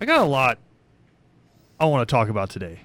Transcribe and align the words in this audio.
I 0.00 0.04
got 0.04 0.20
a 0.20 0.24
lot 0.24 0.58
I 1.78 1.84
want 1.86 2.08
to 2.08 2.10
talk 2.10 2.28
about 2.28 2.50
today. 2.50 2.80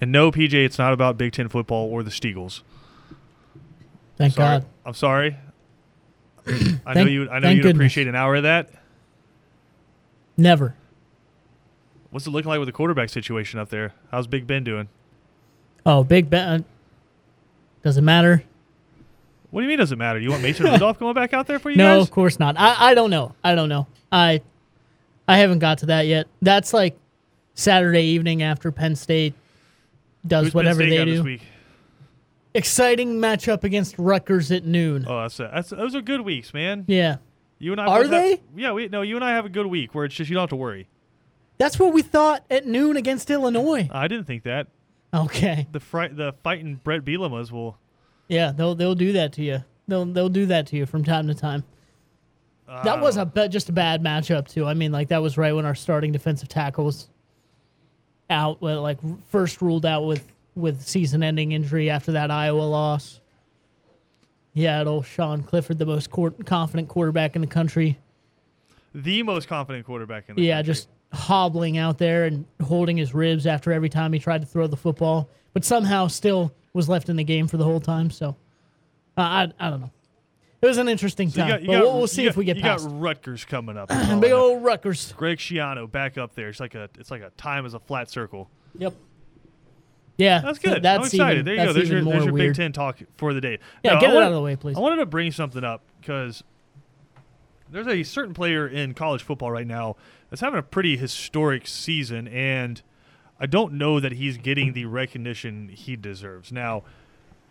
And 0.00 0.10
no, 0.10 0.32
PJ, 0.32 0.52
it's 0.52 0.78
not 0.78 0.92
about 0.92 1.16
Big 1.16 1.32
Ten 1.32 1.48
football 1.48 1.90
or 1.90 2.02
the 2.02 2.10
Steagles. 2.10 2.62
Thank 4.16 4.34
Sorry. 4.34 4.60
God. 4.60 4.66
I'm 4.84 4.94
sorry. 4.94 5.36
I 6.86 6.94
know 6.94 7.04
you. 7.04 7.28
I 7.28 7.38
know 7.38 7.50
you'd 7.50 7.62
goodness. 7.62 7.78
appreciate 7.78 8.08
an 8.08 8.14
hour 8.14 8.34
of 8.36 8.42
that. 8.44 8.70
Never. 10.36 10.74
What's 12.10 12.26
it 12.26 12.30
looking 12.30 12.48
like 12.48 12.58
with 12.58 12.66
the 12.66 12.72
quarterback 12.72 13.08
situation 13.10 13.60
up 13.60 13.68
there? 13.68 13.92
How's 14.10 14.26
Big 14.26 14.46
Ben 14.46 14.64
doing? 14.64 14.88
Oh, 15.86 16.02
Big 16.02 16.28
Ben. 16.28 16.48
Uh, 16.48 16.62
doesn't 17.82 18.04
matter. 18.04 18.42
What 19.50 19.60
do 19.60 19.64
you 19.64 19.68
mean? 19.68 19.78
Doesn't 19.78 19.98
matter? 19.98 20.18
You 20.18 20.30
want 20.30 20.42
Mason 20.42 20.66
Rudolph 20.66 20.98
going 20.98 21.14
back 21.14 21.32
out 21.34 21.46
there 21.46 21.58
for 21.58 21.70
you 21.70 21.76
no, 21.76 21.98
guys? 21.98 22.06
of 22.06 22.10
course 22.10 22.38
not. 22.38 22.56
I, 22.58 22.90
I 22.90 22.94
don't 22.94 23.10
know. 23.10 23.34
I 23.44 23.54
don't 23.54 23.68
know. 23.68 23.86
I 24.10 24.42
I 25.30 25.38
haven't 25.38 25.60
got 25.60 25.78
to 25.78 25.86
that 25.86 26.06
yet. 26.06 26.26
That's 26.42 26.72
like 26.72 26.98
Saturday 27.54 28.02
evening 28.02 28.42
after 28.42 28.72
Penn 28.72 28.96
State 28.96 29.34
does 30.26 30.46
Who's 30.46 30.54
whatever 30.54 30.80
State 30.82 30.90
they 30.90 31.04
do. 31.04 31.12
this 31.16 31.22
week? 31.22 31.42
Exciting 32.52 33.14
matchup 33.20 33.62
against 33.62 33.96
Rutgers 33.96 34.50
at 34.50 34.64
noon. 34.64 35.04
Oh, 35.08 35.22
that's, 35.22 35.38
a, 35.38 35.50
that's 35.54 35.70
those 35.70 35.94
are 35.94 36.00
good 36.02 36.22
weeks, 36.22 36.52
man. 36.52 36.84
Yeah. 36.88 37.18
You 37.60 37.70
and 37.72 37.80
I 37.80 37.86
Are 37.86 38.02
both 38.02 38.10
have- 38.10 38.22
they? 38.22 38.40
yeah, 38.56 38.72
we 38.72 38.88
no. 38.88 39.02
You 39.02 39.14
and 39.14 39.24
I 39.24 39.30
have 39.30 39.46
a 39.46 39.50
good 39.50 39.66
week 39.66 39.94
where 39.94 40.04
it's 40.04 40.14
just 40.16 40.28
you 40.30 40.34
don't 40.34 40.42
have 40.42 40.50
to 40.50 40.56
worry. 40.56 40.88
That's 41.58 41.78
what 41.78 41.92
we 41.92 42.02
thought 42.02 42.42
at 42.50 42.66
noon 42.66 42.96
against 42.96 43.30
Illinois. 43.30 43.88
I 43.92 44.08
didn't 44.08 44.24
think 44.24 44.42
that 44.44 44.66
Okay. 45.14 45.68
the 45.70 45.78
fright 45.78 46.16
the 46.16 46.32
fighting 46.42 46.80
Bret 46.82 47.04
Bielema's 47.04 47.52
will. 47.52 47.78
Yeah, 48.28 48.50
they'll 48.50 48.74
they'll 48.74 48.94
do 48.96 49.12
that 49.12 49.32
to 49.34 49.42
you. 49.42 49.62
They'll 49.86 50.06
they'll 50.06 50.28
do 50.28 50.46
that 50.46 50.66
to 50.68 50.76
you 50.76 50.86
from 50.86 51.04
time 51.04 51.28
to 51.28 51.34
time. 51.34 51.62
That 52.84 53.00
was 53.00 53.16
a 53.16 53.24
ba- 53.26 53.48
just 53.48 53.68
a 53.68 53.72
bad 53.72 54.02
matchup 54.02 54.48
too. 54.48 54.66
I 54.66 54.74
mean, 54.74 54.92
like 54.92 55.08
that 55.08 55.22
was 55.22 55.36
right 55.36 55.52
when 55.52 55.64
our 55.64 55.74
starting 55.74 56.12
defensive 56.12 56.48
tackle 56.48 56.84
was 56.84 57.08
out, 58.28 58.60
well, 58.62 58.82
like 58.82 58.98
first 59.28 59.60
ruled 59.60 59.84
out 59.86 60.06
with 60.06 60.26
with 60.54 60.82
season-ending 60.82 61.52
injury 61.52 61.90
after 61.90 62.12
that 62.12 62.30
Iowa 62.30 62.62
loss. 62.62 63.20
Yeah, 64.52 64.80
at 64.80 64.86
old 64.88 65.06
Sean 65.06 65.42
Clifford, 65.42 65.78
the 65.78 65.86
most 65.86 66.10
court, 66.10 66.44
confident 66.44 66.88
quarterback 66.88 67.34
in 67.36 67.40
the 67.40 67.46
country. 67.46 67.98
the 68.94 69.22
most 69.22 69.46
confident 69.48 69.86
quarterback 69.86 70.28
in 70.28 70.34
the 70.36 70.42
Yeah, 70.42 70.56
country. 70.56 70.72
just 70.74 70.88
hobbling 71.12 71.78
out 71.78 71.98
there 71.98 72.24
and 72.24 72.44
holding 72.62 72.96
his 72.96 73.14
ribs 73.14 73.46
after 73.46 73.72
every 73.72 73.88
time 73.88 74.12
he 74.12 74.18
tried 74.18 74.40
to 74.40 74.46
throw 74.46 74.66
the 74.66 74.76
football, 74.76 75.28
but 75.52 75.64
somehow 75.64 76.08
still 76.08 76.52
was 76.72 76.88
left 76.88 77.08
in 77.08 77.16
the 77.16 77.24
game 77.24 77.46
for 77.46 77.56
the 77.56 77.64
whole 77.64 77.80
time. 77.80 78.10
So 78.10 78.30
uh, 79.16 79.20
I 79.22 79.52
I 79.60 79.70
don't 79.70 79.80
know. 79.80 79.90
It 80.62 80.66
was 80.66 80.76
an 80.78 80.88
interesting 80.88 81.30
time. 81.30 81.48
got, 81.48 81.60
but 81.60 81.72
got, 81.72 81.82
we'll, 81.82 81.98
we'll 81.98 82.06
see 82.06 82.26
if 82.26 82.36
we 82.36 82.44
get 82.44 82.56
you 82.58 82.62
past. 82.62 82.86
got 82.86 83.00
Rutgers 83.00 83.44
coming 83.46 83.76
up. 83.78 83.88
That's 83.88 84.10
all 84.10 84.16
I 84.18 84.20
Big 84.20 84.32
old 84.32 84.62
Rutgers. 84.62 85.12
Greg 85.12 85.38
Schiano 85.38 85.90
back 85.90 86.18
up 86.18 86.34
there. 86.34 86.48
It's 86.50 86.60
like 86.60 86.74
a 86.74 86.90
it's 86.98 87.10
like 87.10 87.22
a 87.22 87.30
time 87.38 87.64
as 87.64 87.74
a 87.74 87.78
flat 87.80 88.10
circle. 88.10 88.50
Yep. 88.78 88.94
Yeah, 90.18 90.40
That's 90.42 90.58
good. 90.58 90.82
That's 90.82 90.98
I'm 91.00 91.06
excited. 91.06 91.32
Even, 91.40 91.44
there 91.46 91.54
you 91.54 91.64
go. 91.64 91.72
There's 91.72 91.88
your, 91.88 92.04
there's 92.04 92.24
your. 92.26 92.34
Big 92.34 92.54
Ten 92.54 92.72
talk 92.72 92.98
for 93.16 93.32
the 93.32 93.40
day. 93.40 93.58
Yeah, 93.82 93.94
No, 93.94 94.00
get 94.00 94.10
I 94.10 94.12
it 94.12 94.14
wanted- 94.16 94.26
out 94.26 94.32
of 94.32 94.34
the 94.34 94.42
way, 94.42 94.56
please. 94.56 94.76
I 94.76 94.80
wanted 94.80 94.96
to 94.96 95.06
bring 95.06 95.32
something 95.32 95.64
up 95.64 95.82
because 95.98 96.44
there's 97.70 97.86
a 97.86 98.02
certain 98.02 98.34
player 98.34 98.68
in 98.68 98.92
college 98.92 99.22
football 99.22 99.50
right 99.50 99.66
now 99.66 99.96
that's 100.28 100.42
having 100.42 100.58
a 100.58 100.62
pretty 100.62 100.98
historic 100.98 101.66
season, 101.66 102.28
and 102.28 102.82
I 103.40 103.46
don't 103.46 103.74
know 103.74 103.98
that 103.98 104.12
he's 104.12 104.36
getting 104.36 104.74
the 104.74 104.84
recognition 104.84 105.70
he 105.70 105.96
deserves. 105.96 106.52
Now, 106.52 106.82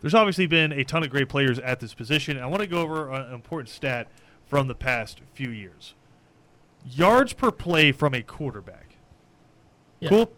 there's 0.02 0.14
obviously 0.14 0.48
been 0.48 0.72
a 0.72 0.84
ton 0.84 1.04
of 1.04 1.10
great 1.10 1.30
players 1.30 1.60
at 1.60 1.80
this 1.80 1.94
position. 1.94 2.40
I 2.40 2.46
want 2.48 2.62
to 2.62 2.68
go 2.68 2.82
over 2.82 3.12
an 3.12 3.34
important 3.34 3.70
stat 3.70 4.08
from 4.46 4.68
the 4.68 4.76
past 4.76 5.22
few 5.34 5.50
years 5.50 5.94
yards 6.86 7.34
per 7.34 7.52
play 7.52 7.92
from 7.92 8.14
a 8.14 8.22
quarterback. 8.22 8.96
Yeah. 10.00 10.10
Cool. 10.10 10.32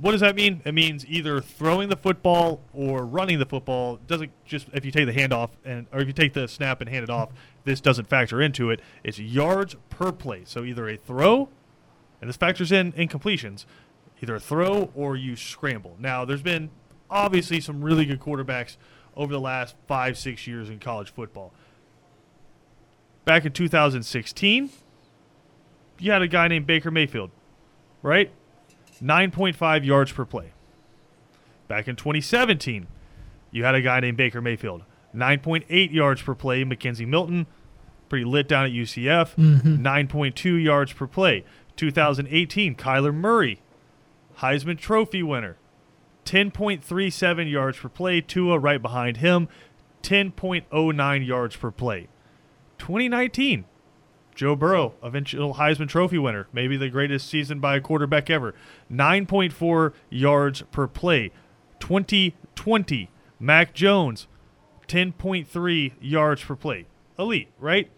What 0.00 0.10
does 0.10 0.20
that 0.20 0.34
mean? 0.34 0.60
It 0.64 0.74
means 0.74 1.06
either 1.06 1.40
throwing 1.40 1.88
the 1.88 1.96
football 1.96 2.60
or 2.72 3.06
running 3.06 3.38
the 3.38 3.46
football. 3.46 3.94
It 3.94 4.06
doesn't 4.08 4.32
just 4.44 4.66
if 4.72 4.84
you 4.84 4.90
take 4.90 5.06
the 5.06 5.12
handoff 5.12 5.50
and 5.64 5.86
or 5.92 6.00
if 6.00 6.08
you 6.08 6.12
take 6.12 6.32
the 6.32 6.48
snap 6.48 6.80
and 6.80 6.90
hand 6.90 7.04
it 7.04 7.10
off, 7.10 7.30
this 7.64 7.80
doesn't 7.80 8.08
factor 8.08 8.42
into 8.42 8.70
it. 8.70 8.80
It's 9.04 9.20
yards 9.20 9.76
per 9.90 10.10
play. 10.10 10.42
So 10.46 10.64
either 10.64 10.88
a 10.88 10.96
throw, 10.96 11.48
and 12.20 12.28
this 12.28 12.36
factors 12.36 12.72
in 12.72 12.92
incompletions, 12.94 13.66
either 14.20 14.34
a 14.34 14.40
throw 14.40 14.90
or 14.96 15.16
you 15.16 15.36
scramble. 15.36 15.94
Now 16.00 16.24
there's 16.24 16.42
been 16.42 16.70
obviously 17.14 17.60
some 17.60 17.82
really 17.82 18.04
good 18.04 18.20
quarterbacks 18.20 18.76
over 19.16 19.32
the 19.32 19.40
last 19.40 19.76
five 19.86 20.18
six 20.18 20.46
years 20.46 20.68
in 20.68 20.80
college 20.80 21.10
football. 21.10 21.54
Back 23.24 23.46
in 23.46 23.52
2016, 23.52 24.68
you 25.98 26.10
had 26.10 26.20
a 26.20 26.28
guy 26.28 26.48
named 26.48 26.66
Baker 26.66 26.90
Mayfield, 26.90 27.30
right? 28.02 28.30
9.5 29.02 29.84
yards 29.84 30.12
per 30.12 30.26
play. 30.26 30.52
Back 31.68 31.88
in 31.88 31.96
2017, 31.96 32.86
you 33.50 33.64
had 33.64 33.74
a 33.74 33.80
guy 33.80 34.00
named 34.00 34.18
Baker 34.18 34.42
Mayfield, 34.42 34.82
9.8 35.14 35.92
yards 35.92 36.20
per 36.20 36.34
play. 36.34 36.64
McKenzie 36.64 37.06
Milton, 37.06 37.46
pretty 38.08 38.24
lit 38.24 38.48
down 38.48 38.66
at 38.66 38.72
UCF, 38.72 39.34
mm-hmm. 39.36 39.86
9.2 39.86 40.62
yards 40.62 40.92
per 40.92 41.06
play. 41.06 41.44
2018, 41.76 42.74
Kyler 42.74 43.14
Murray, 43.14 43.60
Heisman 44.38 44.78
Trophy 44.78 45.22
winner, 45.22 45.56
10.37 46.24 47.50
yards 47.50 47.78
per 47.78 47.88
play. 47.88 48.20
Tua 48.20 48.58
right 48.58 48.80
behind 48.80 49.18
him, 49.18 49.48
10.09 50.02 51.26
yards 51.26 51.56
per 51.56 51.70
play. 51.70 52.08
2019, 52.78 53.64
Joe 54.34 54.56
Burrow, 54.56 54.94
eventual 55.02 55.54
Heisman 55.54 55.88
Trophy 55.88 56.18
winner, 56.18 56.48
maybe 56.52 56.76
the 56.76 56.88
greatest 56.88 57.28
season 57.28 57.60
by 57.60 57.76
a 57.76 57.80
quarterback 57.80 58.28
ever. 58.28 58.54
9.4 58.92 59.92
yards 60.10 60.62
per 60.72 60.86
play. 60.86 61.30
2020, 61.80 63.10
Mac 63.38 63.74
Jones, 63.74 64.26
10.3 64.88 65.92
yards 66.00 66.42
per 66.42 66.56
play. 66.56 66.86
Elite, 67.18 67.48
right? 67.60 67.90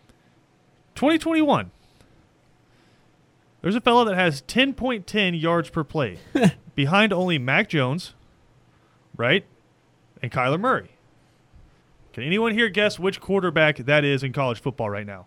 2021, 0.95 1.71
there's 3.63 3.75
a 3.75 3.81
fellow 3.81 4.05
that 4.05 4.15
has 4.15 4.43
10.10 4.43 5.41
yards 5.41 5.71
per 5.71 5.85
play, 5.85 6.19
behind 6.75 7.13
only 7.13 7.39
Mac 7.39 7.69
Jones, 7.69 8.15
right? 9.17 9.45
And 10.23 10.31
Kyler 10.33 10.59
Murray. 10.61 10.91
Can 12.13 12.23
anyone 12.25 12.53
here 12.55 12.69
guess 12.69 12.99
which 12.99 13.21
quarterback 13.21 13.77
that 13.77 14.05
is 14.05 14.23
in 14.23 14.33
college 14.33 14.61
football 14.61 14.89
right 14.89 15.07
now? 15.07 15.27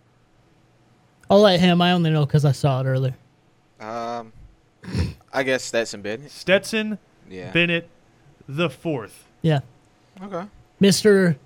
I'll 1.29 1.41
let 1.41 1.59
him. 1.59 1.81
I 1.81 1.91
only 1.91 2.09
know 2.09 2.25
because 2.25 2.45
I 2.45 2.51
saw 2.51 2.81
it 2.81 2.85
earlier. 2.85 3.15
Um, 3.79 4.33
I 5.33 5.43
guess 5.43 5.63
Stetson 5.63 6.01
Bennett. 6.01 6.31
Stetson 6.31 6.97
Yeah. 7.29 7.51
Bennett 7.51 7.87
the 8.47 8.69
fourth. 8.69 9.27
Yeah, 9.43 9.59
Okay. 10.21 10.45
Mister, 10.79 11.37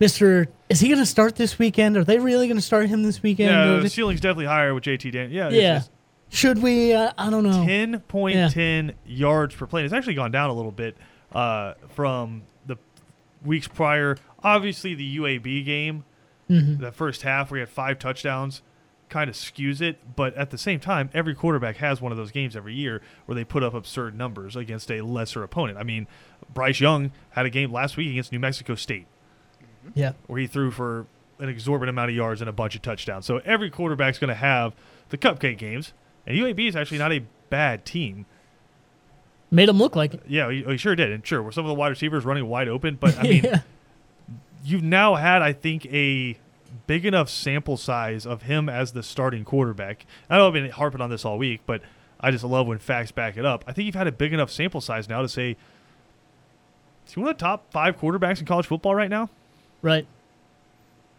Mister. 0.00 0.48
Is 0.68 0.80
he 0.80 0.88
going 0.88 0.98
to 0.98 1.06
start 1.06 1.36
this 1.36 1.58
weekend? 1.60 1.96
Are 1.96 2.02
they 2.02 2.18
really 2.18 2.48
going 2.48 2.56
to 2.56 2.62
start 2.62 2.88
him 2.88 3.02
this 3.04 3.22
weekend? 3.22 3.50
Yeah, 3.50 3.76
the 3.80 3.88
ceiling's 3.90 4.20
definitely 4.20 4.46
higher 4.46 4.74
with 4.74 4.82
JT 4.84 5.12
Dan. 5.12 5.30
Yeah, 5.30 5.50
yeah. 5.50 5.82
Should 6.28 6.60
we? 6.60 6.92
Uh, 6.92 7.12
I 7.18 7.30
don't 7.30 7.44
know. 7.44 7.64
ten 7.64 8.00
point 8.00 8.52
ten 8.52 8.94
yards 9.06 9.54
per 9.54 9.66
play. 9.66 9.84
It's 9.84 9.92
actually 9.92 10.14
gone 10.14 10.32
down 10.32 10.50
a 10.50 10.54
little 10.54 10.72
bit 10.72 10.96
uh, 11.32 11.74
from 11.88 12.42
the 12.66 12.76
weeks 13.44 13.68
prior. 13.68 14.16
Obviously, 14.42 14.94
the 14.94 15.04
UAB 15.04 15.62
game, 15.64 16.04
Mhm. 16.50 16.78
the 16.80 16.92
first 16.92 17.22
half 17.22 17.50
where 17.50 17.58
he 17.58 17.60
had 17.60 17.68
five 17.68 17.98
touchdowns, 17.98 18.62
kind 19.08 19.28
of 19.30 19.36
skews 19.36 19.80
it. 19.80 20.16
But 20.16 20.34
at 20.34 20.50
the 20.50 20.58
same 20.58 20.80
time, 20.80 21.10
every 21.14 21.34
quarterback 21.34 21.76
has 21.76 22.00
one 22.00 22.10
of 22.12 22.18
those 22.18 22.30
games 22.32 22.56
every 22.56 22.74
year 22.74 23.00
where 23.26 23.34
they 23.34 23.44
put 23.44 23.62
up 23.62 23.74
absurd 23.74 24.16
numbers 24.16 24.56
against 24.56 24.90
a 24.90 25.00
lesser 25.02 25.42
opponent. 25.42 25.78
I 25.78 25.82
mean, 25.84 26.06
Bryce 26.52 26.80
Young 26.80 27.12
had 27.30 27.46
a 27.46 27.50
game 27.50 27.72
last 27.72 27.96
week 27.96 28.10
against 28.10 28.32
New 28.32 28.38
Mexico 28.40 28.74
State. 28.74 29.06
Yeah, 29.94 30.12
where 30.26 30.40
he 30.40 30.46
threw 30.48 30.70
for 30.72 31.06
an 31.38 31.48
exorbitant 31.48 31.90
amount 31.94 32.10
of 32.10 32.16
yards 32.16 32.40
and 32.40 32.50
a 32.50 32.52
bunch 32.52 32.74
of 32.74 32.82
touchdowns. 32.82 33.26
So 33.26 33.38
every 33.44 33.70
quarterback's 33.70 34.18
going 34.18 34.28
to 34.28 34.34
have 34.34 34.74
the 35.10 35.18
cupcake 35.18 35.58
games, 35.58 35.92
and 36.26 36.36
UAB 36.36 36.66
is 36.66 36.74
actually 36.74 36.98
not 36.98 37.12
a 37.12 37.22
bad 37.50 37.84
team. 37.84 38.26
Made 39.50 39.68
him 39.68 39.78
look 39.78 39.96
like 39.96 40.14
it. 40.14 40.22
Yeah, 40.26 40.50
he, 40.50 40.64
oh, 40.64 40.72
he 40.72 40.76
sure 40.76 40.96
did, 40.96 41.10
and 41.10 41.26
sure, 41.26 41.42
were 41.42 41.52
some 41.52 41.64
of 41.64 41.68
the 41.68 41.74
wide 41.74 41.88
receivers 41.88 42.24
running 42.24 42.46
wide 42.46 42.68
open, 42.68 42.96
but 43.00 43.18
I 43.18 43.22
mean, 43.22 43.44
yeah. 43.44 43.60
you've 44.64 44.82
now 44.82 45.14
had, 45.14 45.42
I 45.42 45.52
think, 45.52 45.86
a 45.86 46.38
big 46.86 47.04
enough 47.04 47.28
sample 47.28 47.76
size 47.76 48.26
of 48.26 48.42
him 48.42 48.68
as 48.68 48.92
the 48.92 49.02
starting 49.02 49.44
quarterback. 49.44 50.06
I 50.28 50.38
know 50.38 50.46
I've 50.46 50.52
been 50.52 50.70
harping 50.70 51.00
on 51.00 51.10
this 51.10 51.24
all 51.24 51.38
week, 51.38 51.60
but 51.66 51.82
I 52.20 52.30
just 52.30 52.44
love 52.44 52.66
when 52.66 52.78
facts 52.78 53.12
back 53.12 53.36
it 53.36 53.44
up. 53.44 53.64
I 53.66 53.72
think 53.72 53.86
you've 53.86 53.94
had 53.94 54.06
a 54.06 54.12
big 54.12 54.32
enough 54.32 54.50
sample 54.50 54.80
size 54.80 55.08
now 55.08 55.22
to 55.22 55.28
say, 55.28 55.56
is 57.06 57.12
he 57.12 57.20
one 57.20 57.28
of 57.28 57.36
the 57.36 57.40
top 57.42 57.70
five 57.70 57.98
quarterbacks 57.98 58.40
in 58.40 58.46
college 58.46 58.66
football 58.66 58.94
right 58.94 59.10
now? 59.10 59.30
Right. 59.82 60.06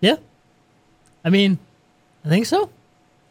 Yeah. 0.01 0.18
I 1.24 1.29
mean, 1.29 1.59
I 2.25 2.29
think 2.29 2.45
so. 2.45 2.69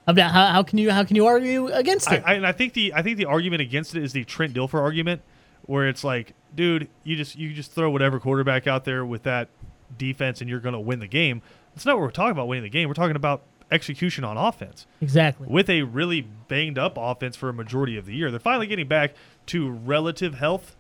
I 0.07 0.21
how, 0.21 0.47
how 0.47 0.63
can 0.63 0.79
you 0.79 0.91
how 0.91 1.05
can 1.05 1.17
you 1.17 1.27
argue 1.27 1.69
against 1.69 2.11
it? 2.13 2.23
I, 2.25 2.35
and 2.35 2.47
I 2.47 2.53
think 2.53 2.75
the 2.75 2.95
I 2.95 3.03
think 3.03 3.17
the 3.17 3.25
argument 3.25 3.63
against 3.63 3.95
it 3.95 4.03
is 4.03 4.13
the 4.13 4.25
Trent 4.25 4.55
Dilfer 4.55 4.81
argument, 4.81 5.23
where 5.63 5.89
it's 5.89 6.05
like, 6.05 6.35
dude, 6.55 6.89
you 7.03 7.17
just 7.17 7.37
you 7.37 7.53
just 7.53 7.73
throw 7.73 7.91
whatever 7.91 8.21
quarterback 8.21 8.67
out 8.67 8.85
there 8.85 9.05
with 9.05 9.25
that 9.25 9.49
defense, 9.97 10.41
and 10.41 10.49
you're 10.49 10.61
going 10.61 10.75
to 10.75 10.81
win 10.81 11.01
the 11.01 11.09
game. 11.09 11.43
That's 11.75 11.85
not 11.85 11.97
what 11.97 12.03
we're 12.03 12.11
talking 12.11 12.33
about 12.33 12.49
winning 12.49 12.65
the 12.65 12.71
game. 12.71 12.89
We're 12.89 12.95
talking 12.95 13.17
about 13.17 13.43
execution 13.71 14.25
on 14.25 14.37
offense. 14.37 14.87
Exactly. 15.01 15.47
With 15.49 15.69
a 15.69 15.83
really 15.83 16.23
banged 16.23 16.79
up 16.79 16.97
offense 16.97 17.37
for 17.37 17.49
a 17.49 17.53
majority 17.53 17.97
of 17.97 18.07
the 18.07 18.15
year, 18.15 18.31
they're 18.31 18.41
finally 18.41 18.67
getting 18.67 18.89
back 18.89 19.15
to 19.47 19.71
relative 19.71 20.35
health. 20.35 20.77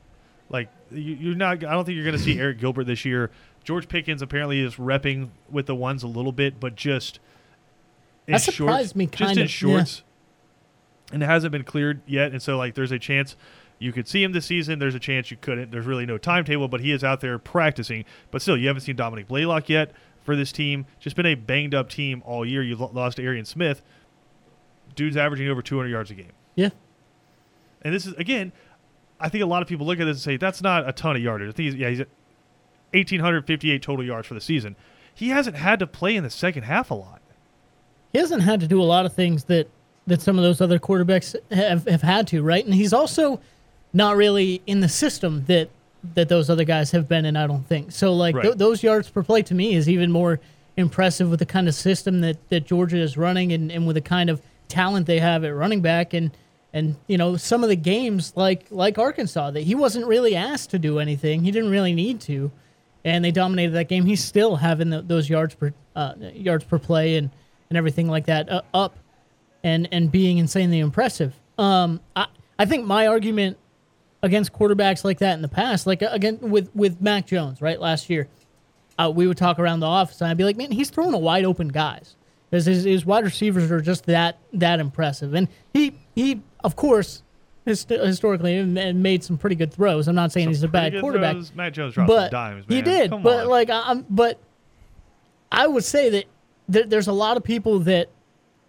Like 0.48 0.68
you, 0.92 1.32
are 1.32 1.34
not. 1.34 1.64
I 1.64 1.72
don't 1.72 1.84
think 1.84 1.96
you're 1.96 2.04
going 2.04 2.16
to 2.16 2.22
see 2.22 2.36
Arik 2.36 2.60
Gilbert 2.60 2.84
this 2.84 3.04
year. 3.04 3.30
George 3.64 3.88
Pickens 3.88 4.22
apparently 4.22 4.60
is 4.60 4.76
repping 4.76 5.30
with 5.50 5.66
the 5.66 5.74
ones 5.74 6.04
a 6.04 6.06
little 6.06 6.30
bit, 6.30 6.60
but 6.60 6.76
just 6.76 7.18
that 8.34 8.42
surprised 8.42 8.88
shorts, 8.88 8.96
me 8.96 9.06
just 9.06 9.18
kind 9.18 9.38
in 9.38 9.46
shorts, 9.46 10.02
yeah. 11.08 11.14
and 11.14 11.22
it 11.22 11.26
hasn't 11.26 11.52
been 11.52 11.64
cleared 11.64 12.00
yet. 12.06 12.32
And 12.32 12.42
so 12.42 12.56
like, 12.56 12.74
there's 12.74 12.92
a 12.92 12.98
chance 12.98 13.36
you 13.78 13.92
could 13.92 14.08
see 14.08 14.22
him 14.22 14.32
this 14.32 14.46
season. 14.46 14.78
There's 14.78 14.94
a 14.94 15.00
chance 15.00 15.30
you 15.30 15.36
couldn't. 15.36 15.70
There's 15.70 15.86
really 15.86 16.06
no 16.06 16.18
timetable, 16.18 16.68
but 16.68 16.80
he 16.80 16.92
is 16.92 17.04
out 17.04 17.20
there 17.20 17.38
practicing. 17.38 18.04
But 18.30 18.42
still, 18.42 18.56
you 18.56 18.68
haven't 18.68 18.82
seen 18.82 18.96
Dominick 18.96 19.28
Blaylock 19.28 19.68
yet 19.68 19.92
for 20.22 20.34
this 20.34 20.50
team. 20.50 20.86
Just 20.98 21.14
been 21.14 21.26
a 21.26 21.34
banged 21.34 21.74
up 21.74 21.88
team 21.88 22.22
all 22.24 22.44
year. 22.44 22.62
You 22.62 22.76
lost 22.76 23.20
Arian 23.20 23.44
Smith. 23.44 23.82
Dude's 24.94 25.16
averaging 25.16 25.48
over 25.48 25.62
200 25.62 25.88
yards 25.88 26.10
a 26.10 26.14
game. 26.14 26.32
Yeah. 26.54 26.70
And 27.82 27.94
this 27.94 28.06
is 28.06 28.14
again, 28.14 28.52
I 29.20 29.28
think 29.28 29.44
a 29.44 29.46
lot 29.46 29.62
of 29.62 29.68
people 29.68 29.86
look 29.86 30.00
at 30.00 30.04
this 30.04 30.16
and 30.16 30.22
say 30.22 30.36
that's 30.36 30.62
not 30.62 30.88
a 30.88 30.92
ton 30.92 31.16
of 31.16 31.22
yardage. 31.22 31.48
I 31.48 31.52
think 31.52 31.72
he's, 31.72 31.74
yeah, 31.74 31.90
he's 31.90 32.00
at 32.00 32.08
1,858 32.92 33.82
total 33.82 34.04
yards 34.04 34.26
for 34.26 34.34
the 34.34 34.40
season. 34.40 34.76
He 35.14 35.28
hasn't 35.28 35.56
had 35.56 35.78
to 35.78 35.86
play 35.86 36.16
in 36.16 36.24
the 36.24 36.30
second 36.30 36.64
half 36.64 36.90
a 36.90 36.94
lot. 36.94 37.20
He 38.16 38.20
hasn't 38.20 38.44
had 38.44 38.60
to 38.60 38.66
do 38.66 38.80
a 38.80 38.84
lot 38.84 39.04
of 39.04 39.12
things 39.12 39.44
that 39.44 39.68
that 40.06 40.22
some 40.22 40.38
of 40.38 40.42
those 40.42 40.62
other 40.62 40.78
quarterbacks 40.78 41.36
have, 41.50 41.86
have 41.86 42.00
had 42.00 42.26
to, 42.28 42.42
right? 42.42 42.64
And 42.64 42.72
he's 42.72 42.94
also 42.94 43.40
not 43.92 44.16
really 44.16 44.62
in 44.66 44.80
the 44.80 44.88
system 44.88 45.44
that 45.48 45.68
that 46.14 46.30
those 46.30 46.48
other 46.48 46.64
guys 46.64 46.92
have 46.92 47.10
been 47.10 47.26
in. 47.26 47.36
I 47.36 47.46
don't 47.46 47.66
think 47.66 47.92
so. 47.92 48.14
Like 48.14 48.34
Right. 48.34 48.44
th- 48.44 48.56
those 48.56 48.82
yards 48.82 49.10
per 49.10 49.22
play 49.22 49.42
to 49.42 49.54
me 49.54 49.74
is 49.74 49.86
even 49.86 50.10
more 50.10 50.40
impressive 50.78 51.28
with 51.28 51.40
the 51.40 51.44
kind 51.46 51.68
of 51.68 51.74
system 51.74 52.22
that 52.22 52.38
that 52.48 52.64
Georgia 52.64 52.96
is 52.96 53.18
running 53.18 53.52
and, 53.52 53.70
and 53.70 53.86
with 53.86 53.96
the 53.96 54.00
kind 54.00 54.30
of 54.30 54.40
talent 54.68 55.06
they 55.06 55.18
have 55.18 55.44
at 55.44 55.54
running 55.54 55.82
back 55.82 56.14
and 56.14 56.30
and 56.72 56.96
you 57.08 57.18
know 57.18 57.36
some 57.36 57.62
of 57.62 57.68
the 57.68 57.76
games 57.76 58.32
like 58.34 58.64
like 58.70 58.96
Arkansas 58.96 59.50
that 59.50 59.64
he 59.64 59.74
wasn't 59.74 60.06
really 60.06 60.34
asked 60.34 60.70
to 60.70 60.78
do 60.78 61.00
anything. 61.00 61.44
He 61.44 61.50
didn't 61.50 61.70
really 61.70 61.92
need 61.94 62.22
to, 62.22 62.50
and 63.04 63.22
they 63.22 63.30
dominated 63.30 63.72
that 63.72 63.88
game. 63.88 64.06
He's 64.06 64.24
still 64.24 64.56
having 64.56 64.88
the, 64.88 65.02
those 65.02 65.28
yards 65.28 65.54
per 65.54 65.74
uh, 65.94 66.14
yards 66.32 66.64
per 66.64 66.78
play 66.78 67.16
and 67.16 67.28
and 67.70 67.76
everything 67.76 68.08
like 68.08 68.26
that 68.26 68.48
uh, 68.48 68.62
up 68.74 68.96
and 69.64 69.88
and 69.92 70.10
being 70.12 70.38
insanely 70.38 70.78
impressive. 70.78 71.34
Um, 71.58 72.00
I 72.14 72.26
I 72.58 72.64
think 72.66 72.86
my 72.86 73.06
argument 73.06 73.58
against 74.22 74.52
quarterbacks 74.52 75.04
like 75.04 75.18
that 75.18 75.34
in 75.34 75.42
the 75.42 75.48
past, 75.48 75.86
like 75.86 76.02
uh, 76.02 76.08
again 76.12 76.38
with 76.40 76.70
with 76.74 77.00
Mac 77.00 77.26
Jones, 77.26 77.60
right 77.60 77.80
last 77.80 78.08
year, 78.10 78.28
uh, 78.98 79.12
we 79.14 79.26
would 79.26 79.36
talk 79.36 79.58
around 79.58 79.80
the 79.80 79.86
office 79.86 80.20
and 80.20 80.30
I'd 80.30 80.36
be 80.36 80.44
like, 80.44 80.56
man, 80.56 80.70
he's 80.72 80.90
throwing 80.90 81.14
a 81.14 81.18
wide 81.18 81.44
open 81.44 81.68
guys 81.68 82.16
because 82.50 82.66
his, 82.66 82.84
his 82.84 83.04
wide 83.06 83.24
receivers 83.24 83.70
are 83.70 83.80
just 83.80 84.06
that 84.06 84.38
that 84.52 84.80
impressive, 84.80 85.34
and 85.34 85.48
he 85.72 85.94
he 86.14 86.40
of 86.64 86.76
course 86.76 87.22
hist- 87.64 87.88
historically 87.90 88.56
m- 88.56 89.02
made 89.02 89.22
some 89.24 89.36
pretty 89.38 89.56
good 89.56 89.72
throws. 89.72 90.06
I'm 90.08 90.14
not 90.14 90.32
saying 90.32 90.46
Some 90.46 90.52
he's 90.52 90.62
a 90.62 90.68
bad 90.68 90.98
quarterback, 91.00 91.34
throws. 91.34 91.54
Mac 91.54 91.72
Jones 91.72 91.94
dropped 91.94 92.08
but 92.08 92.30
some 92.30 92.30
dimes, 92.30 92.68
man. 92.68 92.76
he 92.76 92.82
did. 92.82 93.10
Come 93.10 93.22
but 93.22 93.40
on. 93.44 93.48
like, 93.48 93.68
I'm 93.70 94.06
but 94.08 94.38
I 95.52 95.66
would 95.66 95.84
say 95.84 96.10
that 96.10 96.24
there, 96.68 96.84
there's 96.84 97.08
a 97.08 97.12
lot 97.12 97.36
of 97.36 97.44
people 97.44 97.78
that 97.80 98.08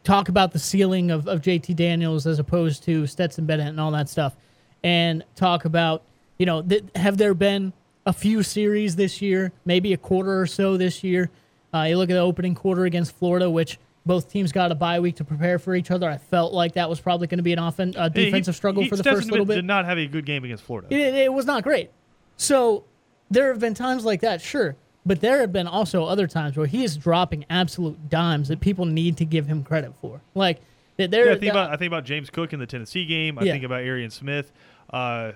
talk 0.04 0.30
about 0.30 0.52
the 0.54 0.60
ceiling 0.60 1.12
of, 1.12 1.28
of 1.28 1.42
JT 1.42 1.76
Daniels 1.76 2.26
as 2.28 2.40
opposed 2.40 2.84
to 2.84 3.06
Stetson 3.08 3.46
Bennett 3.46 3.68
and 3.68 3.80
all 3.80 3.92
that 3.92 4.10
stuff, 4.10 4.36
and 4.84 5.24
talk 5.36 5.66
about 5.66 6.04
you 6.38 6.46
know 6.46 6.62
th- 6.62 6.84
have 6.96 7.18
there 7.18 7.34
been 7.34 7.74
a 8.06 8.14
few 8.14 8.42
series 8.44 8.96
this 8.96 9.22
year, 9.22 9.52
maybe 9.66 9.92
a 9.94 9.98
quarter 9.98 10.40
or 10.40 10.46
so 10.48 10.78
this 10.78 11.04
year. 11.04 11.30
Uh, 11.74 11.82
you 11.84 11.98
look 11.98 12.10
at 12.10 12.14
the 12.14 12.20
opening 12.20 12.56
quarter 12.56 12.86
against 12.86 13.14
Florida, 13.18 13.50
which 13.50 13.78
both 14.06 14.32
teams 14.32 14.54
got 14.54 14.72
a 14.72 14.76
bye 14.76 15.02
week 15.02 15.18
to 15.18 15.26
prepare 15.26 15.60
for 15.60 15.76
each 15.76 15.92
other. 15.92 16.10
I 16.10 16.18
felt 16.18 16.54
like 16.54 16.74
that 16.76 16.90
was 16.90 17.02
probably 17.02 17.28
going 17.28 17.40
to 17.40 17.44
be 17.44 17.52
an 17.52 17.60
offen- 17.60 17.94
uh, 17.98 18.10
Hey, 18.10 18.22
he- 18.22 18.26
defensive 18.28 18.56
struggle 18.56 18.84
he- 18.84 18.88
for 18.90 18.96
the 18.96 19.04
Stetson 19.04 19.24
first 19.24 19.32
little 19.32 19.46
bit. 19.46 19.56
Did 19.56 19.66
not 19.66 19.84
have 19.84 19.98
a 19.98 20.08
good 20.08 20.26
game 20.26 20.46
against 20.46 20.64
Florida. 20.64 20.88
It, 20.90 21.14
it 21.16 21.34
was 21.34 21.46
not 21.46 21.64
great. 21.64 21.92
So 22.38 22.86
there 23.30 23.50
have 23.50 23.60
been 23.60 23.74
times 23.74 24.06
like 24.06 24.22
that, 24.22 24.40
sure. 24.42 24.78
But 25.08 25.22
there 25.22 25.40
have 25.40 25.54
been 25.54 25.68
also 25.68 26.04
other 26.06 26.28
times 26.28 26.58
where 26.58 26.68
he 26.68 26.84
is 26.84 26.98
dropping 26.98 27.46
absolute 27.50 28.10
dimes 28.10 28.50
that 28.50 28.60
people 28.60 28.86
need 28.86 29.18
to 29.18 29.26
give 29.26 29.48
him 29.48 29.64
credit 29.64 29.94
for. 30.02 30.22
Like 30.36 30.60
that 30.98 31.12
there 31.12 31.28
Yeah, 31.28 31.34
I 31.34 31.38
think 31.40 31.52
about 31.52 31.72
I 31.72 31.78
think 31.78 31.88
about 31.90 32.04
James 32.04 32.30
Cook 32.30 32.52
in 32.54 32.60
the 32.60 32.68
Tennessee 32.68 33.06
game. 33.06 33.40
I 33.40 33.44
Yeah. 33.44 33.54
think 33.54 33.64
about 33.64 33.82
Arian 33.84 34.10
Smith. 34.10 34.52
Uh, 34.92 35.32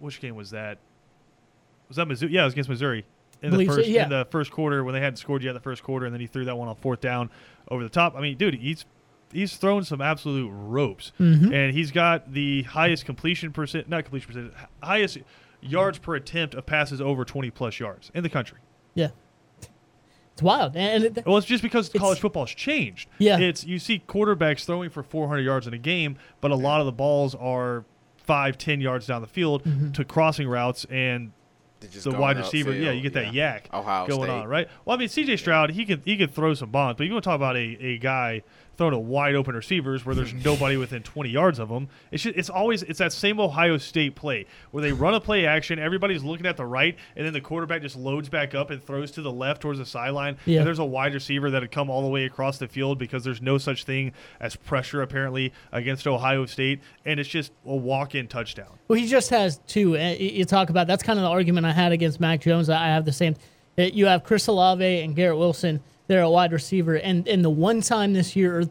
which 0.00 0.20
game 0.20 0.34
was 0.36 0.50
that? 0.50 0.78
Was 1.88 1.96
that 1.96 2.06
Missouri? 2.06 2.32
Yeah, 2.32 2.42
it 2.42 2.44
was 2.44 2.52
against 2.54 2.68
Missouri 2.70 3.04
in 3.42 3.50
the 3.50 3.54
Believe 3.56 3.70
so, 3.70 3.76
first 3.76 3.88
yeah. 3.88 4.02
in 4.04 4.08
the 4.10 4.26
first 4.30 4.50
quarter 4.50 4.82
when 4.84 4.92
they 4.94 5.00
hadn't 5.00 5.16
scored 5.16 5.42
yet 5.42 5.50
in 5.50 5.54
the 5.54 5.60
first 5.60 5.82
quarter, 5.82 6.06
and 6.06 6.14
then 6.14 6.20
he 6.20 6.26
threw 6.26 6.44
that 6.46 6.56
one 6.58 6.68
on 6.68 6.76
fourth 6.76 7.00
down 7.00 7.30
over 7.70 7.82
the 7.82 7.88
top. 7.90 8.14
I 8.16 8.20
mean, 8.20 8.36
dude, 8.36 8.54
he's 8.54 8.84
he's 9.32 9.56
thrown 9.56 9.84
some 9.84 10.00
absolute 10.00 10.50
ropes, 10.50 11.12
Mm-hmm. 11.20 11.52
and 11.54 11.72
he's 11.74 11.90
got 11.90 12.32
the 12.32 12.62
highest 12.64 13.04
completion 13.06 13.52
percent, 13.52 13.88
not 13.88 14.04
completion 14.04 14.26
percent, 14.28 14.52
highest 14.82 15.18
yards 15.62 15.98
per 15.98 16.14
attempt 16.16 16.54
of 16.54 16.66
passes 16.66 17.00
over 17.00 17.24
twenty 17.24 17.50
plus 17.50 17.78
yards 17.80 18.10
in 18.14 18.22
the 18.22 18.28
country. 18.30 18.58
Yeah. 18.96 19.08
It's 20.32 20.42
wild. 20.42 20.76
And 20.76 21.04
it, 21.04 21.24
Well, 21.26 21.38
it's 21.38 21.46
just 21.46 21.62
because 21.62 21.88
It's- 21.88 21.98
college 22.00 22.20
football's 22.20 22.50
changed. 22.50 23.08
Yeah. 23.18 23.38
It's 23.38 23.64
you 23.64 23.78
see 23.78 24.02
quarterbacks 24.06 24.64
throwing 24.66 24.90
for 24.90 25.02
400 25.02 25.40
yards 25.42 25.66
in 25.66 25.72
a 25.72 25.78
game, 25.78 26.18
but 26.42 26.50
a 26.50 26.54
lot 26.56 26.80
of 26.80 26.86
the 26.86 26.92
balls 26.92 27.34
are 27.36 27.84
five, 28.18 28.58
ten 28.58 28.80
yards 28.82 29.06
down 29.06 29.22
the 29.22 29.26
field 29.28 29.64
Mm-hmm. 29.64 29.92
to 29.92 30.04
crossing 30.04 30.46
routes 30.48 30.84
and 30.90 31.32
the 31.80 32.10
wide 32.18 32.36
receiver. 32.36 32.72
upfield, 32.72 32.84
Yeah, 32.84 32.90
you 32.90 33.00
get 33.02 33.12
that 33.14 33.32
yeah. 33.32 33.54
yak 33.54 33.68
Ohio 33.72 34.06
going 34.08 34.22
State. 34.24 34.30
on, 34.30 34.48
right? 34.48 34.68
Well, 34.84 34.96
I 34.96 34.98
mean, 34.98 35.08
C.J. 35.08 35.36
Stroud, 35.36 35.70
he 35.70 35.86
could 35.86 36.02
he 36.04 36.16
could 36.18 36.32
throw 36.34 36.52
some 36.54 36.70
bombs, 36.70 36.96
but 36.98 37.06
you 37.06 37.12
want 37.12 37.22
to 37.24 37.28
talk 37.30 37.36
about 37.36 37.56
a, 37.56 37.60
a 37.80 37.98
guy 37.98 38.42
throwing 38.76 38.92
to 38.92 38.98
wide 38.98 39.34
open 39.34 39.54
receivers 39.54 40.04
where 40.04 40.14
there's 40.14 40.34
nobody 40.34 40.76
within 40.76 41.02
20 41.02 41.30
yards 41.30 41.58
of 41.58 41.68
them. 41.68 41.88
It's 42.10 42.22
just, 42.22 42.36
it's 42.36 42.50
always 42.50 42.82
it's 42.82 42.98
that 42.98 43.12
same 43.12 43.40
Ohio 43.40 43.78
State 43.78 44.14
play 44.14 44.46
where 44.70 44.82
they 44.82 44.92
run 44.92 45.14
a 45.14 45.20
play 45.20 45.46
action, 45.46 45.78
everybody's 45.78 46.22
looking 46.22 46.46
at 46.46 46.56
the 46.56 46.66
right, 46.66 46.96
and 47.16 47.24
then 47.26 47.32
the 47.32 47.40
quarterback 47.40 47.82
just 47.82 47.96
loads 47.96 48.28
back 48.28 48.54
up 48.54 48.70
and 48.70 48.82
throws 48.82 49.10
to 49.12 49.22
the 49.22 49.32
left 49.32 49.62
towards 49.62 49.78
the 49.78 49.86
sideline. 49.86 50.36
Yeah. 50.46 50.58
And 50.58 50.66
there's 50.66 50.78
a 50.78 50.84
wide 50.84 51.14
receiver 51.14 51.50
that 51.50 51.62
had 51.62 51.70
come 51.70 51.88
all 51.90 52.02
the 52.02 52.08
way 52.08 52.24
across 52.24 52.58
the 52.58 52.68
field 52.68 52.98
because 52.98 53.24
there's 53.24 53.42
no 53.42 53.58
such 53.58 53.84
thing 53.84 54.12
as 54.40 54.56
pressure 54.56 55.02
apparently 55.02 55.52
against 55.72 56.06
Ohio 56.06 56.46
State, 56.46 56.80
and 57.04 57.18
it's 57.18 57.28
just 57.28 57.52
a 57.64 57.74
walk-in 57.74 58.28
touchdown. 58.28 58.78
Well, 58.88 58.98
he 58.98 59.06
just 59.06 59.30
has 59.30 59.58
two. 59.66 59.96
Uh, 59.96 60.10
You 60.18 60.30
you 60.30 60.44
talk 60.44 60.70
about 60.70 60.86
that's 60.86 61.02
kind 61.02 61.18
of 61.18 61.22
the 61.22 61.30
argument 61.30 61.66
I 61.66 61.72
had 61.72 61.92
against 61.92 62.20
Mac 62.20 62.40
Jones. 62.40 62.68
I 62.68 62.86
have 62.88 63.04
the 63.04 63.12
same. 63.12 63.34
You 63.76 64.06
have 64.06 64.24
Chris 64.24 64.46
Olave 64.46 65.00
and 65.00 65.14
Garrett 65.14 65.38
Wilson. 65.38 65.80
They're 66.08 66.22
a 66.22 66.30
wide 66.30 66.52
receiver, 66.52 66.94
and 66.94 67.26
and 67.26 67.44
the 67.44 67.50
one 67.50 67.80
time 67.80 68.12
this 68.12 68.36
year, 68.36 68.64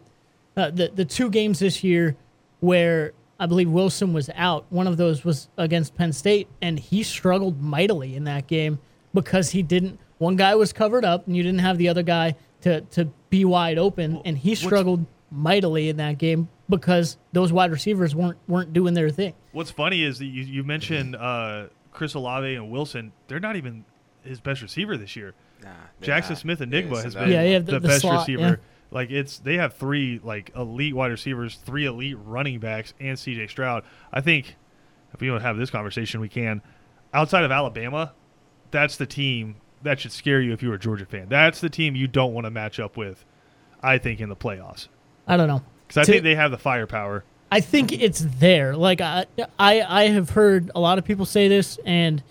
uh, 0.55 0.71
the 0.71 0.91
the 0.93 1.05
two 1.05 1.29
games 1.29 1.59
this 1.59 1.83
year 1.83 2.15
where 2.61 3.13
I 3.39 3.45
believe 3.45 3.69
Wilson 3.69 4.13
was 4.13 4.29
out. 4.35 4.65
One 4.69 4.87
of 4.87 4.97
those 4.97 5.25
was 5.25 5.49
against 5.57 5.95
Penn 5.95 6.13
State, 6.13 6.47
and 6.61 6.79
he 6.79 7.03
struggled 7.03 7.61
mightily 7.61 8.15
in 8.15 8.23
that 8.23 8.47
game 8.47 8.79
because 9.13 9.51
he 9.51 9.61
didn't. 9.63 9.99
One 10.17 10.37
guy 10.37 10.55
was 10.55 10.71
covered 10.71 11.03
up, 11.03 11.27
and 11.27 11.35
you 11.35 11.43
didn't 11.43 11.59
have 11.59 11.77
the 11.77 11.89
other 11.89 12.03
guy 12.03 12.35
to 12.61 12.81
to 12.81 13.05
be 13.29 13.43
wide 13.43 13.77
open, 13.77 14.21
and 14.23 14.37
he 14.37 14.51
what's- 14.51 14.61
struggled 14.61 15.05
mightily 15.31 15.89
in 15.89 15.97
that 15.97 16.17
game 16.17 16.47
because 16.69 17.17
those 17.33 17.51
wide 17.51 17.71
receivers 17.71 18.15
weren't 18.15 18.37
weren't 18.47 18.71
doing 18.71 18.93
their 18.93 19.09
thing. 19.09 19.33
What's 19.51 19.71
funny 19.71 20.03
is 20.03 20.19
that 20.19 20.25
you, 20.25 20.43
you 20.43 20.63
mentioned 20.63 21.15
uh, 21.15 21.65
Chris 21.91 22.13
Olave 22.13 22.55
and 22.55 22.71
Wilson. 22.71 23.11
They're 23.27 23.39
not 23.41 23.57
even 23.57 23.83
his 24.23 24.39
best 24.39 24.61
receiver 24.61 24.95
this 24.97 25.15
year. 25.15 25.33
Nah, 25.65 25.71
Jaxon 26.01 26.29
not. 26.29 26.37
Smith-Njigba 26.37 26.91
Yes, 26.91 27.03
has 27.03 27.15
been 27.15 27.29
Yeah, 27.31 27.43
yeah, 27.43 27.59
the, 27.59 27.65
the- 27.65 27.79
the 27.79 27.87
best 27.87 28.01
slot, 28.01 28.19
receiver. 28.19 28.41
yeah. 28.41 28.55
Like 28.91 29.09
it's 29.11 29.39
they 29.39 29.55
have 29.55 29.73
three 29.73 30.21
like 30.23 30.51
elite 30.55 30.95
wide 30.95 31.11
receivers, 31.11 31.55
three 31.65 31.85
elite 31.85 32.17
running 32.23 32.59
backs, 32.59 32.93
and 32.99 33.17
C.J. 33.19 33.47
Stroud. 33.47 33.83
I 34.13 34.21
think 34.21 34.55
if 35.13 35.19
we 35.19 35.29
want 35.29 35.41
to 35.41 35.47
have 35.47 35.57
this 35.57 35.69
conversation, 35.69 36.21
we 36.21 36.29
can. 36.29 36.61
Outside 37.13 37.43
of 37.43 37.51
Alabama, 37.51 38.13
that's 38.71 38.95
the 38.97 39.05
team 39.05 39.55
that 39.83 39.99
should 39.99 40.11
scare 40.11 40.39
you 40.39 40.53
if 40.53 40.61
you're 40.63 40.75
a 40.75 40.79
Georgia 40.79 41.05
fan. 41.05 41.27
That's 41.29 41.59
the 41.61 41.69
team 41.69 41.95
you 41.95 42.07
don't 42.07 42.33
want 42.33 42.45
to 42.45 42.51
match 42.51 42.79
up 42.79 42.95
with. 42.95 43.25
I 43.81 43.97
think 43.97 44.19
in 44.21 44.29
the 44.29 44.35
playoffs 44.35 44.87
I 45.27 45.35
don't 45.37 45.47
know. 45.47 45.61
because 45.87 45.97
I 45.97 46.03
To- 46.05 46.11
think 46.11 46.23
they 46.23 46.35
have 46.35 46.51
the 46.51 46.57
firepower. 46.57 47.23
I 47.51 47.61
think 47.61 47.91
it's 47.91 48.25
there. 48.39 48.75
Like 48.75 49.01
I, 49.01 49.25
I, 49.59 49.81
I 49.81 50.03
have 50.09 50.29
heard 50.31 50.71
a 50.75 50.79
lot 50.79 50.97
of 50.99 51.05
people 51.05 51.25
say 51.25 51.47
this, 51.47 51.79
and 51.85 52.21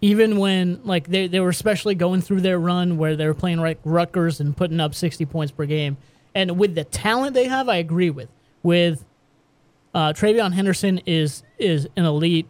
even 0.00 0.38
when 0.38 0.80
like 0.84 1.08
they, 1.08 1.26
they 1.26 1.40
were 1.40 1.50
especially 1.50 1.94
going 1.94 2.20
through 2.22 2.40
their 2.40 2.58
run 2.58 2.96
where 2.96 3.16
they 3.16 3.26
were 3.26 3.34
playing 3.34 3.58
like 3.58 3.78
Rutgers 3.84 4.40
and 4.40 4.56
putting 4.56 4.80
up 4.80 4.94
sixty 4.94 5.26
points 5.26 5.52
per 5.52 5.66
game, 5.66 5.96
and 6.34 6.58
with 6.58 6.74
the 6.74 6.84
talent 6.84 7.34
they 7.34 7.48
have, 7.48 7.68
I 7.68 7.76
agree 7.76 8.10
with. 8.10 8.28
With 8.62 9.04
uh, 9.94 10.12
TreVeyon 10.12 10.52
Henderson 10.52 10.98
is 11.06 11.42
is 11.58 11.88
an 11.96 12.04
elite, 12.04 12.48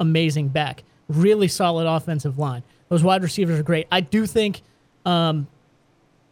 amazing 0.00 0.48
back, 0.48 0.84
really 1.08 1.48
solid 1.48 1.86
offensive 1.86 2.38
line. 2.38 2.62
Those 2.88 3.02
wide 3.02 3.22
receivers 3.22 3.58
are 3.58 3.62
great. 3.62 3.86
I 3.90 4.00
do 4.00 4.26
think 4.26 4.62
um, 5.04 5.46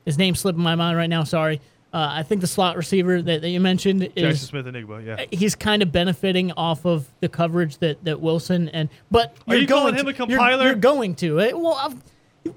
his 0.05 0.19
name 0.19 0.35
slipping 0.35 0.63
my 0.63 0.75
mind 0.75 0.97
right 0.97 1.09
now. 1.11 1.25
Sorry. 1.25 1.61
Uh, 1.93 2.09
I 2.13 2.23
think 2.23 2.41
the 2.41 2.47
slot 2.47 2.77
receiver 2.77 3.21
that, 3.21 3.41
that 3.43 3.49
you 3.49 3.59
mentioned 3.59 4.05
is 4.05 4.11
Jaxon 4.15 4.31
is 4.31 4.41
Smith-Njigba, 4.43 5.05
yeah. 5.05 5.25
he's 5.37 5.57
kind 5.57 5.83
of 5.83 5.91
benefiting 5.91 6.53
off 6.53 6.85
of 6.87 7.09
the 7.19 7.29
coverage 7.29 7.79
that, 7.79 8.05
that 8.05 8.21
Wilson 8.21 8.69
and 8.69 8.89
but 9.11 9.35
Are 9.49 9.55
you're 9.55 9.63
you 9.63 9.67
calling 9.67 9.95
going 9.95 10.07
him 10.07 10.07
to, 10.07 10.11
a 10.11 10.15
you're- 10.27 10.37
compiler? 10.37 10.67
You're, 10.67 10.75
going 10.77 11.17
to 11.17 11.41
it. 11.41 11.59
Well, 11.59 11.75
I've, 11.75 11.97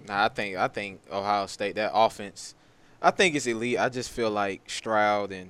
Nah, 0.07 0.25
I 0.25 0.29
think 0.29 0.55
I 0.57 0.67
think 0.67 1.01
Ohio 1.11 1.45
State 1.47 1.75
that 1.75 1.91
offense. 1.93 2.53
I 3.01 3.11
think 3.11 3.35
it's 3.35 3.47
elite. 3.47 3.77
I 3.79 3.89
just 3.89 4.11
feel 4.11 4.29
like 4.31 4.69
Stroud 4.69 5.31
and. 5.33 5.49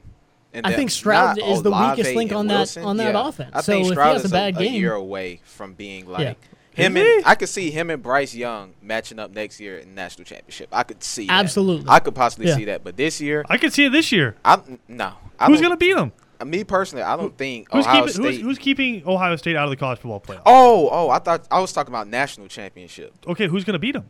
and 0.53 0.65
I 0.65 0.73
think 0.73 0.89
Stroud 0.89 1.37
not 1.37 1.49
is 1.49 1.61
the 1.61 1.69
weakest 1.71 2.15
link 2.15 2.31
and 2.31 2.39
on 2.39 2.47
that- 2.47 2.55
Wilson, 2.59 2.83
on 2.83 2.97
that 2.97 3.13
yeah. 3.13 3.27
offense. 3.27 3.51
I 3.53 3.61
So 3.61 3.73
think 3.73 3.81
if 3.83 3.87
he 3.89 3.93
Stroud 3.95 4.13
has 4.13 4.21
a 4.23 4.25
is 4.25 4.31
bad 4.31 4.57
game- 4.57 4.73
year 4.73 4.93
away 4.93 5.41
from 5.43 5.73
being 5.73 6.07
like 6.07 6.21
Yeah. 6.21 6.33
Him 6.75 6.97
Is 6.97 7.03
and 7.03 7.19
he? 7.19 7.23
I 7.25 7.35
could 7.35 7.49
see 7.49 7.71
him 7.71 7.89
and 7.89 8.01
Bryce 8.01 8.33
Young 8.35 8.73
matching 8.81 9.19
up 9.19 9.31
next 9.31 9.59
year 9.59 9.77
in 9.77 9.93
national 9.95 10.25
championship. 10.25 10.69
I 10.71 10.83
could 10.83 11.03
see 11.03 11.27
that. 11.27 11.33
Absolutely. 11.43 11.85
I 11.89 11.99
could 11.99 12.15
possibly 12.15 12.47
Yeah. 12.47 12.55
see 12.55 12.65
that, 12.65 12.83
but 12.83 12.97
this 12.97 13.19
year, 13.21 13.45
I 13.49 13.57
could 13.57 13.73
see 13.73 13.85
it 13.85 13.91
this 13.91 14.11
year. 14.11 14.35
I'm 14.43 14.79
no. 14.87 15.13
I 15.39 15.47
Who's 15.47 15.57
don't- 15.59 15.63
gonna 15.69 15.77
beat 15.77 15.95
them? 15.95 16.11
Uh, 16.41 16.45
me 16.45 16.63
personally, 16.63 17.03
I 17.03 17.15
don't 17.15 17.37
think 17.37 17.71
Who's 17.71 17.85
Ohio 17.85 18.01
keeping 18.05 18.13
State. 18.13 18.23
who's, 18.35 18.41
who's 18.41 18.57
keeping 18.57 19.03
Ohio 19.07 19.35
State 19.35 19.55
out 19.55 19.65
of 19.65 19.69
the 19.69 19.75
college 19.77 19.99
football 19.99 20.19
playoff? 20.19 20.41
oh, 20.45 20.89
oh, 20.91 21.09
I 21.09 21.19
thought 21.19 21.47
I 21.51 21.59
was 21.59 21.71
talking 21.73 21.91
about 21.93 22.07
national 22.07 22.47
championship. 22.47 23.13
Okay, 23.27 23.47
who's 23.47 23.63
gonna 23.63 23.79
beat 23.79 23.91
them? 23.93 24.09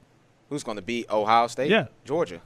Who's 0.49 0.63
going 0.63 0.75
to 0.75 0.83
beat 0.83 1.09
Ohio 1.09 1.47
State? 1.47 1.71
Yeah. 1.71 1.87
Georgia. 2.05 2.39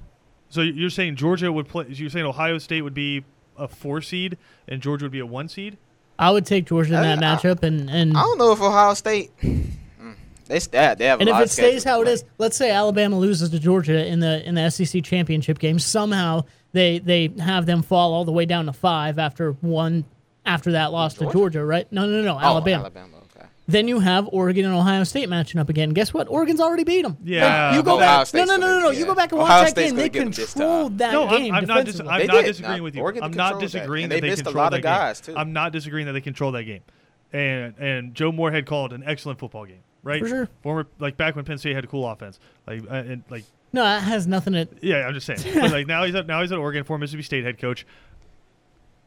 So 0.50 0.62
you're 0.62 0.90
saying 0.90 1.18
Georgia 1.18 1.52
would 1.52 1.68
play? 1.68 1.86
You're 1.90 2.10
saying 2.10 2.26
Ohio 2.26 2.58
State 2.58 2.82
would 2.84 2.94
be 2.94 3.26
a 3.58 3.68
four 3.68 4.02
seed 4.02 4.38
and 4.66 4.82
Georgia 4.82 5.06
would 5.06 5.12
be 5.12 5.20
a 5.20 5.26
one 5.26 5.50
seed? 5.50 5.78
I 6.18 6.32
would 6.32 6.46
take 6.46 6.66
Georgia 6.68 6.92
in 6.94 7.00
uh, 7.00 7.02
that 7.18 7.24
I- 7.24 7.34
I- 7.34 7.36
matchup, 7.36 7.64
and 7.64 7.90
and 7.90 8.16
I 8.18 8.22
don't 8.22 8.38
know 8.38 8.54
if 8.54 8.62
Ohio 8.62 8.94
State. 8.94 9.32
They 10.48 10.60
stat. 10.60 10.98
They 10.98 11.06
have. 11.06 11.20
a 11.20 11.22
and 11.22 11.30
if 11.30 11.34
lot 11.34 11.42
it 11.42 11.46
of 11.46 11.52
stays 11.52 11.84
how 11.84 12.02
it 12.02 12.06
play. 12.06 12.14
is, 12.14 12.24
let's 12.38 12.58
say 12.58 12.72
Alabama 12.72 13.18
loses 13.18 13.50
to 13.50 13.60
Georgia 13.60 14.06
in 14.06 14.20
the 14.20 14.48
in 14.48 14.56
the 14.56 14.70
SEC 14.70 15.04
championship 15.04 15.60
game. 15.60 15.80
Somehow 15.80 16.44
they 16.74 17.00
they 17.00 17.32
have 17.40 17.66
them 17.66 17.82
fall 17.84 18.14
all 18.14 18.26
the 18.26 18.32
way 18.32 18.46
down 18.46 18.66
to 18.68 18.74
five 18.74 19.20
after 19.20 19.52
one 19.62 20.06
after 20.46 20.72
that 20.74 20.92
loss 20.92 21.14
to 21.16 21.20
Georgia? 21.22 21.34
Georgia, 21.38 21.66
right? 21.66 21.92
No, 21.92 22.06
no, 22.06 22.22
no, 22.22 22.22
no, 22.22 22.36
Oh, 22.36 22.40
Alabama. 22.40 22.84
Alabama. 22.84 23.18
Okay. 23.36 23.46
Then 23.68 23.90
you 23.90 24.00
have 24.00 24.30
Oregon 24.32 24.64
and 24.64 24.74
Ohio 24.74 25.04
State 25.04 25.28
matching 25.28 25.60
up 25.60 25.68
again. 25.68 25.90
Guess 25.90 26.14
what? 26.14 26.30
Oregon's 26.30 26.62
already 26.62 26.86
beat 26.86 27.02
them. 27.02 27.18
Yeah, 27.22 27.76
you 27.76 27.84
go 27.84 27.98
but 27.98 28.26
back. 28.32 28.34
No, 28.34 28.46
no, 28.46 28.56
no, 28.56 28.68
no, 28.68 28.80
no. 28.80 28.90
yeah. 28.92 29.00
You 29.00 29.06
go 29.06 29.14
back 29.16 29.34
and 29.34 29.42
Ohio 29.42 29.64
watch 29.64 29.74
that 29.74 29.82
State's 29.82 29.92
game. 29.92 29.98
They 29.98 30.08
get 30.10 30.22
'em 30.22 30.32
this 30.32 30.54
controlled 30.54 30.98
that 31.00 31.12
no, 31.12 31.28
game 31.30 31.54
I'm, 31.54 31.64
I'm 31.64 31.68
not. 31.68 31.86
Dis- 31.86 32.00
I'm 32.00 32.26
not 32.28 32.46
disagreeing 32.46 32.84
with 32.84 32.96
you. 32.96 33.02
Oregon 33.02 33.24
I'm 33.24 33.32
not 33.32 33.60
controlled 33.60 33.62
that. 33.64 33.66
disagreeing 33.80 34.04
And 34.06 34.12
that 34.14 34.16
they 34.16 34.22
they 34.22 34.30
missed 34.30 34.46
a 34.46 34.52
lot 34.52 34.74
of 34.74 34.82
guys, 34.82 35.20
game. 35.20 35.36
too. 35.36 35.40
I'm 35.42 35.52
not 35.52 35.74
disagreeing 35.74 36.06
that 36.08 36.14
they 36.14 36.22
control 36.22 36.54
that 36.54 36.64
game, 36.64 36.82
and 37.34 37.74
and 37.78 38.16
Joe 38.16 38.32
Moorhead 38.32 38.66
called 38.66 38.94
an 38.94 39.04
excellent 39.06 39.38
football 39.40 39.66
game, 39.66 39.82
right? 40.04 40.22
For 40.22 40.28
sure. 40.28 40.50
Former 40.64 40.88
like 41.00 41.18
back 41.18 41.36
when 41.36 41.46
Penn 41.46 41.58
State 41.58 41.76
had 41.76 41.84
a 41.84 41.88
cool 41.88 42.08
offense, 42.08 42.40
like 42.66 42.82
uh, 42.90 42.94
and 42.94 43.24
like 43.30 43.44
no, 43.74 43.84
that 43.84 44.04
has 44.04 44.28
nothing 44.28 44.54
to. 44.54 44.68
Yeah, 44.82 45.08
I'm 45.08 45.14
just 45.14 45.26
saying. 45.26 45.40
but 45.60 45.72
like 45.72 45.88
now 45.88 46.04
he's 46.04 46.16
at 46.16 46.28
now 46.28 46.42
he's 46.42 46.52
at 46.52 46.58
Oregon, 46.58 46.84
former 46.84 47.02
Mississippi 47.02 47.24
State 47.24 47.44
head 47.44 47.58
coach. 47.60 47.86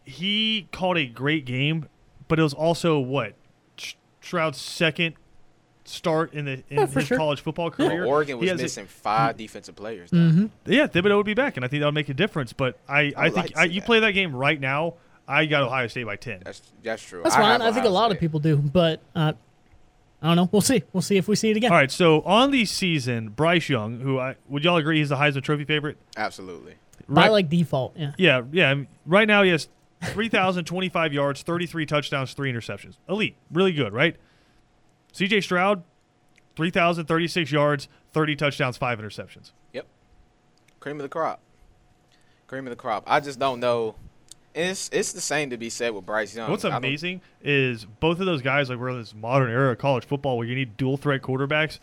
He 0.04 0.68
called 0.72 0.96
a 0.98 1.06
great 1.06 1.44
game, 1.44 1.88
but 2.28 2.38
it 2.38 2.42
was 2.42 2.54
also 2.54 2.98
what 2.98 3.34
Sh- 3.76 3.94
Stroud's 4.20 4.58
second 4.60 5.14
start 5.84 6.32
in 6.34 6.44
the 6.46 6.52
in 6.68 6.78
Yeah, 6.78 6.86
his 6.86 7.06
sure. 7.06 7.16
college 7.16 7.40
football 7.40 7.72
Well, 7.78 7.88
career. 7.88 8.04
Oregon 8.04 8.38
was 8.38 8.50
has 8.50 8.60
a- 8.60 8.62
missing 8.64 8.86
five 8.86 9.36
defensive 9.36 9.76
players. 9.76 10.10
Mm-hmm. 10.10 10.46
yeah, 10.66 10.86
Thibodeaux 10.86 11.16
would 11.16 11.26
be 11.26 11.34
back, 11.34 11.56
and 11.56 11.64
I 11.64 11.68
think 11.68 11.80
that 11.80 11.86
would 11.86 11.94
make 11.94 12.08
a 12.08 12.14
difference. 12.14 12.52
But 12.52 12.78
I, 12.88 13.12
I, 13.16 13.24
would 13.24 13.34
think 13.34 13.36
like 13.36 13.56
I, 13.56 13.64
you 13.64 13.80
that. 13.80 13.86
play 13.86 14.00
that 14.00 14.12
game 14.12 14.34
right 14.34 14.60
now. 14.60 14.94
I 15.28 15.46
got 15.46 15.62
Ohio 15.62 15.86
State 15.86 16.06
by 16.06 16.16
ten. 16.16 16.42
That's 16.44 16.60
that's 16.82 17.02
true. 17.06 17.22
That's 17.22 17.36
I 17.36 17.40
fine. 17.40 17.62
I 17.62 17.66
think 17.66 17.84
a 17.84 17.88
Ohio 17.88 17.92
lot 17.92 18.10
of 18.10 18.18
people 18.18 18.40
do, 18.40 18.56
but 18.56 19.00
uh, 19.14 19.34
I 20.22 20.26
don't 20.28 20.36
know. 20.36 20.48
We'll 20.52 20.60
see. 20.62 20.82
We'll 20.92 21.00
see 21.02 21.16
if 21.16 21.28
we 21.28 21.36
see 21.36 21.50
it 21.50 21.56
again. 21.56 21.72
All 21.72 21.78
right, 21.78 21.90
so 21.90 22.20
on 22.22 22.50
the 22.50 22.64
season, 22.66 23.30
Bryce 23.30 23.68
Young, 23.68 24.00
who 24.00 24.18
I 24.18 24.36
would 24.48 24.64
y'all 24.64 24.76
agree 24.76 24.98
he's 24.98 25.08
the 25.08 25.16
Heisman 25.16 25.42
Trophy 25.42 25.64
favorite? 25.64 25.96
Absolutely. 26.16 26.74
By 27.08 27.22
Right- 27.22 27.30
like 27.32 27.48
default, 27.48 27.96
yeah. 27.96 28.12
Yeah, 28.18 28.42
yeah. 28.52 28.74
Right 29.06 29.26
now, 29.26 29.42
he 29.42 29.50
has 29.50 29.68
3,025 30.04 31.12
yards, 31.12 31.42
33 31.42 31.86
touchdowns, 31.86 32.34
three 32.34 32.52
interceptions. 32.52 32.96
Elite. 33.08 33.36
Really 33.50 33.72
good, 33.72 33.92
right? 33.92 34.16
CJ 35.12 35.42
Stroud, 35.42 35.82
3,036 36.56 37.50
yards, 37.50 37.88
30 38.12 38.36
touchdowns, 38.36 38.76
five 38.76 38.98
interceptions. 38.98 39.52
Yep. 39.72 39.86
Cream 40.78 40.96
of 40.96 41.02
the 41.02 41.08
crop. 41.08 41.40
Cream 42.46 42.66
of 42.66 42.70
the 42.70 42.76
crop. 42.76 43.04
I 43.06 43.20
just 43.20 43.38
don't 43.38 43.60
know. 43.60 43.94
It's 44.54 44.90
it's 44.92 45.12
the 45.12 45.20
same 45.20 45.50
to 45.50 45.56
be 45.56 45.70
said 45.70 45.94
with 45.94 46.04
Bryce 46.06 46.34
Young. 46.34 46.50
What's 46.50 46.64
amazing 46.64 47.20
is 47.42 47.84
both 47.84 48.20
of 48.20 48.26
those 48.26 48.42
guys, 48.42 48.68
like 48.68 48.78
we're 48.78 48.88
in 48.90 48.98
this 48.98 49.14
modern 49.14 49.50
era 49.50 49.72
of 49.72 49.78
college 49.78 50.04
football 50.04 50.36
where 50.38 50.46
you 50.46 50.54
need 50.54 50.76
dual 50.76 50.96
threat 50.96 51.22
quarterbacks. 51.22 51.78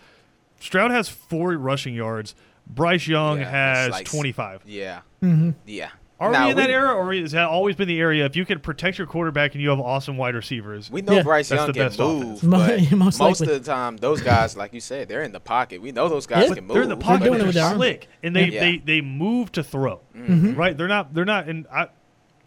Stroud 0.60 0.92
has 0.92 1.08
four 1.08 1.52
rushing 1.54 1.94
yards. 1.94 2.36
Bryce 2.66 3.08
Young 3.08 3.40
Yeah, 3.40 3.50
has 3.50 3.92
like- 3.92 4.06
25. 4.06 4.64
Yeah. 4.66 5.02
Mm-hmm. 5.24 5.52
Yeah. 5.66 5.90
Are 6.20 6.32
Now, 6.32 6.46
we 6.46 6.52
in 6.52 6.58
that 6.58 6.72
era, 6.72 6.96
or 6.96 7.14
has 7.14 7.34
that 7.34 7.48
always 7.48 7.76
been 7.76 7.88
the 7.88 8.00
area? 8.00 8.26
If 8.26 8.36
you 8.36 8.44
can 8.44 8.60
protect 8.60 8.98
your 8.98 9.06
quarterback 9.06 9.54
and 9.54 9.62
you 9.62 9.70
have 9.70 9.80
awesome 9.80 10.18
wide 10.18 10.34
receivers, 10.34 10.90
We 10.90 11.04
know 11.04 11.14
Yeah. 11.14 11.22
Bryce 11.22 11.50
That's 11.50 11.60
Young 11.60 11.68
the 11.68 11.74
can 11.74 11.82
best 11.86 12.00
move, 12.00 12.44
offense. 12.44 12.90
But 12.90 12.92
most 12.98 13.20
most, 13.20 13.42
of 13.42 13.48
the 13.50 13.60
time, 13.60 13.98
those 13.98 14.22
guys, 14.22 14.58
like 14.58 14.74
you 14.74 14.80
said, 14.82 15.08
they're 15.10 15.22
in 15.22 15.32
the 15.32 15.40
pocket. 15.40 15.80
We 15.80 15.92
know 15.92 16.10
those 16.10 16.26
guys 16.26 16.50
Yeah. 16.50 16.56
can 16.56 16.66
move. 16.66 16.74
they're 16.74 16.82
in 16.84 16.90
the 16.90 16.98
pocket, 16.98 17.26
doing 17.26 17.34
but 17.38 17.42
it 17.42 17.46
with 17.46 17.56
they're 17.56 17.76
slick, 17.76 18.08
and 18.24 18.36
they, 18.36 18.46
Yeah. 18.48 18.60
they 18.62 18.78
they 18.80 19.02
move 19.02 19.52
to 19.52 19.64
throw. 19.64 20.02
Mm-hmm. 20.16 20.56
Right? 20.56 20.76
They're 20.76 20.88
not 20.88 21.14
they're 21.14 21.24
not. 21.24 21.48
And 21.48 21.68
I 21.72 21.90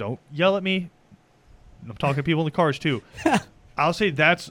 don't 0.00 0.18
yell 0.32 0.56
at 0.56 0.62
me. 0.62 0.88
I'm 1.86 1.94
talking 1.96 2.16
to 2.16 2.22
people 2.22 2.40
in 2.40 2.46
the 2.46 2.50
cars 2.50 2.78
too. 2.78 3.02
I'll 3.76 3.92
say 3.92 4.10
that's 4.10 4.50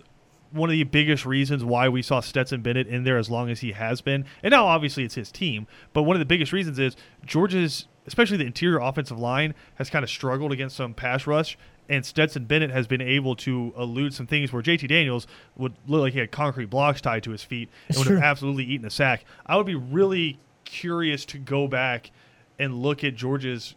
one 0.51 0.69
of 0.69 0.73
the 0.73 0.83
biggest 0.83 1.25
reasons 1.25 1.63
why 1.63 1.89
we 1.89 2.03
saw 2.03 2.19
Stetson 2.19 2.61
Bennett 2.61 2.85
in 2.85 3.03
there 3.03 3.17
as 3.17 3.31
long 3.31 3.49
as 3.49 3.61
he 3.61 3.71
has 3.71 3.99
been. 3.99 4.25
And 4.43 4.51
now 4.51 4.67
obviously 4.67 5.05
it's 5.05 5.15
his 5.15 5.31
team, 5.31 5.65
but 5.91 6.03
one 6.03 6.15
of 6.15 6.19
the 6.19 6.25
biggest 6.25 6.53
reasons 6.53 6.77
is 6.77 6.95
Georgia's, 7.25 7.87
especially 8.05 8.37
the 8.37 8.45
interior 8.45 8.77
offensive 8.77 9.17
line, 9.17 9.55
has 9.75 9.89
kind 9.89 10.03
of 10.03 10.09
struggled 10.11 10.51
against 10.51 10.75
some 10.75 10.93
pass 10.93 11.25
rush. 11.25 11.57
And 11.89 12.05
Stetson 12.05 12.45
Bennett 12.45 12.69
has 12.69 12.85
been 12.85 13.01
able 13.01 13.35
to 13.37 13.73
elude 13.75 14.13
some 14.13 14.27
things 14.27 14.53
where 14.53 14.61
JT 14.61 14.87
Daniels 14.87 15.25
would 15.57 15.73
look 15.87 16.01
like 16.01 16.13
he 16.13 16.19
had 16.19 16.31
concrete 16.31 16.69
blocks 16.69 17.01
tied 17.01 17.23
to 17.23 17.31
his 17.31 17.41
feet 17.41 17.69
and 17.87 17.97
would 17.97 18.05
have 18.05 18.21
absolutely 18.21 18.65
eaten 18.65 18.85
a 18.85 18.91
sack. 18.91 19.25
I 19.47 19.57
would 19.57 19.65
be 19.65 19.73
really 19.73 20.37
curious 20.63 21.25
to 21.25 21.39
go 21.39 21.67
back 21.67 22.11
and 22.59 22.75
look 22.75 23.03
at 23.03 23.15
Georgia's 23.15 23.73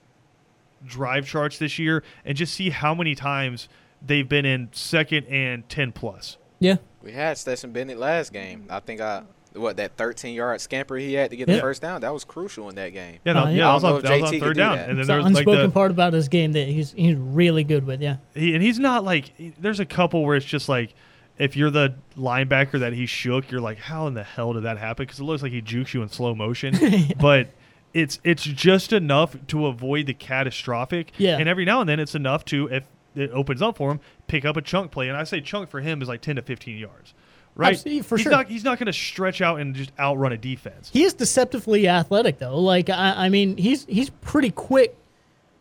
drive 0.86 1.26
charts 1.26 1.58
this 1.58 1.78
year 1.78 2.02
and 2.24 2.36
just 2.36 2.54
see 2.54 2.70
how 2.70 2.94
many 2.94 3.14
times 3.14 3.68
they've 4.04 4.28
been 4.28 4.44
in 4.44 4.68
second 4.72 5.26
and 5.26 5.68
10 5.68 5.92
plus. 5.92 6.38
Yeah. 6.58 6.76
We 7.02 7.12
had 7.12 7.38
Stetson 7.38 7.72
Bennett 7.72 7.98
last 7.98 8.32
game. 8.32 8.66
I 8.70 8.80
think 8.80 9.00
I 9.00 9.22
what 9.54 9.76
that 9.76 9.96
13 9.98 10.34
yard 10.34 10.60
scamper 10.62 10.96
he 10.96 11.12
had 11.12 11.30
to 11.30 11.36
get 11.36 11.46
Yeah. 11.48 11.56
the 11.56 11.60
first 11.60 11.82
down. 11.82 12.00
That 12.00 12.12
was 12.14 12.24
crucial 12.24 12.68
in 12.70 12.74
that 12.76 12.88
game. 12.90 13.18
Yeah, 13.24 13.34
no, 13.34 13.40
Uh, 13.40 13.44
yeah, 13.48 13.50
yeah. 13.50 13.66
that 13.66 13.74
was 13.74 13.84
I 13.84 13.86
on, 13.88 13.92
don't 13.94 14.02
that 14.04 14.12
was 14.12 14.22
on 14.22 14.28
JT 14.28 14.30
could 14.38 14.40
third 14.46 14.56
down, 14.56 14.76
that. 14.76 14.88
and 14.88 14.90
then 14.92 14.98
It's 15.00 15.08
there 15.08 15.16
the 15.18 15.24
was 15.24 15.32
like 15.34 15.40
unspoken 15.46 15.62
the 15.68 15.72
part 15.74 15.90
about 15.90 16.12
his 16.14 16.28
game 16.28 16.52
that 16.52 16.68
he's 16.68 16.92
he's 16.92 17.16
really 17.16 17.62
good 17.64 17.84
with. 17.86 18.00
Yeah. 18.00 18.16
he, 18.34 18.54
and 18.54 18.62
he's 18.62 18.78
not 18.78 19.04
like 19.04 19.32
there's 19.60 19.78
a 19.80 19.84
couple 19.84 20.24
where 20.24 20.36
it's 20.36 20.46
just 20.46 20.68
like 20.70 20.94
if 21.38 21.56
you're 21.56 21.70
the 21.70 21.94
linebacker 22.16 22.78
that 22.80 22.92
he 22.94 23.04
shook, 23.06 23.50
you're 23.50 23.60
like, 23.60 23.78
how 23.78 24.06
in 24.06 24.14
the 24.14 24.22
hell 24.22 24.52
did 24.54 24.62
that 24.62 24.78
happen? 24.78 25.04
Because 25.04 25.18
it 25.20 25.24
looks 25.24 25.42
like 25.42 25.52
he 25.52 25.60
jukes 25.60 25.92
you 25.92 26.02
in 26.02 26.08
slow 26.08 26.34
motion, 26.34 26.74
but 27.20 27.48
it's 27.94 28.20
it's 28.24 28.42
just 28.44 28.92
enough 28.92 29.36
to 29.48 29.66
avoid 29.66 30.06
the 30.06 30.14
catastrophic. 30.14 31.12
Yeah. 31.18 31.38
and 31.38 31.48
every 31.48 31.64
now 31.64 31.80
and 31.80 31.88
then 31.88 32.00
it's 32.00 32.14
enough 32.14 32.44
to 32.46 32.68
if 32.68 32.84
it 33.14 33.30
opens 33.32 33.60
up 33.60 33.76
for 33.76 33.90
him, 33.92 34.00
pick 34.26 34.44
up 34.44 34.56
a 34.56 34.62
chunk 34.62 34.90
play, 34.90 35.08
and 35.08 35.16
I 35.16 35.24
say 35.24 35.40
chunk 35.40 35.68
for 35.68 35.80
him 35.80 36.00
is 36.00 36.08
like 36.08 36.22
10 36.22 36.36
to 36.36 36.42
15 36.42 36.78
yards. 36.78 37.14
Right, 37.54 37.74
Absolutely, 37.74 38.02
for 38.02 38.16
he's 38.16 38.22
sure. 38.22 38.32
not 38.32 38.48
he's 38.48 38.64
not 38.64 38.78
going 38.78 38.86
to 38.86 38.94
stretch 38.94 39.42
out 39.42 39.60
and 39.60 39.74
just 39.74 39.92
outrun 39.98 40.32
a 40.32 40.38
defense. 40.38 40.88
He 40.90 41.02
is 41.04 41.12
deceptively 41.12 41.86
athletic 41.86 42.38
though. 42.38 42.58
Like 42.58 42.88
I, 42.88 43.26
I 43.26 43.28
mean, 43.28 43.58
he's 43.58 43.84
he's 43.84 44.08
pretty 44.08 44.50
quick. 44.50 44.96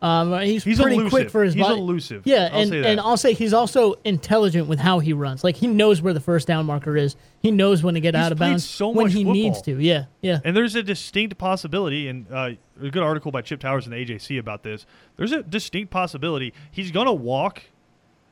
Um, 0.02 0.40
he's, 0.42 0.64
He's 0.64 0.80
pretty 0.80 0.96
elusive. 0.96 1.12
quick 1.12 1.30
for 1.30 1.44
his 1.44 1.54
He's 1.54 1.62
body. 1.64 1.80
elusive. 1.80 2.24
Yeah, 2.26 2.50
I'll 2.52 2.62
and 2.62 2.74
and 2.74 3.00
I'll 3.00 3.18
say 3.18 3.34
he's 3.34 3.54
also 3.54 3.94
intelligent 4.04 4.68
with 4.68 4.80
how 4.80 4.98
he 4.98 5.14
runs. 5.14 5.44
Like 5.44 5.56
he 5.58 5.68
knows 5.68 6.02
where 6.02 6.14
the 6.14 6.20
first 6.20 6.48
down 6.48 6.66
marker 6.66 6.98
is. 6.98 7.16
He 7.40 7.52
knows 7.52 7.84
when 7.84 7.94
to 7.94 8.00
get 8.02 8.16
He's 8.16 8.24
out 8.24 8.32
of 8.32 8.40
bounds 8.40 8.68
so 8.68 8.90
when 8.90 9.10
he 9.12 9.24
needs 9.24 9.62
to. 9.64 9.80
Yeah, 9.80 10.06
yeah. 10.22 10.40
And 10.44 10.58
there's 10.58 10.74
a 10.76 10.82
distinct 10.82 11.38
possibility, 11.38 12.08
and 12.08 12.26
uh, 12.32 12.52
a 12.82 12.90
good 12.90 13.04
article 13.04 13.32
by 13.32 13.42
Chip 13.44 13.60
Towers 13.60 13.86
in 13.86 13.92
the 13.92 13.98
AJC 14.04 14.40
about 14.40 14.64
this. 14.64 14.88
There's 15.18 15.32
a 15.34 15.44
distinct 15.44 15.92
possibility 15.92 16.52
he's 16.72 16.90
going 16.90 17.06
to 17.06 17.14
walk 17.14 17.62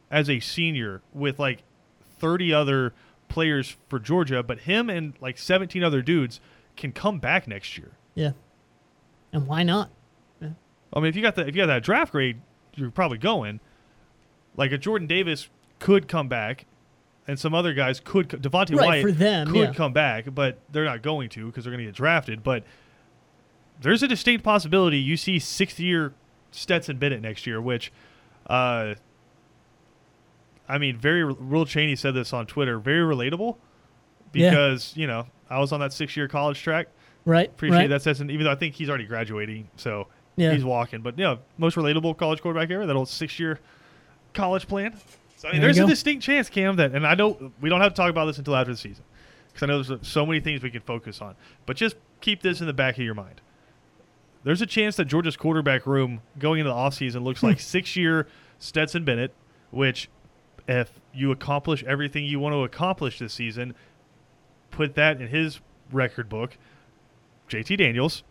as 0.09 0.27
a 0.27 0.39
senior 0.39 1.03
with 1.13 1.37
like 1.37 1.61
30 2.17 2.51
other 2.51 2.93
players 3.27 3.77
for 3.89 3.99
Georgia, 3.99 4.41
but 4.41 4.61
him 4.61 4.89
and 4.89 5.13
like 5.21 5.37
17 5.37 5.83
other 5.83 6.01
dudes 6.01 6.41
can 6.75 6.91
come 6.91 7.19
back 7.19 7.47
next 7.47 7.77
year. 7.77 7.91
Yeah. 8.15 8.31
And 9.31 9.45
why 9.45 9.61
not? 9.61 9.91
I 10.93 10.99
mean, 10.99 11.09
if 11.09 11.15
you 11.15 11.21
got 11.21 11.35
the 11.35 11.41
if 11.47 11.55
you 11.55 11.61
got 11.61 11.67
that 11.67 11.83
draft 11.83 12.11
grade, 12.11 12.39
you're 12.75 12.91
probably 12.91 13.17
going. 13.17 13.59
Like 14.55 14.71
a 14.71 14.77
Jordan 14.77 15.07
Davis 15.07 15.49
could 15.79 16.07
come 16.07 16.27
back, 16.27 16.65
and 17.27 17.39
some 17.39 17.53
other 17.53 17.73
guys 17.73 17.99
could. 17.99 18.29
co- 18.29 18.37
Devontae 18.37 18.75
Right, 18.75 18.87
White 18.87 19.01
for 19.03 19.11
them, 19.11 19.47
could 19.47 19.55
yeah. 19.55 19.73
come 19.73 19.93
back, 19.93 20.25
but 20.33 20.59
they're 20.71 20.85
not 20.85 21.01
going 21.01 21.29
to 21.29 21.45
because 21.45 21.63
they're 21.63 21.71
going 21.71 21.85
to 21.85 21.89
get 21.91 21.95
drafted. 21.95 22.43
But 22.43 22.63
there's 23.81 24.03
a 24.03 24.07
distinct 24.07 24.43
possibility 24.43 24.97
you 24.97 25.15
see 25.15 25.39
sixth 25.39 25.79
year 25.79 26.13
Stetson 26.51 26.97
Bennett 26.97 27.21
next 27.21 27.45
year, 27.47 27.61
which, 27.61 27.91
uh, 28.47 28.95
I 30.67 30.77
mean, 30.77 30.97
very. 30.97 31.23
Will 31.23 31.65
Cheney 31.65 31.95
said 31.95 32.13
this 32.15 32.33
on 32.33 32.45
Twitter. 32.47 32.79
Very 32.79 33.01
relatable, 33.15 33.57
Yeah. 34.33 34.49
because 34.49 34.95
you 34.97 35.07
know 35.07 35.27
I 35.49 35.59
was 35.59 35.71
on 35.71 35.79
that 35.79 35.93
six 35.93 36.17
year 36.17 36.27
college 36.27 36.61
track. 36.61 36.87
Right. 37.25 37.49
Appreciate 37.49 37.77
right. 37.77 37.89
that 37.89 38.01
Stetson, 38.01 38.29
even 38.31 38.45
though 38.45 38.51
I 38.51 38.55
think 38.55 38.75
he's 38.75 38.89
already 38.89 39.05
graduating, 39.05 39.69
so 39.75 40.07
Yeah. 40.39 40.53
he's 40.53 40.65
walking. 40.65 41.01
But 41.01 41.17
yeah, 41.17 41.37
most 41.57 41.75
relatable 41.75 42.17
college 42.17 42.41
quarterback 42.41 42.69
ever. 42.71 42.85
That 42.85 42.95
old 42.95 43.09
six-year 43.09 43.59
college 44.33 44.67
plan. 44.67 44.95
So 45.37 45.47
I 45.47 45.53
mean, 45.53 45.61
There 45.61 45.73
there's 45.73 45.85
a 45.85 45.87
distinct 45.87 46.23
chance, 46.23 46.49
Cam, 46.49 46.75
that, 46.77 46.93
and 46.93 47.07
I 47.07 47.15
don't. 47.15 47.53
We 47.61 47.69
don't 47.69 47.81
have 47.81 47.93
to 47.93 47.97
talk 47.97 48.09
about 48.09 48.25
this 48.25 48.37
until 48.37 48.55
after 48.55 48.73
the 48.73 48.77
season, 48.77 49.03
because 49.47 49.63
I 49.63 49.65
know 49.67 49.81
there's 49.81 50.07
so 50.07 50.25
many 50.25 50.39
things 50.39 50.61
we 50.61 50.71
can 50.71 50.81
focus 50.81 51.21
on. 51.21 51.35
But 51.65 51.77
just 51.77 51.95
keep 52.21 52.41
this 52.41 52.61
in 52.61 52.67
the 52.67 52.73
back 52.73 52.97
of 52.97 53.03
your 53.03 53.15
mind. 53.15 53.41
there's 54.43 54.61
a 54.61 54.65
chance 54.65 54.95
that 54.97 55.05
Georgia's 55.05 55.37
quarterback 55.37 55.85
room 55.85 56.21
going 56.37 56.59
into 56.59 56.69
the 56.69 56.75
offseason 56.75 57.23
looks 57.23 57.41
hmm. 57.41 57.47
like 57.47 57.59
six 57.59 57.95
year 57.95 58.27
Stetson 58.57 59.05
Bennett, 59.05 59.33
which, 59.71 60.09
if 60.67 60.91
you 61.13 61.31
accomplish 61.31 61.83
everything 61.85 62.25
you 62.25 62.39
want 62.39 62.53
to 62.53 62.63
accomplish 62.63 63.19
this 63.19 63.33
season, 63.33 63.73
put 64.71 64.95
that 64.95 65.21
in 65.21 65.27
his 65.27 65.61
record 65.91 66.29
book. 66.29 66.57
JT 67.49 67.77
Daniels, 67.77 68.23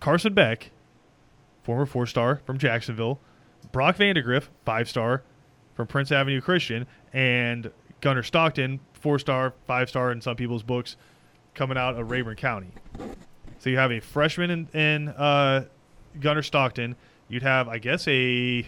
Carson 0.00 0.32
Beck, 0.32 0.70
former 1.68 1.84
four 1.84 2.06
star 2.06 2.40
from 2.46 2.56
Jacksonville, 2.56 3.20
Brock 3.72 3.98
Vandagriff, 3.98 4.44
five 4.64 4.88
star 4.88 5.22
from 5.74 5.86
Prince 5.86 6.10
Avenue 6.10 6.40
Christian, 6.40 6.86
and 7.12 7.70
Gunner 8.00 8.22
Stockton, 8.22 8.80
four 8.94 9.18
star, 9.18 9.52
five 9.66 9.90
star 9.90 10.10
in 10.10 10.22
some 10.22 10.34
people's 10.34 10.62
books, 10.62 10.96
coming 11.54 11.76
out 11.76 12.00
of 12.00 12.08
Rabun 12.08 12.38
County. 12.38 12.70
So 13.58 13.68
you 13.68 13.76
have 13.76 13.92
a 13.92 14.00
freshman 14.00 14.50
in, 14.50 14.68
in 14.72 15.08
uh, 15.10 15.66
Gunner 16.18 16.40
Stockton. 16.40 16.96
You'd 17.28 17.42
have, 17.42 17.68
I 17.68 17.76
guess, 17.76 18.08
a 18.08 18.66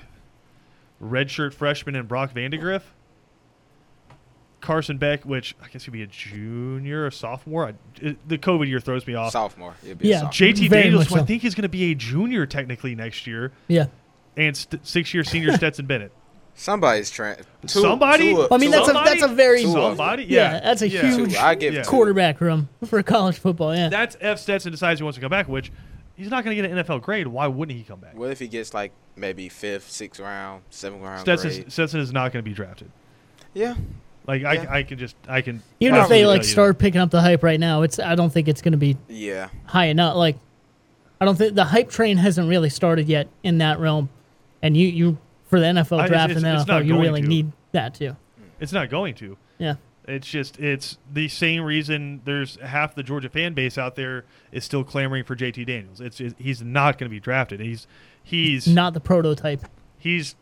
redshirt 1.02 1.54
freshman 1.54 1.96
in 1.96 2.04
Brock 2.04 2.34
Vandagriff. 2.34 2.82
Carson 4.60 4.98
Beck, 4.98 5.24
which 5.24 5.54
I 5.62 5.68
guess 5.68 5.84
he'd 5.84 5.90
be 5.92 6.02
a 6.02 6.06
junior 6.06 7.06
or 7.06 7.10
sophomore. 7.10 7.66
I, 7.68 7.74
it, 8.00 8.28
the 8.28 8.38
COVID 8.38 8.68
year 8.68 8.80
throws 8.80 9.06
me 9.06 9.14
off. 9.14 9.32
Sophomore. 9.32 9.74
It'd 9.84 10.02
a 10.02 10.06
Yeah. 10.06 10.14
sophomore. 10.20 10.32
JT 10.32 10.68
Very 10.68 10.82
Daniels, 10.84 11.04
much 11.04 11.08
who 11.18 11.20
I 11.20 11.24
think 11.26 11.44
is 11.44 11.54
going 11.54 11.62
to 11.62 11.68
be 11.68 11.90
a 11.92 11.94
junior 11.94 12.46
technically 12.46 12.94
next 12.94 13.26
year, 13.26 13.52
Yeah. 13.68 13.86
and 14.36 14.56
st- 14.56 14.86
six-year 14.86 15.24
senior 15.24 15.52
Stetson 15.56 15.86
Bennett. 15.86 16.12
Somebody's 16.54 17.10
trying. 17.10 17.36
Somebody? 17.66 18.34
Two, 18.34 18.46
I 18.50 18.58
mean, 18.58 18.70
that's 18.70 18.88
a 18.88 18.92
that's 18.92 19.22
a 19.22 19.28
very 19.28 19.62
Two. 19.62 19.72
Somebody, 19.72 20.24
Yeah, 20.24 20.52
yeah, 20.54 20.60
that's 20.60 20.82
a 20.82 20.88
yeah. 20.88 21.00
huge 21.16 21.32
two. 21.32 21.38
I 21.38 21.54
give 21.54 21.72
Yeah. 21.72 21.82
two. 21.82 21.88
quarterback 21.88 22.40
room 22.40 22.68
for 22.84 23.02
college 23.02 23.38
football. 23.38 23.74
Yeah. 23.74 23.88
That's 23.88 24.16
if 24.20 24.38
Stetson 24.38 24.70
decides 24.70 25.00
he 25.00 25.04
wants 25.04 25.16
to 25.16 25.22
come 25.22 25.30
back, 25.30 25.48
which 25.48 25.72
he's 26.16 26.28
not 26.28 26.44
going 26.44 26.54
to 26.56 26.62
get 26.62 26.70
an 26.70 26.76
NFL 26.84 27.00
grade. 27.00 27.28
Why 27.28 27.46
wouldn't 27.46 27.78
he 27.78 27.84
come 27.84 28.00
back? 28.00 28.14
What 28.14 28.30
if 28.30 28.40
he 28.40 28.48
gets 28.48 28.74
like 28.74 28.92
maybe 29.16 29.48
fifth, 29.48 29.90
sixth 29.90 30.20
round, 30.20 30.62
seventh 30.68 31.02
round 31.02 31.20
Stetson. 31.20 31.70
Stetson 31.70 32.00
is 32.00 32.12
not 32.12 32.32
going 32.32 32.44
to 32.44 32.48
be 32.48 32.54
drafted. 32.54 32.90
Yeah. 33.54 33.76
Like 34.26 34.42
Yeah. 34.42 34.50
I, 34.70 34.78
I 34.78 34.82
can 34.82 34.98
just 34.98 35.16
I 35.28 35.40
can 35.40 35.62
Even 35.80 35.96
if 36.00 36.08
they 36.08 36.24
like 36.26 36.40
tell 36.42 36.46
you 36.46 36.52
start 36.52 36.78
picking 36.78 37.00
up 37.00 37.10
the 37.10 37.20
hype 37.20 37.42
right 37.42 37.58
now, 37.60 37.82
it's 37.82 37.98
I 37.98 38.14
don't 38.14 38.30
think 38.30 38.48
it's 38.48 38.62
going 38.62 38.72
to 38.72 38.78
be 38.78 38.96
Yeah. 39.08 39.48
high 39.64 39.86
enough. 39.86 40.16
Like, 40.16 40.36
I 41.20 41.24
don't 41.24 41.36
think 41.36 41.54
the 41.54 41.64
hype 41.64 41.90
train 41.90 42.16
hasn't 42.16 42.48
really 42.48 42.70
started 42.70 43.08
yet 43.08 43.28
in 43.42 43.58
that 43.58 43.78
realm. 43.80 44.08
And 44.62 44.76
you, 44.76 44.88
you 44.88 45.18
for 45.48 45.58
the 45.60 45.66
NFL 45.66 45.98
I- 46.00 46.04
it's- 46.04 46.08
draft 46.08 46.30
it's- 46.30 46.42
and 46.44 46.54
it's 46.56 46.64
the 46.66 46.72
not 46.72 46.82
NFL, 46.82 46.86
you 46.86 47.00
really 47.00 47.22
to. 47.22 47.28
need 47.28 47.52
that 47.72 47.94
too. 47.94 48.16
it's 48.60 48.72
not 48.72 48.90
going 48.90 49.14
to. 49.16 49.36
Yeah. 49.58 49.74
It's 50.08 50.26
just 50.28 50.58
it's 50.58 50.98
the 51.12 51.28
same 51.28 51.62
reason 51.62 52.20
there's 52.24 52.56
half 52.60 52.94
the 52.94 53.02
Georgia 53.02 53.28
fan 53.28 53.52
base 53.54 53.78
out 53.78 53.94
there 53.96 54.24
is 54.50 54.64
still 54.64 54.82
clamoring 54.82 55.24
for 55.24 55.36
JT 55.36 55.64
Daniels. 55.66 56.00
It's, 56.00 56.20
it, 56.20 56.34
he's 56.38 56.62
not 56.62 56.98
going 56.98 57.08
to 57.08 57.14
be 57.14 57.20
drafted. 57.20 57.60
He's 57.60 57.86
he's 58.22 58.66
Not 58.66 58.92
the 58.94 59.00
prototype. 59.00 59.64
he's 59.98 60.34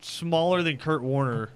smaller 0.00 0.62
than 0.62 0.76
Kurt 0.76 1.02
Warner, 1.02 1.50
Yeah. 1.50 1.54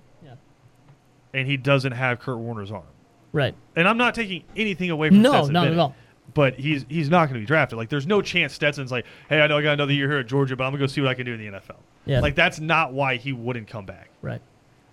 And 1.34 1.46
he 1.48 1.56
doesn't 1.56 1.92
have 1.92 2.20
Kurt 2.20 2.38
Warner's 2.38 2.70
arm. 2.70 2.84
Right. 3.32 3.54
And 3.76 3.88
I'm 3.88 3.98
not 3.98 4.14
taking 4.14 4.44
anything 4.56 4.90
away 4.90 5.08
from 5.08 5.20
No, 5.22 5.32
Stetson 5.32 5.52
not 5.52 5.66
at 5.68 5.78
all. 5.78 5.94
But 6.32 6.54
he's 6.58 6.86
he's 6.88 7.10
not 7.10 7.26
going 7.28 7.34
to 7.34 7.40
be 7.40 7.46
drafted. 7.46 7.76
Like 7.76 7.88
there's 7.90 8.06
no 8.06 8.22
chance 8.22 8.52
Stetson's 8.54 8.90
like, 8.90 9.04
hey, 9.28 9.40
I 9.40 9.46
know 9.46 9.58
I 9.58 9.62
got 9.62 9.72
another 9.74 9.92
year 9.92 10.08
here 10.08 10.18
at 10.20 10.26
Georgia, 10.26 10.56
but 10.56 10.64
I'm 10.64 10.70
gonna 10.72 10.80
go 10.80 10.86
see 10.86 11.00
what 11.00 11.10
I 11.10 11.14
can 11.14 11.26
do 11.26 11.34
in 11.34 11.38
the 11.40 11.58
NFL. 11.58 11.76
Yeah. 12.06 12.20
Like 12.20 12.34
that's 12.34 12.60
not 12.60 12.92
why 12.92 13.16
he 13.16 13.32
wouldn't 13.32 13.68
come 13.68 13.84
back. 13.86 14.08
Right. 14.22 14.40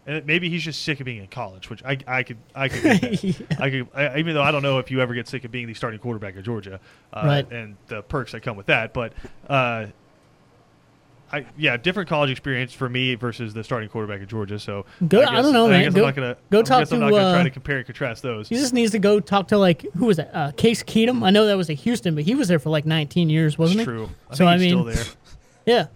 And 0.06 0.18
it- 0.18 0.26
maybe 0.26 0.50
he's 0.50 0.64
just 0.64 0.82
sick 0.82 1.00
of 1.00 1.06
being 1.06 1.20
in 1.20 1.28
college, 1.28 1.70
which 1.70 1.84
I, 1.84 1.98
I 2.08 2.24
could 2.24 2.38
I 2.54 2.68
could 2.68 2.82
that. 2.84 3.46
I 3.60 3.70
could 3.70 3.88
I, 3.96 4.18
even 4.20 4.34
though 4.34 4.42
I 4.44 4.52
don't 4.52 4.62
know 4.64 4.80
if 4.80 4.92
you 4.92 5.00
ever 5.02 5.14
get 5.14 5.28
sick 5.28 5.44
of 5.46 5.52
being 5.52 5.68
the 5.68 5.74
starting 5.74 6.00
quarterback 6.00 6.36
at 6.36 6.44
Georgia, 6.44 6.80
uh, 7.14 7.22
Right. 7.24 7.52
and 7.52 7.78
the 7.88 8.02
perks 8.02 8.32
that 8.34 8.42
come 8.42 8.58
with 8.58 8.66
that. 8.66 8.94
But 8.94 9.14
uh, 9.50 9.86
I 11.34 11.46
yeah, 11.58 11.78
different 11.78 12.10
college 12.10 12.30
experience 12.30 12.74
for 12.74 12.90
me 12.90 13.16
versus 13.16 13.54
the 13.54 13.64
starting 13.64 13.90
quarterback 13.90 14.22
at 14.22 14.28
Georgia. 14.28 14.60
So 14.60 14.86
Go- 15.08 15.22
I, 15.22 15.40
I 15.40 15.42
don't 15.42 15.54
know, 15.54 15.68
I 15.68 15.70
man. 15.70 15.84
guess 15.86 15.94
Go- 15.94 16.02
I'm 16.02 16.06
not 16.08 16.16
gonna 16.16 16.38
go 16.50 16.60
I 16.60 16.62
talk 16.64 16.80
guess 16.82 16.92
I'm 16.92 17.00
to, 17.00 17.06
not 17.06 17.12
gonna 17.12 17.32
try 17.34 17.40
uh, 17.42 17.44
to 17.44 17.50
compare 17.50 17.78
and 17.78 17.86
contrast 17.86 18.22
those. 18.24 18.50
He 18.50 18.56
just 18.56 18.74
needs 18.74 18.92
to 18.92 19.00
go 19.00 19.20
talk 19.20 19.48
to 19.50 19.58
like 19.58 19.86
who 19.96 20.06
was 20.08 20.18
that? 20.18 20.30
Uh, 20.36 20.52
Case 20.52 20.84
Keenum. 20.84 21.24
I 21.24 21.30
know 21.30 21.46
that 21.46 21.56
was 21.58 21.70
at 21.70 21.78
Houston, 21.78 22.16
but 22.16 22.24
he 22.26 22.36
was 22.36 22.48
there 22.48 22.60
for 22.60 22.70
like 22.70 22.86
19 22.86 23.30
years, 23.30 23.58
wasn't 23.58 23.82
It's 23.82 23.90
he? 23.90 23.94
true. 23.96 24.10
I 24.30 24.34
So, 24.34 24.38
think 24.46 24.50
I 24.50 24.58
he's 24.58 24.68
still 24.72 24.84
mean- 24.86 24.96
there. 24.96 25.04
Yeah. 25.66 25.88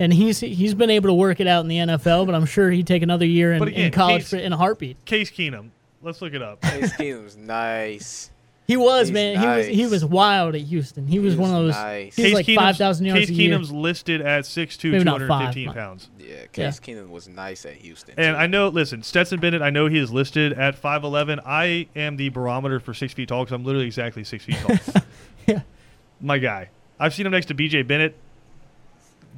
And 0.00 0.12
he's 0.12 0.40
he's 0.40 0.74
been 0.74 0.90
able 0.90 1.08
to 1.08 1.14
work 1.14 1.38
it 1.40 1.46
out 1.46 1.60
in 1.60 1.68
the 1.68 1.76
NFL, 1.76 2.26
but 2.26 2.34
I'm 2.34 2.46
sure 2.46 2.70
he'd 2.70 2.86
take 2.86 3.02
another 3.02 3.26
year 3.26 3.52
in, 3.52 3.62
again, 3.62 3.80
in 3.86 3.92
college 3.92 4.22
Case- 4.22 4.30
for, 4.30 4.36
in 4.38 4.52
a 4.52 4.56
heartbeat. 4.56 5.04
Case 5.04 5.30
Keenum. 5.30 5.68
Let's 6.02 6.20
look 6.20 6.34
it 6.34 6.42
up. 6.42 6.60
Case 6.62 6.92
Keenum's 6.94 7.36
nice. 7.36 8.30
He 8.66 8.78
was 8.78 9.08
He's 9.08 9.12
man. 9.14 9.38
He 9.38 9.46
was 9.46 9.66
he 9.66 9.86
was 9.86 10.04
wild 10.06 10.54
at 10.54 10.62
Houston. 10.62 11.06
He 11.06 11.18
was 11.18 11.34
He's 11.34 11.40
one 11.40 11.50
of 11.50 11.56
those. 11.56 11.74
nice. 11.74 12.16
He 12.16 12.22
was 12.22 12.26
Case 12.30 12.34
like 12.34 12.46
Keenum's- 12.46 12.56
five 12.56 12.76
thousand 12.76 13.06
yards 13.06 13.20
Case 13.20 13.28
a 13.28 13.32
year. 13.34 13.58
Keenum's 13.58 13.70
listed 13.72 14.20
at 14.22 14.44
6'2", 14.44 14.90
Maybe 14.92 15.04
not 15.04 15.20
five, 15.20 15.52
215 15.52 15.66
but- 15.66 15.74
pounds. 15.74 16.08
Yeah, 16.18 16.46
Case 16.46 16.80
Keenum 16.80 17.10
was 17.10 17.28
nice 17.28 17.66
at 17.66 17.74
Houston. 17.74 18.14
And 18.16 18.34
too. 18.34 18.38
I 18.40 18.46
know, 18.46 18.68
listen, 18.68 19.02
Stetson 19.02 19.38
Bennett, 19.38 19.60
I 19.60 19.68
know 19.68 19.88
he 19.88 19.98
is 19.98 20.10
listed 20.10 20.54
at 20.54 20.80
5'11". 20.80 21.40
I 21.44 21.88
am 21.94 22.16
the 22.16 22.30
barometer 22.30 22.80
for 22.80 22.94
six 22.94 23.12
feet 23.12 23.28
tall 23.28 23.44
because 23.44 23.52
I'm 23.54 23.64
literally 23.64 23.86
exactly 23.86 24.24
six 24.24 24.44
feet 24.44 24.56
tall. 24.56 24.76
Yeah. 25.46 25.60
My 26.22 26.38
guy. 26.38 26.70
I've 26.98 27.12
seen 27.12 27.26
him 27.26 27.32
next 27.32 27.46
to 27.46 27.54
B.J. 27.54 27.82
Bennett. 27.82 28.16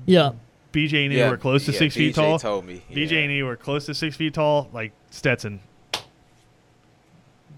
Yeah. 0.05 0.33
B.J. 0.71 0.99
ain't 0.99 1.12
yeah, 1.12 1.23
anywhere 1.23 1.37
close 1.39 1.65
to 1.65 1.73
yeah, 1.73 1.79
six 1.81 1.97
feet 1.97 2.12
BJ 2.15 2.17
tall. 2.17 2.39
told 2.39 2.65
me. 2.65 2.85
B.J. 2.95 3.17
yeah. 3.17 3.23
ain't 3.23 3.31
anywhere 3.33 3.57
close 3.57 3.87
to 3.87 3.95
six 3.95 4.15
feet 4.15 4.35
tall. 4.35 4.69
Like 4.73 4.93
Stetson. 5.11 5.59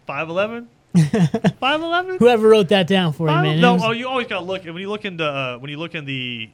5'11"? 0.09 0.67
5'11"? 1.63 2.19
Whoever 2.19 2.49
wrote 2.49 2.69
that 2.69 2.87
down 2.87 3.13
for 3.13 3.29
you, 3.29 3.35
man. 3.35 3.61
No, 3.61 3.79
oh, 3.81 3.91
you 3.93 4.09
always 4.09 4.27
gotta 4.27 4.45
look 4.45 4.65
when 4.65 4.77
you 4.77 4.89
look 4.89 5.05
into 5.05 5.25
uh, 5.25 5.59
when 5.59 5.71
you 5.71 5.79
look 5.79 5.95
in 5.95 6.05
the 6.05 6.51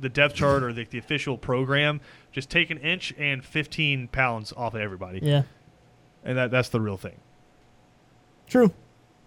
the 0.00 0.08
depth 0.08 0.34
chart 0.34 0.62
or 0.62 0.72
the, 0.72 0.84
the 0.84 0.98
official 0.98 1.36
program. 1.36 2.00
Just 2.30 2.50
take 2.50 2.70
an 2.70 2.78
inch 2.78 3.12
and 3.18 3.44
15 3.44 4.08
pounds 4.08 4.52
off 4.56 4.74
of 4.74 4.80
everybody, 4.80 5.20
yeah. 5.22 5.42
and 6.24 6.38
that 6.38 6.50
that's 6.50 6.68
the 6.68 6.80
real 6.80 6.96
thing. 6.96 7.20
True. 8.46 8.72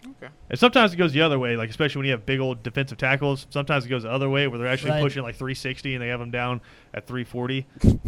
Okay. 0.03 0.31
And 0.49 0.57
sometimes 0.57 0.93
it 0.93 0.97
goes 0.97 1.13
the 1.13 1.21
other 1.21 1.37
way, 1.37 1.55
like 1.55 1.69
especially 1.69 1.99
when 1.99 2.05
you 2.07 2.11
have 2.13 2.25
big 2.25 2.39
old 2.39 2.63
defensive 2.63 2.97
tackles. 2.97 3.45
Sometimes 3.51 3.85
it 3.85 3.89
goes 3.89 4.01
the 4.03 4.11
other 4.11 4.29
way 4.29 4.47
where 4.47 4.57
they're 4.57 4.67
actually 4.67 4.91
Right. 4.91 5.01
pushing 5.01 5.21
like 5.21 5.35
360 5.35 5.93
and 5.93 6.01
they 6.01 6.07
have 6.07 6.19
them 6.19 6.31
down 6.31 6.59
at 6.93 7.05
340 7.05 7.67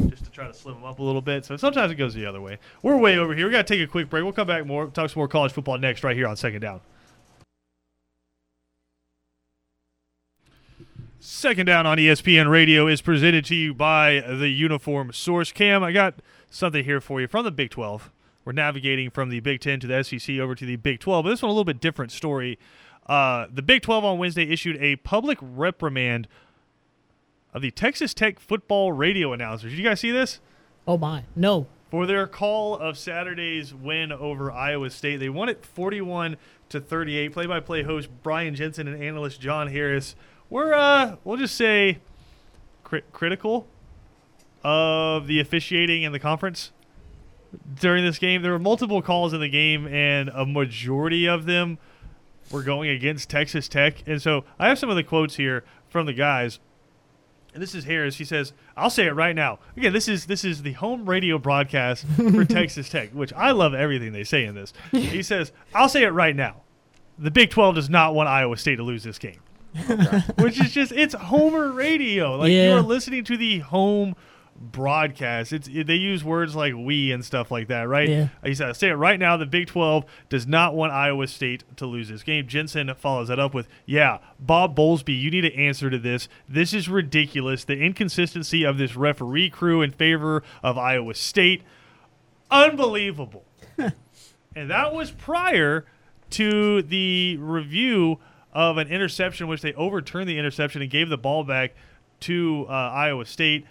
just 0.09 0.25
to 0.25 0.31
try 0.31 0.47
to 0.47 0.53
slim 0.53 0.75
them 0.75 0.85
up 0.85 0.97
a 0.99 1.03
little 1.03 1.21
bit. 1.21 1.45
So 1.45 1.55
sometimes 1.55 1.91
it 1.91 1.95
goes 1.95 2.15
the 2.15 2.25
other 2.25 2.41
way. 2.41 2.57
We're 2.81 2.97
way 2.97 3.17
over 3.17 3.35
here. 3.35 3.45
We 3.45 3.51
got 3.51 3.67
to 3.67 3.73
take 3.75 3.87
a 3.87 3.89
quick 3.89 4.09
break. 4.09 4.23
We'll 4.23 4.33
come 4.33 4.47
back 4.47 4.65
more, 4.65 4.87
talk 4.87 5.11
some 5.11 5.19
more 5.19 5.27
college 5.27 5.51
football 5.51 5.77
next, 5.77 6.03
right 6.03 6.15
here 6.15 6.27
on 6.27 6.35
Second 6.35 6.61
Down. 6.61 6.81
Second 11.19 11.67
Down 11.67 11.85
on 11.85 11.97
ESPN 11.97 12.49
Radio 12.49 12.87
is 12.87 13.01
presented 13.01 13.45
to 13.45 13.55
you 13.55 13.73
by 13.73 14.19
the 14.27 14.49
Uniform 14.49 15.13
Source. 15.13 15.51
Cam, 15.51 15.81
I 15.83 15.91
got 15.91 16.15
something 16.49 16.83
here 16.83 16.99
for 16.99 17.21
you 17.21 17.27
from 17.27 17.45
the 17.45 17.51
Big 17.51 17.69
12. 17.69 18.11
We're 18.45 18.51
navigating 18.53 19.09
from 19.09 19.29
the 19.29 19.39
Big 19.39 19.61
10 19.61 19.79
to 19.81 19.87
the 19.87 20.03
SEC 20.03 20.37
over 20.37 20.55
to 20.55 20.65
the 20.65 20.75
Big 20.75 20.99
12, 20.99 21.23
but 21.25 21.29
this 21.29 21.41
one 21.41 21.49
a 21.49 21.53
little 21.53 21.63
bit 21.63 21.79
different 21.79 22.11
story. 22.11 22.59
Uh, 23.07 23.47
the 23.53 23.61
Big 23.61 23.81
12 23.81 24.03
on 24.03 24.17
Wednesday 24.17 24.43
issued 24.49 24.77
a 24.81 24.95
public 24.97 25.37
reprimand 25.41 26.27
of 27.53 27.61
the 27.61 27.71
Texas 27.71 28.13
Tech 28.13 28.39
football 28.39 28.91
radio 28.91 29.31
announcers. 29.33 29.71
Did 29.71 29.77
you 29.79 29.83
guys 29.85 29.99
see 29.99 30.11
this? 30.11 30.39
Oh 30.87 30.97
my. 30.97 31.23
No. 31.35 31.67
for 31.89 32.05
their 32.07 32.25
call 32.27 32.75
of 32.75 32.97
Saturday's 32.97 33.73
win 33.73 34.11
over 34.11 34.51
Iowa 34.51 34.89
State. 34.89 35.17
They 35.17 35.29
won 35.29 35.47
it 35.47 35.63
41 35.63 36.35
to 36.69 36.81
38. 36.81 37.31
Play-by-play 37.31 37.83
host 37.83 38.09
Brian 38.23 38.55
Jensen 38.55 38.87
and 38.87 39.01
analyst 39.01 39.39
John 39.39 39.67
Harris 39.67 40.15
were, 40.49 40.73
uh, 40.73 41.17
we'll 41.23 41.37
just 41.37 41.55
say, 41.55 41.99
cri- 42.83 43.03
critical 43.13 43.67
of 44.63 45.27
the 45.27 45.39
officiating 45.39 46.03
in 46.03 46.11
the 46.13 46.19
conference 46.19 46.71
during 47.79 48.03
this 48.03 48.19
game. 48.19 48.41
There 48.41 48.51
were 48.51 48.59
multiple 48.59 49.01
calls 49.01 49.33
in 49.33 49.39
the 49.39 49.49
game, 49.49 49.87
and 49.87 50.29
a 50.29 50.45
majority 50.45 51.27
of 51.27 51.45
them 51.45 51.77
were 52.51 52.63
going 52.63 52.89
against 52.89 53.29
Texas 53.29 53.67
Tech. 53.67 54.03
And 54.07 54.21
so 54.21 54.45
I 54.59 54.67
have 54.67 54.79
some 54.79 54.89
of 54.89 54.95
the 54.95 55.03
quotes 55.03 55.35
here 55.35 55.63
from 55.89 56.05
the 56.05 56.13
guys. 56.13 56.59
And 57.53 57.61
this 57.61 57.75
is 57.75 57.85
Harris. 57.85 58.17
He 58.17 58.25
says, 58.25 58.53
"I'll 58.75 58.89
say 58.89 59.05
it 59.05 59.11
right 59.11 59.35
now. 59.35 59.59
Again, 59.77 59.93
this 59.93 60.07
is 60.07 60.25
this 60.25 60.43
is 60.43 60.63
the 60.63 60.73
home 60.73 61.07
radio 61.07 61.37
broadcast 61.37 62.05
for 62.15 62.45
Texas 62.49 62.89
Tech, 62.89 63.11
which 63.11 63.31
I 63.33 63.51
love 63.51 63.75
everything 63.75 64.11
they 64.11 64.23
say 64.23 64.45
in 64.45 64.55
this." 64.55 64.73
He 64.91 65.21
says, 65.23 65.51
"I'll 65.73 65.89
say 65.89 66.03
it 66.03 66.09
right 66.09 66.35
now. 66.35 66.61
The 67.19 67.29
Big 67.29 67.51
12 67.51 67.75
does 67.75 67.89
not 67.91 68.15
want 68.15 68.27
Iowa 68.27 68.57
State 68.57 68.77
to 68.77 68.83
lose 68.83 69.03
this 69.03 69.19
game." 69.19 69.39
which 70.39 70.59
is 70.59 70.71
just 70.71 70.91
it's 70.91 71.13
Homer 71.15 71.71
radio. 71.71 72.37
Like 72.37 72.51
you 72.51 72.71
are 72.73 72.81
listening 72.81 73.23
to 73.25 73.37
the 73.37 73.59
home 73.59 74.15
broadcast. 74.71 75.53
It's 75.53 75.67
it, 75.67 75.87
they 75.87 75.95
use 75.95 76.23
words 76.23 76.55
like 76.55 76.73
"we" 76.75 77.11
and 77.11 77.23
stuff 77.23 77.51
like 77.51 77.67
that, 77.67 77.83
right? 77.83 78.09
Yeah. 78.09 78.27
He 78.43 78.55
said, 78.55 78.75
say 78.75 78.89
it 78.89 78.93
right 78.93 79.19
now. 79.19 79.37
The 79.37 79.45
Big 79.45 79.67
12 79.67 80.05
does 80.29 80.47
not 80.47 80.75
want 80.75 80.91
Iowa 80.93 81.27
State 81.27 81.63
to 81.77 81.85
lose 81.85 82.09
this 82.09 82.23
game." 82.23 82.47
Jensen 82.47 82.93
follows 82.95 83.27
that 83.27 83.39
up 83.39 83.53
with, 83.53 83.67
"Yeah, 83.85 84.19
Bob 84.39 84.75
Bowlesby, 84.75 85.19
you 85.19 85.29
need 85.29 85.41
to 85.41 85.55
answer 85.55 85.89
to 85.89 85.99
this. 85.99 86.27
This 86.47 86.73
is 86.73 86.89
ridiculous. 86.89 87.63
The 87.63 87.77
inconsistency 87.77 88.63
of 88.63 88.77
this 88.77 88.95
referee 88.95 89.49
crew 89.49 89.81
in 89.81 89.91
favor 89.91 90.43
of 90.61 90.77
Iowa 90.77 91.13
State, 91.13 91.63
unbelievable." 92.49 93.45
and 93.77 94.69
that 94.69 94.93
was 94.93 95.11
prior 95.11 95.85
to 96.31 96.81
the 96.81 97.37
review 97.37 98.19
of 98.53 98.77
an 98.77 98.87
interception, 98.87 99.47
which 99.47 99.61
they 99.61 99.73
overturned 99.73 100.29
the 100.29 100.37
interception 100.37 100.81
and 100.81 100.89
gave 100.89 101.09
the 101.09 101.17
ball 101.17 101.43
back 101.43 101.73
to 102.21 102.65
uh, 102.69 102.71
Iowa 102.71 103.25
State. 103.25 103.65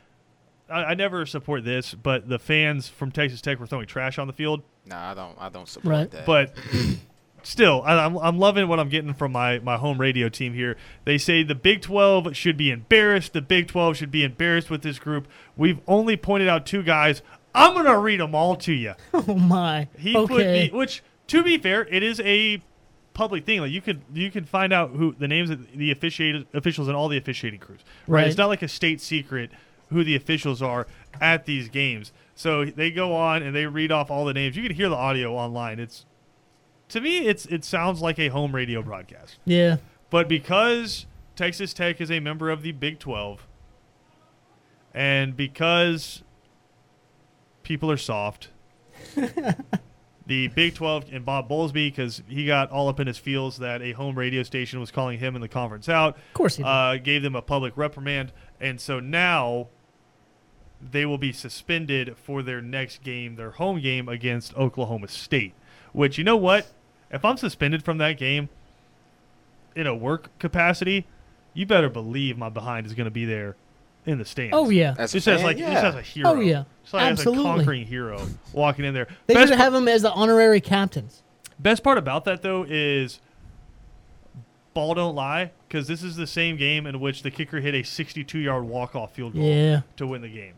I, 0.72 0.90
I 0.90 0.94
never 0.94 1.26
support 1.26 1.64
this, 1.64 1.94
but 1.94 2.28
the 2.28 2.38
fans 2.38 2.88
from 2.88 3.11
Texas 3.12 3.40
Tech 3.40 3.61
were 3.61 3.66
throwing 3.66 3.87
trash 3.87 4.18
on 4.18 4.26
the 4.26 4.32
field. 4.32 4.62
Nah, 4.87 5.11
I 5.11 5.14
don't. 5.14 5.37
I 5.38 5.48
don't 5.48 5.68
support 5.68 5.92
Right. 5.92 6.11
that. 6.11 6.26
But 6.26 6.54
still, 7.42 7.82
I, 7.85 8.04
I'm, 8.04 8.16
I'm 8.18 8.38
loving 8.38 8.68
what 8.68 8.80
I'm 8.80 8.88
getting 8.88 9.14
from 9.14 9.32
my, 9.32 9.58
my 9.61 9.76
home 9.76 9.98
radio 10.00 10.28
team 10.28 10.54
here. 10.54 10.76
They 11.04 11.18
say 11.18 11.42
the 11.42 11.54
Big 11.54 11.82
12 11.82 12.37
should 12.37 12.56
be 12.56 12.70
embarrassed. 12.70 13.32
The 13.32 13.42
Big 13.42 13.68
12 13.68 13.96
should 13.96 14.11
be 14.11 14.24
embarrassed 14.24 14.70
with 14.70 14.82
this 14.82 14.98
group. 14.98 15.28
We've 15.56 15.80
only 15.87 16.16
pointed 16.16 16.48
out 16.48 16.66
two 16.66 16.82
guys. 16.82 17.22
I'm 17.54 17.74
going 17.74 17.87
to 17.87 17.98
read 17.98 18.20
them 18.20 18.35
all 18.35 18.56
to 18.56 18.72
you. 18.72 18.94
Oh 19.14 19.35
my. 19.35 19.88
He 19.98 20.14
put 20.14 20.30
okay. 20.32 20.70
me, 20.72 20.76
which 20.76 21.02
to 21.28 21.42
be 21.42 21.58
fair, 21.58 21.87
it 21.87 22.02
is 22.02 22.20
a 22.20 22.62
public 23.14 23.44
thing. 23.44 23.61
Like 23.61 23.70
you 23.70 23.82
could 23.82 24.00
you 24.14 24.30
can 24.30 24.44
find 24.44 24.72
out 24.72 24.90
who 24.90 25.14
the 25.18 25.28
names 25.28 25.50
of 25.50 25.70
the 25.76 25.90
officiated 25.90 26.46
officials 26.54 26.88
and 26.88 26.96
all 26.96 27.08
the 27.08 27.18
officiating 27.18 27.61
crews. 27.61 27.80
Right. 28.06 28.22
Right. 28.22 28.28
It's 28.28 28.38
not 28.38 28.48
like 28.48 28.62
a 28.62 28.68
state 28.68 29.00
secret 29.02 29.50
who 29.92 30.02
the 30.05 30.16
officials 30.16 30.61
are 30.62 30.87
at 31.20 31.46
these 31.46 31.68
games. 31.68 32.12
So 32.35 32.64
they 32.64 32.90
go 32.90 33.14
on 33.14 33.42
and 33.42 33.55
they 33.55 33.66
read 33.66 33.92
off 33.92 34.11
all 34.11 34.24
the 34.24 34.35
names. 34.35 34.57
You 34.57 34.62
can 34.62 34.74
hear 34.74 34.88
the 34.88 34.96
audio 34.96 35.35
online. 35.35 35.78
It's 35.78 36.07
to 36.88 37.00
me, 37.00 37.26
it's 37.26 37.46
it 37.46 37.64
sounds 37.64 38.00
like 38.00 38.18
a 38.18 38.28
home 38.28 38.55
radio 38.55 38.83
broadcast. 38.83 39.38
yeah. 39.44 39.76
But 40.11 40.28
because 40.28 41.07
Texas 41.37 41.72
Tech 41.72 42.00
is 42.00 42.11
a 42.11 42.20
member 42.20 42.50
of 42.50 42.61
the 42.62 42.72
Big 42.72 42.98
12, 42.98 43.46
and 44.94 45.35
because 45.37 46.22
people 47.62 47.90
are 47.90 47.96
soft, 47.96 48.48
the 50.26 50.48
Big 50.48 50.74
12 50.74 51.07
and 51.12 51.24
Bob 51.24 51.48
Bowlesby, 51.48 51.72
because 51.88 52.22
he 52.28 52.44
got 52.46 52.70
all 52.70 52.88
up 52.88 53.00
in 53.00 53.07
his 53.07 53.18
feels 53.18 53.59
that 53.59 53.81
a 53.83 53.92
home 53.92 54.16
radio 54.18 54.42
station 54.42 54.81
was 54.81 54.90
calling 54.90 55.18
him 55.18 55.35
and 55.35 55.42
the 55.42 55.48
conference 55.48 55.88
out, 55.88 56.16
Of 56.16 56.35
course 56.35 56.57
he 56.57 56.62
did. 56.62 56.68
uh, 56.68 56.96
gave 56.98 57.22
them 57.22 57.35
a 57.35 57.42
public 57.42 57.76
reprimand. 57.76 58.33
And 58.61 58.81
so 58.81 59.00
now 59.00 59.68
they 60.90 61.07
will 61.07 61.18
be 61.18 61.33
suspended 61.33 62.16
for 62.16 62.42
their 62.42 62.61
next 62.61 63.03
game, 63.03 63.37
their 63.37 63.53
home 63.53 63.81
game 63.81 64.09
against 64.09 64.55
Oklahoma 64.57 65.09
State. 65.09 65.55
Which, 65.92 66.18
you 66.18 66.25
know 66.25 66.37
what? 66.37 66.66
If 67.11 67.25
I'm 67.25 67.37
suspended 67.37 67.85
from 67.85 67.99
that 67.99 68.18
game 68.18 68.49
in 69.77 69.87
a 69.87 69.95
work 69.95 70.37
capacity, 70.38 71.07
you 71.55 71.66
better 71.66 71.88
believe 71.88 72.37
my 72.38 72.49
behind 72.49 72.87
is 72.87 72.95
going 72.95 73.05
to 73.05 73.11
be 73.11 73.25
there 73.25 73.57
in 74.07 74.18
the 74.18 74.25
stands. 74.25 74.53
oh 74.55 74.71
yeah. 74.71 74.95
As 74.99 75.12
a 75.14 75.18
Just 75.18 75.29
as 75.29 75.42
like 75.45 75.59
yeah. 75.59 75.75
just 75.75 75.85
as 75.85 75.95
a 75.95 75.99
oh, 75.99 76.01
hero. 76.01 76.31
Oh, 76.31 76.40
yeah. 76.40 76.64
Just 76.83 76.95
like 76.95 77.05
Absolutely. 77.05 77.45
as 77.45 77.51
a 77.51 77.57
conquering 77.57 77.87
hero 77.87 78.27
walking 78.53 78.85
in 78.85 78.95
there. 78.95 79.07
They 79.27 79.35
Best 79.35 79.49
should 79.49 79.57
par- 79.57 79.64
have 79.66 79.75
him 79.75 79.87
as 79.87 80.03
the 80.03 80.11
honorary 80.11 80.61
captains. 80.61 81.23
Best 81.59 81.85
part 81.85 81.99
about 81.99 82.25
that 82.25 82.42
though 82.42 82.64
is 82.68 83.21
ball 84.75 84.95
don't 84.95 85.14
lie 85.14 85.53
because 85.68 85.87
this 85.87 86.03
is 86.03 86.16
the 86.16 86.27
same 86.27 86.57
game 86.57 86.87
in 86.87 86.99
which 86.99 87.23
the 87.23 87.31
kicker 87.31 87.61
hit 87.61 87.75
a 87.75 87.83
62-yard 87.83 88.64
walk-off 88.64 89.14
field 89.14 89.35
goal 89.35 89.45
Yeah. 89.45 89.83
to 89.97 90.07
win 90.07 90.23
the 90.23 90.29
game. 90.29 90.55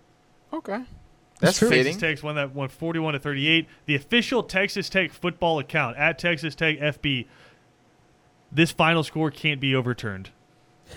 Okay, 0.54 0.84
that's 1.40 1.58
true. 1.58 1.68
fitting. 1.68 1.92
Texas 1.94 2.00
Tech's 2.00 2.22
won 2.22 2.34
that 2.36 2.54
one 2.54 2.68
41 2.68 3.14
to 3.14 3.18
38. 3.20 3.66
The 3.86 3.94
official 3.94 4.42
Texas 4.42 4.88
Tech 4.88 5.12
football 5.12 5.58
account 5.58 5.96
at 5.96 6.18
Texas 6.18 6.54
Tech 6.54 6.78
FB. 6.78 7.26
This 8.52 8.70
final 8.70 9.02
score 9.02 9.30
can't 9.30 9.60
be 9.60 9.74
overturned. 9.74 10.30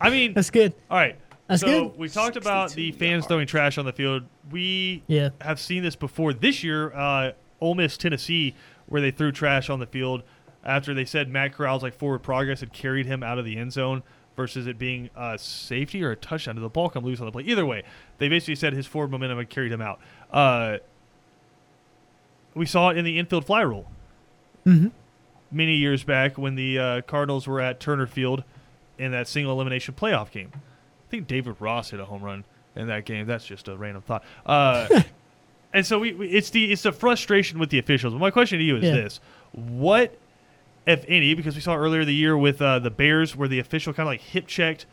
I 0.00 0.10
mean, 0.10 0.34
That's 0.34 0.50
good. 0.50 0.74
all 0.90 0.96
right. 0.98 1.16
That's 1.46 1.60
so 1.62 1.88
good. 1.90 1.98
we 1.98 2.08
talked 2.08 2.36
about 2.36 2.72
the 2.72 2.92
fans 2.92 3.10
yards. 3.10 3.26
throwing 3.26 3.46
trash 3.46 3.78
on 3.78 3.84
the 3.84 3.92
field. 3.92 4.24
We 4.50 5.02
Yeah. 5.06 5.28
have 5.40 5.60
seen 5.60 5.82
this 5.82 5.94
before. 5.96 6.32
This 6.32 6.64
year, 6.64 6.92
uh, 6.94 7.32
Ole 7.60 7.74
Miss, 7.74 7.96
Tennessee, 7.96 8.54
where 8.86 9.00
they 9.00 9.10
threw 9.10 9.30
trash 9.30 9.68
on 9.70 9.78
the 9.78 9.86
field 9.86 10.22
after 10.64 10.94
they 10.94 11.04
said 11.04 11.28
Matt 11.28 11.52
Corral's 11.54 11.82
like 11.82 11.94
forward 11.94 12.20
progress 12.22 12.60
had 12.60 12.72
carried 12.72 13.06
him 13.06 13.22
out 13.22 13.38
of 13.38 13.44
the 13.44 13.56
end 13.58 13.72
zone 13.72 14.02
versus 14.36 14.66
it 14.66 14.78
being 14.78 15.10
a 15.16 15.38
safety 15.38 16.02
or 16.02 16.10
a 16.10 16.16
touchdown. 16.16 16.54
Did 16.56 16.62
the 16.64 16.68
ball 16.68 16.88
come 16.90 17.04
loose 17.04 17.20
on 17.20 17.26
the 17.26 17.32
play? 17.32 17.44
Either 17.44 17.64
way, 17.64 17.82
they 18.18 18.28
basically 18.28 18.56
said 18.56 18.72
his 18.72 18.86
forward 18.86 19.10
momentum 19.10 19.38
had 19.38 19.48
carried 19.50 19.70
him 19.72 19.80
out. 19.80 20.00
Uh, 20.30 20.78
we 22.54 22.66
saw 22.66 22.90
it 22.90 22.96
in 22.96 23.04
the 23.04 23.18
infield 23.18 23.44
fly 23.46 23.62
rule 23.62 23.90
Mhm. 24.66 24.92
many 25.50 25.74
years 25.76 26.04
back 26.04 26.38
when 26.38 26.54
the 26.54 26.78
uh, 26.78 27.00
Cardinals 27.02 27.46
were 27.46 27.60
at 27.60 27.80
Turner 27.80 28.06
Field 28.06 28.44
in 28.98 29.10
that 29.12 29.28
single 29.28 29.52
elimination 29.52 29.94
playoff 29.94 30.30
game. 30.30 30.50
I 30.54 31.10
think 31.10 31.26
David 31.26 31.56
Ross 31.60 31.90
hit 31.90 32.00
a 32.00 32.04
home 32.04 32.22
run 32.22 32.44
in 32.76 32.86
that 32.88 33.04
game. 33.04 33.26
That's 33.26 33.44
just 33.46 33.68
a 33.68 33.76
random 33.76 34.02
thought. 34.02 34.24
Uh, 34.46 35.02
and 35.72 35.84
so 35.84 35.98
we, 35.98 36.12
we, 36.14 36.28
it's 36.28 36.50
the 36.50 36.72
it's 36.72 36.82
the 36.82 36.92
frustration 36.92 37.58
with 37.58 37.70
the 37.70 37.78
officials. 37.78 38.14
But 38.14 38.20
my 38.20 38.30
question 38.30 38.58
to 38.58 38.64
you 38.64 38.76
is 38.76 38.84
Yeah. 38.84 38.92
this: 38.94 39.20
What, 39.52 40.16
if 40.86 41.04
any, 41.08 41.34
because 41.34 41.54
we 41.54 41.60
saw 41.60 41.76
earlier 41.76 42.04
the 42.04 42.14
year 42.14 42.36
with 42.36 42.60
uh, 42.60 42.78
the 42.78 42.90
Bears, 42.90 43.34
where 43.34 43.48
the 43.48 43.58
official 43.58 43.92
kind 43.92 44.06
of 44.06 44.12
like 44.12 44.20
hip 44.20 44.46
checked 44.46 44.86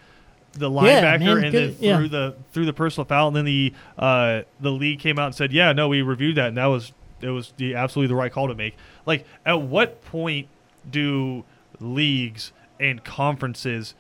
the 0.54 0.70
linebacker 0.70 1.20
man, 1.20 1.44
and 1.44 1.52
good- 1.52 1.54
then 1.54 1.76
yeah. 1.80 1.98
threw 1.98 2.08
the 2.08 2.36
threw 2.52 2.66
the 2.66 2.74
personal 2.74 3.06
foul, 3.06 3.28
and 3.28 3.36
then 3.36 3.46
the 3.46 3.74
uh, 3.98 4.42
the 4.60 4.72
league 4.72 5.00
came 5.00 5.20
out 5.20 5.28
and 5.28 5.36
said, 5.36 5.52
"Yeah, 5.52 5.74
no, 5.74 5.88
we 5.88 6.02
reviewed 6.02 6.36
that, 6.36 6.50
and 6.50 6.58
that 6.58 6.66
was 6.66 6.94
it 7.22 7.30
was 7.30 7.54
the 7.58 7.76
absolutely 7.76 8.08
the 8.08 8.16
right 8.16 8.32
call 8.32 8.48
to 8.48 8.56
make." 8.56 8.76
Like, 9.06 9.26
at 9.46 9.62
what 9.62 10.04
point 10.04 10.48
do 10.90 11.44
leagues 11.80 12.52
and 12.80 13.04
conferences 13.04 13.96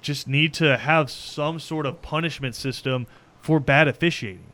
just 0.00 0.28
need 0.28 0.54
to 0.54 0.76
have 0.76 1.10
some 1.10 1.58
sort 1.58 1.86
of 1.86 2.02
punishment 2.02 2.54
system 2.54 3.06
for 3.40 3.58
bad 3.58 3.88
officiating? 3.88 4.52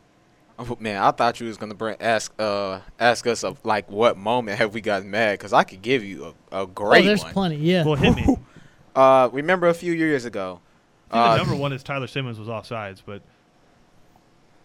Oh, 0.59 0.77
man, 0.79 1.03
I 1.03 1.11
thought 1.11 1.41
you 1.41 1.47
was 1.47 1.57
gonna 1.57 1.75
bring 1.75 1.97
ask 2.01 2.33
uh 2.39 2.81
ask 2.99 3.27
us 3.27 3.43
of 3.43 3.65
like 3.65 3.91
what 3.91 4.17
moment 4.17 4.59
have 4.59 4.75
we 4.75 4.81
gotten 4.81 5.11
mad? 5.11 5.39
Because 5.39 5.53
I 5.53 5.65
could 5.65 5.83
give 5.83 6.05
you 6.05 6.35
a, 6.53 6.63
a 6.63 6.67
great 6.67 7.05
oh, 7.05 7.07
there's 7.07 7.23
one. 7.25 7.33
plenty. 7.33 7.57
Yeah. 7.57 7.85
Well, 7.85 7.97
hit 7.97 8.15
me. 8.15 8.37
Uh, 8.95 9.31
remember 9.33 9.69
a 9.69 9.73
few 9.73 9.95
years 9.95 10.27
ago, 10.27 10.61
I 11.11 11.15
think 11.15 11.25
uh, 11.25 11.33
the 11.33 11.45
number 11.45 11.57
one 11.57 11.73
is 11.73 11.83
Tyler 11.83 12.07
Simmons 12.07 12.39
was 12.39 12.49
offsides, 12.49 13.01
but 13.03 13.23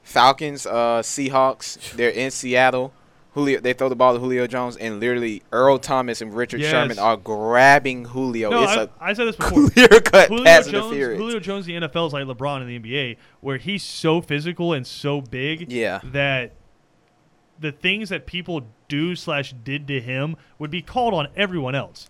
Falcons, 0.04 0.65
uh, 0.65 1.02
Seahawks. 1.02 1.93
They're 1.93 2.10
in 2.10 2.32
Seattle. 2.32 2.91
Julio, 3.38 3.60
they 3.62 3.73
throw 3.73 3.88
the 3.89 3.95
ball 3.95 4.13
to 4.13 4.19
Julio 4.19 4.47
Jones, 4.47 4.76
and 4.78 5.00
literally 5.00 5.43
Earl 5.52 5.78
Thomas 5.80 6.21
and 6.21 6.34
Richard 6.34 6.60
Yes. 6.62 6.71
Sherman 6.71 7.00
are 7.00 7.15
grabbing 7.17 8.06
Julio. 8.06 8.50
no, 8.50 8.63
it's 8.63 8.71
I, 8.71 8.82
a 8.84 8.89
I 9.00 9.13
said 9.13 9.26
this 9.28 9.36
before. 9.38 9.69
clear 9.69 9.88
cut 10.02 10.30
Julio 10.30 10.43
pass 10.43 10.67
Jones, 10.67 10.86
interference. 10.91 11.19
Julio 11.19 11.39
Jones, 11.39 11.67
in 11.67 11.82
the 11.82 11.88
NFL 11.88 12.08
is 12.08 12.13
like 12.13 12.26
LeBron 12.26 12.62
in 12.62 12.67
the 12.67 12.80
NBA, 12.80 13.17
where 13.41 13.58
he's 13.58 13.84
so 13.84 14.21
physical 14.21 14.73
and 14.73 14.86
so 14.88 15.21
big 15.21 15.71
Yeah. 15.71 16.00
that 16.04 16.54
the 17.60 17.71
things 17.71 18.10
that 18.10 18.26
people 18.26 18.67
do 18.88 19.15
slash 19.15 19.54
did 19.63 19.88
to 19.88 20.00
him 20.00 20.36
would 20.60 20.69
be 20.71 20.82
called 20.82 21.13
on 21.13 21.28
everyone 21.36 21.76
else. 21.76 22.10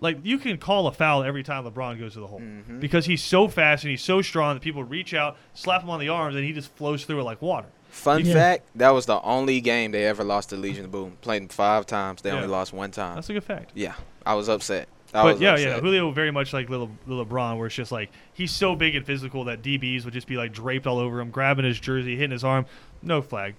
Like 0.00 0.18
you 0.24 0.36
can 0.38 0.58
call 0.58 0.86
a 0.88 0.92
foul 0.92 1.22
every 1.22 1.42
time 1.42 1.64
LeBron 1.64 1.98
goes 1.98 2.14
to 2.14 2.20
the 2.20 2.26
hole 2.26 2.40
Mhm. 2.40 2.80
because 2.80 3.06
he's 3.06 3.22
so 3.22 3.46
fast 3.46 3.84
and 3.84 3.90
he's 3.92 4.02
so 4.02 4.20
strong 4.20 4.54
that 4.56 4.60
people 4.60 4.82
reach 4.82 5.14
out, 5.14 5.36
slap 5.54 5.82
him 5.82 5.90
on 5.90 6.00
the 6.00 6.08
arms, 6.08 6.34
and 6.34 6.44
he 6.44 6.52
just 6.52 6.74
flows 6.76 7.04
through 7.04 7.20
it 7.20 7.24
like 7.24 7.40
water. 7.40 7.68
Fun 7.92 8.24
Yeah. 8.24 8.32
fact: 8.34 8.64
that 8.76 8.90
was 8.90 9.04
the 9.06 9.20
only 9.20 9.60
game 9.60 9.92
they 9.92 10.06
ever 10.06 10.24
lost 10.24 10.48
to 10.50 10.56
Legion 10.56 10.86
of 10.86 10.90
Boom. 10.90 11.18
Played 11.20 11.42
them 11.42 11.48
five 11.48 11.84
times. 11.86 12.22
They 12.22 12.30
only 12.30 12.48
lost 12.48 12.72
one 12.72 12.90
time. 12.90 13.16
That's 13.16 13.28
a 13.28 13.34
good 13.34 13.44
fact. 13.44 13.70
yeah, 13.74 13.94
I 14.24 14.34
was 14.34 14.48
upset. 14.48 14.88
I 15.14 15.22
But 15.24 15.32
was 15.34 15.40
yeah, 15.42 15.52
upset. 15.52 15.68
yeah, 15.68 15.80
Julio 15.80 16.10
very 16.10 16.30
much 16.30 16.54
like 16.54 16.70
little, 16.70 16.90
little 17.06 17.26
LeBron, 17.26 17.58
where 17.58 17.66
it's 17.66 17.76
just 17.76 17.92
like 17.92 18.10
he's 18.32 18.50
so 18.50 18.74
big 18.74 18.94
and 18.94 19.04
physical 19.04 19.44
that 19.44 19.60
DBs 19.62 20.06
would 20.06 20.14
just 20.14 20.26
be 20.26 20.36
like 20.38 20.54
draped 20.54 20.86
all 20.86 20.98
over 20.98 21.20
him, 21.20 21.30
grabbing 21.30 21.66
his 21.66 21.78
jersey, 21.78 22.16
hitting 22.16 22.30
his 22.30 22.44
arm, 22.44 22.64
no 23.02 23.20
flag. 23.20 23.54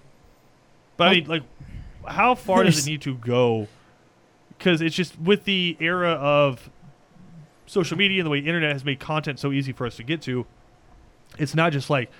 But 0.96 1.08
I 1.08 1.10
mean, 1.12 1.26
like, 1.28 1.42
how 2.06 2.34
far 2.34 2.64
does 2.64 2.84
it 2.84 2.90
need 2.90 3.02
to 3.02 3.14
go? 3.14 3.68
Because 4.58 4.80
it's 4.80 4.96
just 4.96 5.16
with 5.20 5.44
the 5.44 5.76
era 5.78 6.10
of 6.10 6.70
social 7.66 7.96
media 7.96 8.18
and 8.20 8.26
the 8.26 8.30
way 8.30 8.40
internet 8.40 8.72
has 8.72 8.84
made 8.84 8.98
content 8.98 9.38
so 9.38 9.52
easy 9.52 9.72
for 9.72 9.86
us 9.86 9.94
to 9.96 10.02
get 10.02 10.20
to. 10.22 10.46
It's 11.38 11.54
not 11.54 11.72
just 11.72 11.88
like 11.88 12.10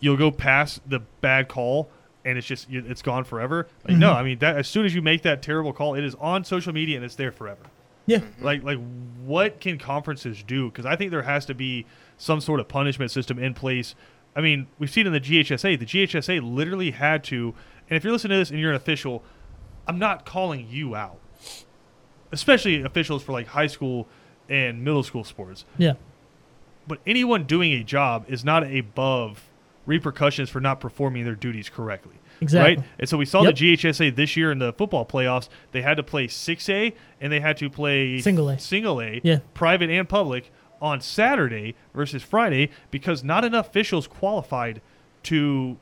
you'll 0.00 0.16
go 0.16 0.30
past 0.30 0.80
the 0.88 1.00
bad 1.20 1.48
call 1.48 1.88
and 2.24 2.36
it's 2.36 2.46
just 2.46 2.66
it's 2.70 3.02
gone 3.02 3.24
forever. 3.24 3.68
Like 3.88 3.96
no, 3.98 4.12
Mhm. 4.12 4.16
I 4.16 4.22
mean 4.22 4.38
that 4.40 4.56
as 4.56 4.66
soon 4.68 4.84
as 4.84 4.94
you 4.94 5.02
make 5.02 5.22
that 5.22 5.42
terrible 5.42 5.72
call, 5.72 5.94
it 5.94 6.04
is 6.04 6.14
on 6.16 6.44
social 6.44 6.72
media 6.72 6.96
and 6.96 7.04
it's 7.04 7.14
there 7.14 7.32
forever. 7.32 7.62
Yeah. 8.06 8.20
Like 8.40 8.62
like 8.62 8.78
what 9.24 9.60
can 9.60 9.78
conferences 9.78 10.42
do? 10.42 10.68
Because 10.70 10.86
I 10.86 10.96
think 10.96 11.10
there 11.10 11.22
has 11.22 11.46
to 11.46 11.54
be 11.54 11.86
some 12.18 12.40
sort 12.40 12.60
of 12.60 12.68
punishment 12.68 13.10
system 13.10 13.38
in 13.38 13.54
place. 13.54 13.94
I 14.34 14.40
mean, 14.40 14.66
we've 14.78 14.90
seen 14.90 15.06
in 15.06 15.12
the 15.12 15.20
GHSA. 15.20 15.78
The 15.78 15.86
GHSA 15.86 16.40
literally 16.42 16.90
had 16.92 17.24
to. 17.24 17.54
And 17.88 17.96
if 17.96 18.04
you're 18.04 18.12
listening 18.12 18.34
to 18.34 18.38
this 18.38 18.50
and 18.50 18.58
you're 18.60 18.70
an 18.70 18.76
official, 18.76 19.22
I'm 19.86 19.98
not 19.98 20.24
calling 20.26 20.66
you 20.68 20.94
out. 20.96 21.18
Especially 22.32 22.82
officials 22.82 23.22
for 23.22 23.32
like 23.32 23.46
high 23.48 23.68
school 23.68 24.08
and 24.48 24.82
middle 24.84 25.02
school 25.04 25.24
sports. 25.24 25.64
Yeah. 25.78 25.94
But 26.88 26.98
anyone 27.06 27.44
doing 27.44 27.72
a 27.72 27.82
job 27.84 28.24
is 28.28 28.44
not 28.44 28.64
above 28.64 29.44
repercussions 29.86 30.50
for 30.50 30.60
not 30.60 30.80
performing 30.80 31.24
their 31.24 31.34
duties 31.34 31.68
correctly. 31.68 32.16
Exactly. 32.40 32.76
Right? 32.76 32.84
And 32.98 33.08
so 33.08 33.16
we 33.16 33.24
saw 33.24 33.42
Yep. 33.42 33.54
the 33.56 33.76
GHSA 33.76 34.10
this 34.14 34.36
year 34.36 34.52
in 34.52 34.58
the 34.58 34.72
football 34.74 35.06
playoffs. 35.06 35.48
They 35.72 35.80
had 35.82 35.96
to 35.96 36.02
play 36.02 36.26
6A 36.26 36.92
and 37.20 37.32
they 37.32 37.40
had 37.40 37.56
to 37.58 37.70
play 37.70 38.18
Single 38.20 38.50
A. 38.50 38.58
single 38.58 39.00
A, 39.00 39.20
Yeah. 39.24 39.38
private 39.54 39.88
and 39.90 40.08
public, 40.08 40.50
on 40.82 41.00
Saturday 41.00 41.74
versus 41.94 42.22
Friday 42.22 42.68
because 42.90 43.24
not 43.24 43.44
enough 43.44 43.68
officials 43.68 44.06
qualified 44.06 44.82
to 45.22 45.78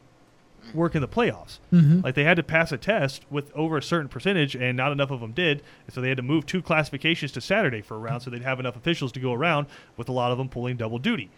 work 0.72 0.94
in 0.94 1.00
the 1.00 1.08
playoffs. 1.08 1.58
Mm-hmm. 1.72 2.00
Like 2.02 2.14
they 2.14 2.22
had 2.22 2.36
to 2.36 2.42
pass 2.44 2.70
a 2.70 2.78
test 2.78 3.24
with 3.28 3.50
over 3.56 3.76
a 3.76 3.82
certain 3.82 4.08
percentage, 4.08 4.54
and 4.54 4.76
not 4.76 4.92
enough 4.92 5.10
of 5.10 5.20
them 5.20 5.32
did. 5.32 5.62
And 5.86 5.92
so 5.94 6.00
they 6.00 6.08
had 6.08 6.16
to 6.18 6.22
move 6.22 6.46
two 6.46 6.62
classifications 6.62 7.32
to 7.32 7.40
Saturday 7.40 7.82
for 7.82 7.96
a 7.96 7.98
round, 7.98 8.22
so 8.22 8.30
they'd 8.30 8.42
have 8.42 8.60
enough 8.60 8.76
officials 8.76 9.10
to 9.12 9.20
go 9.20 9.32
around, 9.32 9.66
with 9.96 10.08
a 10.08 10.12
lot 10.12 10.30
of 10.30 10.38
them 10.38 10.48
pulling 10.48 10.76
double 10.76 10.98
duty. 10.98 11.28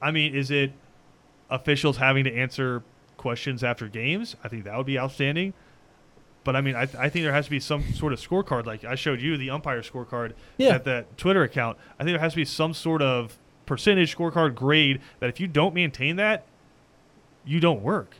I 0.00 0.10
mean, 0.10 0.34
is 0.34 0.50
it 0.50 0.72
officials 1.52 1.98
having 1.98 2.24
to 2.24 2.34
answer 2.34 2.82
questions 3.16 3.62
after 3.62 3.86
games? 3.88 4.34
I 4.42 4.48
think 4.48 4.64
that 4.64 4.76
would 4.76 4.86
be 4.86 4.98
outstanding. 4.98 5.52
But 6.44 6.56
I 6.56 6.60
mean, 6.60 6.74
I, 6.74 6.86
th- 6.86 6.96
I 6.96 7.08
think 7.08 7.24
there 7.24 7.32
has 7.32 7.44
to 7.44 7.50
be 7.52 7.60
some 7.60 7.84
sort 7.94 8.12
of 8.12 8.18
scorecard. 8.20 8.66
Like 8.66 8.84
I 8.84 8.96
showed 8.96 9.20
you 9.20 9.36
the 9.36 9.50
umpire 9.50 9.80
scorecard 9.82 10.32
Yeah. 10.58 10.70
at 10.74 10.84
that 10.84 11.16
Twitter 11.16 11.42
account. 11.44 11.78
I 12.00 12.04
think 12.04 12.14
there 12.14 12.20
has 12.20 12.32
to 12.32 12.36
be 12.36 12.44
some 12.44 12.74
sort 12.74 13.00
of 13.02 13.38
percentage 13.66 14.16
scorecard 14.16 14.56
grade 14.56 15.00
that 15.20 15.28
if 15.28 15.38
you 15.38 15.46
don't 15.46 15.72
maintain 15.74 16.16
that, 16.16 16.44
you 17.44 17.60
don't 17.60 17.82
work. 17.82 18.16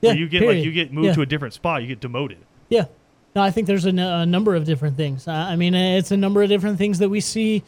Yeah, 0.00 0.12
Or 0.12 0.14
you 0.14 0.26
get 0.28 0.40
period. 0.40 0.56
like 0.58 0.64
you 0.64 0.72
get 0.72 0.92
moved 0.92 1.06
Yeah. 1.08 1.12
to 1.14 1.20
a 1.22 1.26
different 1.26 1.52
spot. 1.54 1.82
You 1.82 1.88
get 1.88 2.00
demoted. 2.00 2.38
Yeah. 2.70 2.86
No, 3.34 3.42
I 3.42 3.50
think 3.50 3.66
there's 3.66 3.84
a, 3.84 3.90
n- 3.90 3.98
a 3.98 4.24
number 4.24 4.54
of 4.54 4.64
different 4.64 4.96
things. 4.96 5.28
I 5.28 5.52
I 5.52 5.56
mean, 5.56 5.74
it's 5.74 6.10
a 6.10 6.16
number 6.16 6.42
of 6.42 6.48
different 6.48 6.78
things 6.78 6.98
that 7.00 7.10
we 7.10 7.20
see 7.20 7.62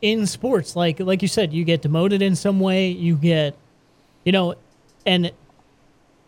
in 0.00 0.26
sports. 0.26 0.76
Like 0.76 1.00
like 1.00 1.20
you 1.22 1.28
said, 1.28 1.52
you 1.52 1.64
get 1.64 1.82
demoted 1.82 2.22
in 2.22 2.36
some 2.36 2.60
way. 2.60 2.88
You 2.88 3.16
get, 3.16 3.56
you 4.24 4.32
know, 4.32 4.54
and 5.06 5.32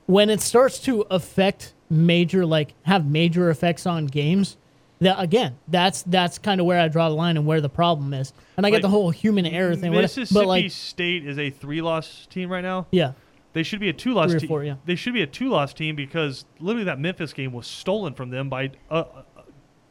when 0.06 0.30
it 0.30 0.40
starts 0.40 0.78
to 0.80 1.02
affect 1.10 1.72
major, 1.90 2.44
like 2.44 2.74
have 2.82 3.06
major 3.08 3.50
effects 3.50 3.86
on 3.86 4.06
games, 4.06 4.56
that 5.00 5.20
again, 5.20 5.56
that's 5.68 6.02
that's 6.02 6.38
kind 6.38 6.60
of 6.60 6.66
where 6.66 6.78
I 6.80 6.88
draw 6.88 7.08
the 7.08 7.14
line 7.14 7.36
and 7.36 7.46
where 7.46 7.60
the 7.60 7.68
problem 7.68 8.14
is. 8.14 8.32
And 8.56 8.64
I 8.66 8.70
get 8.70 8.82
the 8.82 8.88
whole 8.88 9.10
human 9.10 9.46
error 9.46 9.74
thing, 9.76 9.92
Mississippi 9.92 10.34
but 10.34 10.46
like, 10.46 10.70
State 10.70 11.26
is 11.26 11.38
a 11.38 11.50
three-loss 11.50 12.26
team 12.30 12.50
right 12.50 12.62
now. 12.62 12.86
yeah, 12.90 13.12
They 13.52 13.62
should 13.62 13.80
be 13.80 13.88
a 13.88 13.92
two-loss 13.92 14.34
team. 14.34 14.62
yeah. 14.62 14.76
They 14.84 14.94
should 14.94 15.14
be 15.14 15.22
a 15.22 15.26
two-loss 15.26 15.74
team 15.74 15.96
because 15.96 16.44
literally 16.60 16.84
that 16.84 16.98
Memphis 17.00 17.32
game 17.32 17.52
was 17.52 17.66
stolen 17.66 18.14
from 18.14 18.30
them 18.30 18.48
by 18.48 18.70
uh, 18.90 18.94
uh, 18.94 19.22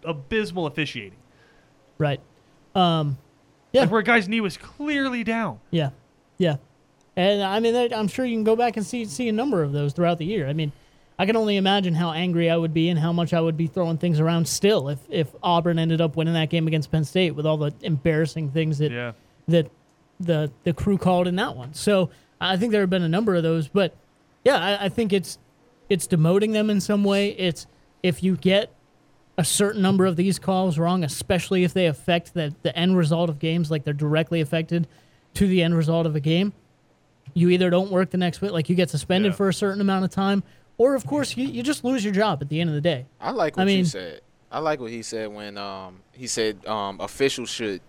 abysmal 0.05 0.65
officiating. 0.67 1.17
right, 1.97 2.21
um, 2.75 3.17
yeah. 3.71 3.81
Like 3.81 3.91
where 3.91 3.99
a 3.99 4.03
guy's 4.03 4.29
knee 4.29 4.41
was 4.41 4.55
clearly 4.57 5.23
down. 5.23 5.59
Yeah, 5.71 5.89
yeah, 6.37 6.57
and 7.15 7.43
I 7.43 7.59
mean, 7.59 7.75
I'm 7.93 8.07
sure 8.07 8.25
you 8.25 8.35
can 8.35 8.43
go 8.43 8.55
back 8.55 8.77
and 8.77 8.85
see 8.85 9.05
see 9.05 9.29
a 9.29 9.33
number 9.33 9.61
of 9.63 9.71
those 9.71 9.93
throughout 9.93 10.17
the 10.17 10.25
year. 10.25 10.47
I 10.47 10.53
mean, 10.53 10.71
I 11.19 11.25
can 11.25 11.35
only 11.35 11.57
imagine 11.57 11.93
how 11.93 12.11
angry 12.11 12.49
I 12.49 12.57
would 12.57 12.73
be 12.73 12.89
and 12.89 12.99
how 12.99 13.13
much 13.13 13.33
I 13.33 13.41
would 13.41 13.55
be 13.57 13.67
throwing 13.67 13.97
things 13.97 14.19
around 14.19 14.47
still 14.47 14.89
if 14.89 14.99
if 15.09 15.27
Auburn 15.43 15.77
ended 15.79 16.01
up 16.01 16.15
winning 16.15 16.33
that 16.33 16.49
game 16.49 16.67
against 16.67 16.91
Penn 16.91 17.03
State 17.03 17.31
with 17.35 17.45
all 17.45 17.57
the 17.57 17.71
embarrassing 17.81 18.49
things 18.51 18.77
that 18.79 18.91
Yeah. 18.91 19.11
that 19.47 19.69
the 20.19 20.51
the 20.63 20.73
crew 20.73 20.97
called 20.97 21.27
in 21.27 21.35
that 21.37 21.55
one. 21.55 21.73
So 21.73 22.09
I 22.41 22.57
think 22.57 22.71
there 22.71 22.81
have 22.81 22.89
been 22.89 23.03
a 23.03 23.09
number 23.09 23.35
of 23.35 23.43
those, 23.43 23.67
but 23.67 23.95
yeah, 24.43 24.57
I, 24.57 24.85
I 24.85 24.89
think 24.89 25.13
it's 25.13 25.37
it's 25.89 26.07
demoting 26.07 26.53
them 26.53 26.69
in 26.69 26.81
some 26.81 27.03
way. 27.03 27.29
It's 27.29 27.67
if 28.01 28.23
you 28.23 28.35
get 28.35 28.71
a 29.37 29.43
certain 29.43 29.81
number 29.81 30.05
of 30.05 30.15
these 30.15 30.37
calls 30.39 30.77
wrong, 30.77 31.03
especially 31.03 31.63
if 31.63 31.73
they 31.73 31.85
affect 31.85 32.33
the 32.33 32.53
the 32.63 32.75
end 32.77 32.97
result 32.97 33.29
of 33.29 33.39
games, 33.39 33.69
like 33.69 33.83
they're 33.83 33.93
directly 33.93 34.41
affected 34.41 34.87
to 35.35 35.47
the 35.47 35.61
end 35.63 35.75
result 35.75 36.05
of 36.05 36.15
a 36.15 36.19
game. 36.19 36.53
You 37.33 37.49
either 37.49 37.69
don't 37.69 37.91
work 37.91 38.09
the 38.11 38.17
next 38.17 38.41
week, 38.41 38.51
like 38.51 38.69
you 38.69 38.75
get 38.75 38.89
suspended 38.89 39.31
Yeah. 39.31 39.35
for 39.37 39.49
a 39.49 39.53
certain 39.53 39.81
amount 39.81 40.05
of 40.05 40.11
time, 40.11 40.43
or 40.77 40.95
of 40.95 41.05
course 41.05 41.35
you, 41.35 41.47
you 41.47 41.63
just 41.63 41.83
lose 41.83 42.03
your 42.03 42.13
job 42.13 42.39
at 42.41 42.49
the 42.49 42.59
end 42.61 42.69
of 42.69 42.75
the 42.75 42.81
day. 42.81 43.05
I 43.19 43.31
like 43.31 43.57
I 43.57 43.63
what 43.63 43.71
you 43.71 43.77
mean- 43.77 43.85
said. 43.85 44.21
I 44.51 44.59
like 44.59 44.79
what 44.79 44.91
he 44.91 45.01
said 45.01 45.29
when 45.33 45.57
um 45.57 46.01
he 46.11 46.27
said 46.27 46.63
um 46.67 46.99
officials 47.01 47.49
should 47.49 47.81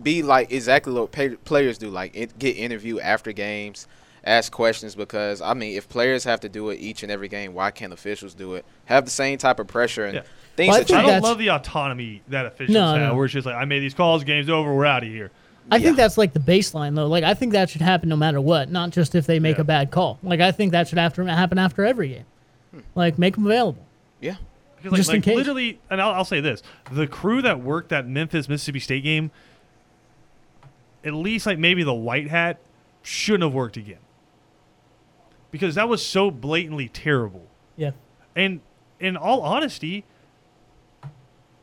be 0.00 0.22
like 0.22 0.52
exactly 0.52 0.92
what 0.92 1.10
pay- 1.10 1.30
players 1.36 1.76
do, 1.76 1.88
like 1.90 2.14
it, 2.14 2.38
get 2.38 2.56
interviewed 2.56 3.00
after 3.00 3.32
games, 3.32 3.88
ask 4.24 4.52
questions. 4.52 4.94
Because 4.94 5.40
I 5.40 5.54
mean, 5.54 5.76
if 5.76 5.88
players 5.88 6.22
have 6.22 6.38
to 6.40 6.48
do 6.48 6.70
it 6.70 6.76
each 6.76 7.02
and 7.02 7.10
every 7.10 7.26
game, 7.28 7.52
why 7.52 7.72
can't 7.72 7.92
officials 7.92 8.34
do 8.34 8.54
it? 8.54 8.64
Have 8.84 9.06
the 9.06 9.10
same 9.10 9.38
type 9.38 9.58
of 9.58 9.66
pressure 9.66 10.04
and 10.04 10.14
Yeah. 10.16 10.22
things 10.56 10.68
Well, 10.88 11.00
I 11.00 11.02
I 11.02 11.06
don't 11.06 11.22
love 11.22 11.38
the 11.38 11.48
autonomy 11.50 12.22
that 12.28 12.46
officials 12.46 12.74
No, 12.74 12.86
have, 12.94 13.00
no. 13.08 13.14
where 13.16 13.24
it's 13.24 13.34
just 13.34 13.46
like, 13.46 13.56
I 13.56 13.64
made 13.64 13.80
these 13.80 13.94
calls, 13.94 14.22
game's 14.22 14.48
over, 14.48 14.72
we're 14.72 14.86
out 14.86 15.02
of 15.02 15.08
here. 15.08 15.32
I 15.70 15.78
think 15.80 15.96
that's 15.96 16.16
like 16.18 16.32
the 16.32 16.40
baseline 16.40 16.94
though. 16.94 17.06
Like 17.06 17.24
I 17.24 17.34
think 17.34 17.52
that 17.52 17.68
should 17.70 17.82
happen 17.82 18.08
no 18.08 18.16
matter 18.16 18.40
what, 18.40 18.70
not 18.70 18.90
just 18.90 19.14
if 19.14 19.26
they 19.26 19.38
make 19.38 19.56
Yeah. 19.56 19.62
a 19.62 19.64
bad 19.64 19.90
call. 19.90 20.18
Like 20.22 20.40
I 20.40 20.50
think 20.52 20.72
that 20.72 20.88
should 20.88 20.98
have 20.98 21.14
to 21.14 21.24
happen 21.26 21.58
after 21.58 21.84
every 21.84 22.08
game. 22.08 22.24
Hmm. 22.72 22.80
Like 22.94 23.18
make 23.18 23.34
them 23.34 23.46
available. 23.46 23.84
yeah, 24.20 24.36
Because 24.76 24.92
like, 24.92 24.98
Just 24.98 25.10
in 25.10 25.16
like 25.16 25.24
case. 25.24 25.36
literally, 25.36 25.80
and 25.90 26.00
I'll, 26.00 26.12
I'll 26.12 26.24
say 26.24 26.40
this: 26.40 26.62
the 26.92 27.06
crew 27.06 27.42
that 27.42 27.60
worked 27.60 27.90
that 27.90 28.06
Memphis 28.06 28.48
Mississippi 28.48 28.80
State 28.80 29.02
game, 29.04 29.30
at 31.04 31.12
least 31.14 31.46
like 31.46 31.58
maybe 31.58 31.82
the 31.82 31.94
white 31.94 32.28
hat, 32.28 32.58
shouldn't 33.02 33.44
have 33.44 33.54
worked 33.54 33.76
again. 33.76 33.98
Because 35.50 35.76
that 35.76 35.88
was 35.88 36.04
so 36.04 36.30
blatantly 36.30 36.88
terrible. 36.88 37.46
Yeah. 37.76 37.92
And 38.36 38.60
in 39.00 39.16
all 39.16 39.40
honesty, 39.42 40.04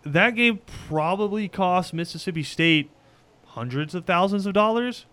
that 0.04 0.32
game 0.32 0.60
probably 0.88 1.48
cost 1.48 1.94
Mississippi 1.94 2.44
State 2.44 2.90
hundreds 3.56 3.96
of 3.96 4.06
thousands 4.06 4.46
of 4.46 4.54
dollars. 4.54 5.06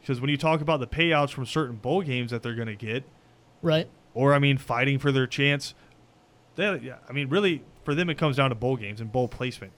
Because 0.00 0.20
when 0.20 0.30
you 0.30 0.36
talk 0.36 0.60
about 0.60 0.80
the 0.80 0.86
payouts 0.86 1.30
from 1.30 1.44
certain 1.44 1.76
bowl 1.76 2.02
games 2.02 2.30
that 2.30 2.42
they're 2.42 2.54
going 2.54 2.68
to 2.68 2.76
get, 2.76 3.04
Right. 3.62 3.88
or 4.14 4.32
I 4.32 4.38
mean, 4.38 4.56
fighting 4.56 4.98
for 4.98 5.10
their 5.12 5.26
chance. 5.26 5.74
They, 6.56 6.78
yeah, 6.78 6.96
I 7.08 7.12
mean, 7.12 7.28
really, 7.28 7.62
for 7.84 7.94
them, 7.94 8.08
it 8.08 8.16
comes 8.16 8.36
down 8.36 8.50
to 8.50 8.54
bowl 8.54 8.76
games 8.76 9.00
and 9.00 9.10
bowl 9.12 9.28
placement, 9.28 9.72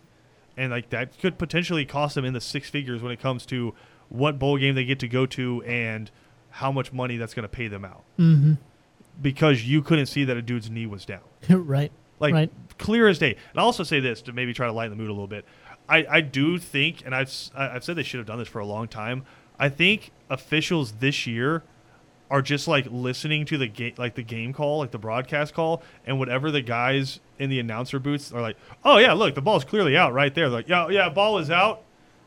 and 0.57 0.71
like 0.71 0.90
that 0.90 1.19
could 1.19 1.38
potentially 1.38 1.85
cost 1.85 2.14
them 2.14 2.25
in 2.25 2.33
the 2.35 2.40
six 2.40 2.69
figures 2.71 3.03
when 3.03 3.12
it 3.12 3.21
comes 3.21 3.45
to 3.47 3.75
what 4.09 4.38
bowl 4.38 4.57
game 4.59 4.75
they 4.75 4.85
get 4.85 4.99
to 5.01 5.09
go 5.09 5.25
to 5.27 5.62
and 5.64 6.11
how 6.51 6.71
much 6.73 6.93
money 6.93 7.16
that's 7.16 7.33
going 7.35 7.45
to 7.45 7.49
pay 7.49 7.69
them 7.69 7.85
out. 7.85 8.03
Mm-hmm. 8.19 8.55
Because 9.21 9.64
you 9.64 9.83
couldn't 9.83 10.07
see 10.07 10.25
that 10.25 10.37
a 10.37 10.43
dude's 10.43 10.71
knee 10.71 10.87
was 10.87 11.05
down, 11.05 11.21
right. 11.49 11.93
like 12.19 12.33
Right. 12.35 12.51
clear 12.79 13.09
as 13.09 13.19
day. 13.19 13.37
And 13.53 13.59
I'll 13.61 13.66
also 13.66 13.83
say 13.85 14.01
this 14.01 14.23
to 14.23 14.33
maybe 14.33 14.53
try 14.55 14.66
to 14.66 14.73
lighten 14.73 14.90
the 14.97 14.97
mood 15.03 15.11
a 15.11 15.12
little 15.12 15.27
bit. 15.27 15.45
I, 15.90 16.07
I 16.09 16.20
do 16.20 16.57
think, 16.57 17.03
and 17.05 17.14
I've 17.14 17.33
I've 17.55 17.85
said 17.85 17.96
they 17.96 18.05
should 18.05 18.18
have 18.18 18.26
done 18.26 18.38
this 18.38 18.48
for 18.48 18.61
a 18.61 18.66
long 18.66 18.87
time. 18.87 19.24
I 19.59 19.68
think 19.68 20.12
officials 20.31 20.92
this 20.92 21.26
year 21.26 21.64
are 22.31 22.40
just 22.40 22.68
like 22.68 22.87
listening 22.88 23.44
to 23.46 23.59
the 23.59 23.66
game, 23.66 23.94
like 23.98 24.14
the 24.14 24.22
game 24.22 24.53
call, 24.53 24.79
like 24.79 24.92
the 24.92 24.98
broadcast 24.98 25.53
call, 25.53 25.83
and 26.07 26.18
whatever 26.18 26.53
the 26.53 26.62
guys 26.62 27.18
in 27.40 27.50
the 27.50 27.59
announcer 27.59 27.98
booths 27.98 28.33
are 28.33 28.40
like, 28.40 28.57
oh 28.85 28.98
yeah, 28.98 29.12
look, 29.12 29.35
the 29.35 29.42
ball's 29.42 29.64
clearly 29.64 29.96
out 29.96 30.14
right 30.14 30.33
there. 30.33 30.48
They're 30.48 30.59
like, 30.61 30.68
yeah, 30.68 30.88
yeah, 30.88 31.09
ball 31.09 31.38
is 31.38 31.50
out. 31.50 31.83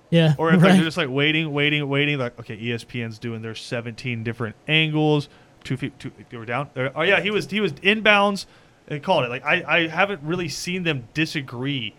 Yeah. 0.10 0.36
Or 0.38 0.50
if 0.50 0.62
right. 0.62 0.74
they're 0.74 0.84
just 0.84 0.98
like 0.98 1.10
waiting, 1.10 1.54
waiting, 1.54 1.88
waiting, 1.88 2.20
like 2.20 2.38
okay, 2.42 2.58
ESPN's 2.58 3.18
doing 3.18 3.42
their 3.42 3.56
17 3.56 4.24
different 4.24 4.58
angles. 4.68 5.30
Two 5.64 5.78
feet, 5.78 5.98
two, 5.98 6.12
they 6.30 6.38
were 6.38 6.46
down. 6.46 6.70
Oh 6.76 7.04
yeah, 7.04 7.22
he 7.22 7.32
was 7.32 7.50
he 7.50 7.62
was 7.62 7.72
inbounds 7.74 8.46
and 8.90 9.02
called 9.02 9.24
it. 9.24 9.30
Like 9.30 9.46
I, 9.46 9.64
I 9.66 9.88
haven't 9.88 10.22
really 10.22 10.50
seen 10.50 10.84
them 10.84 11.08
disagree 11.14 11.96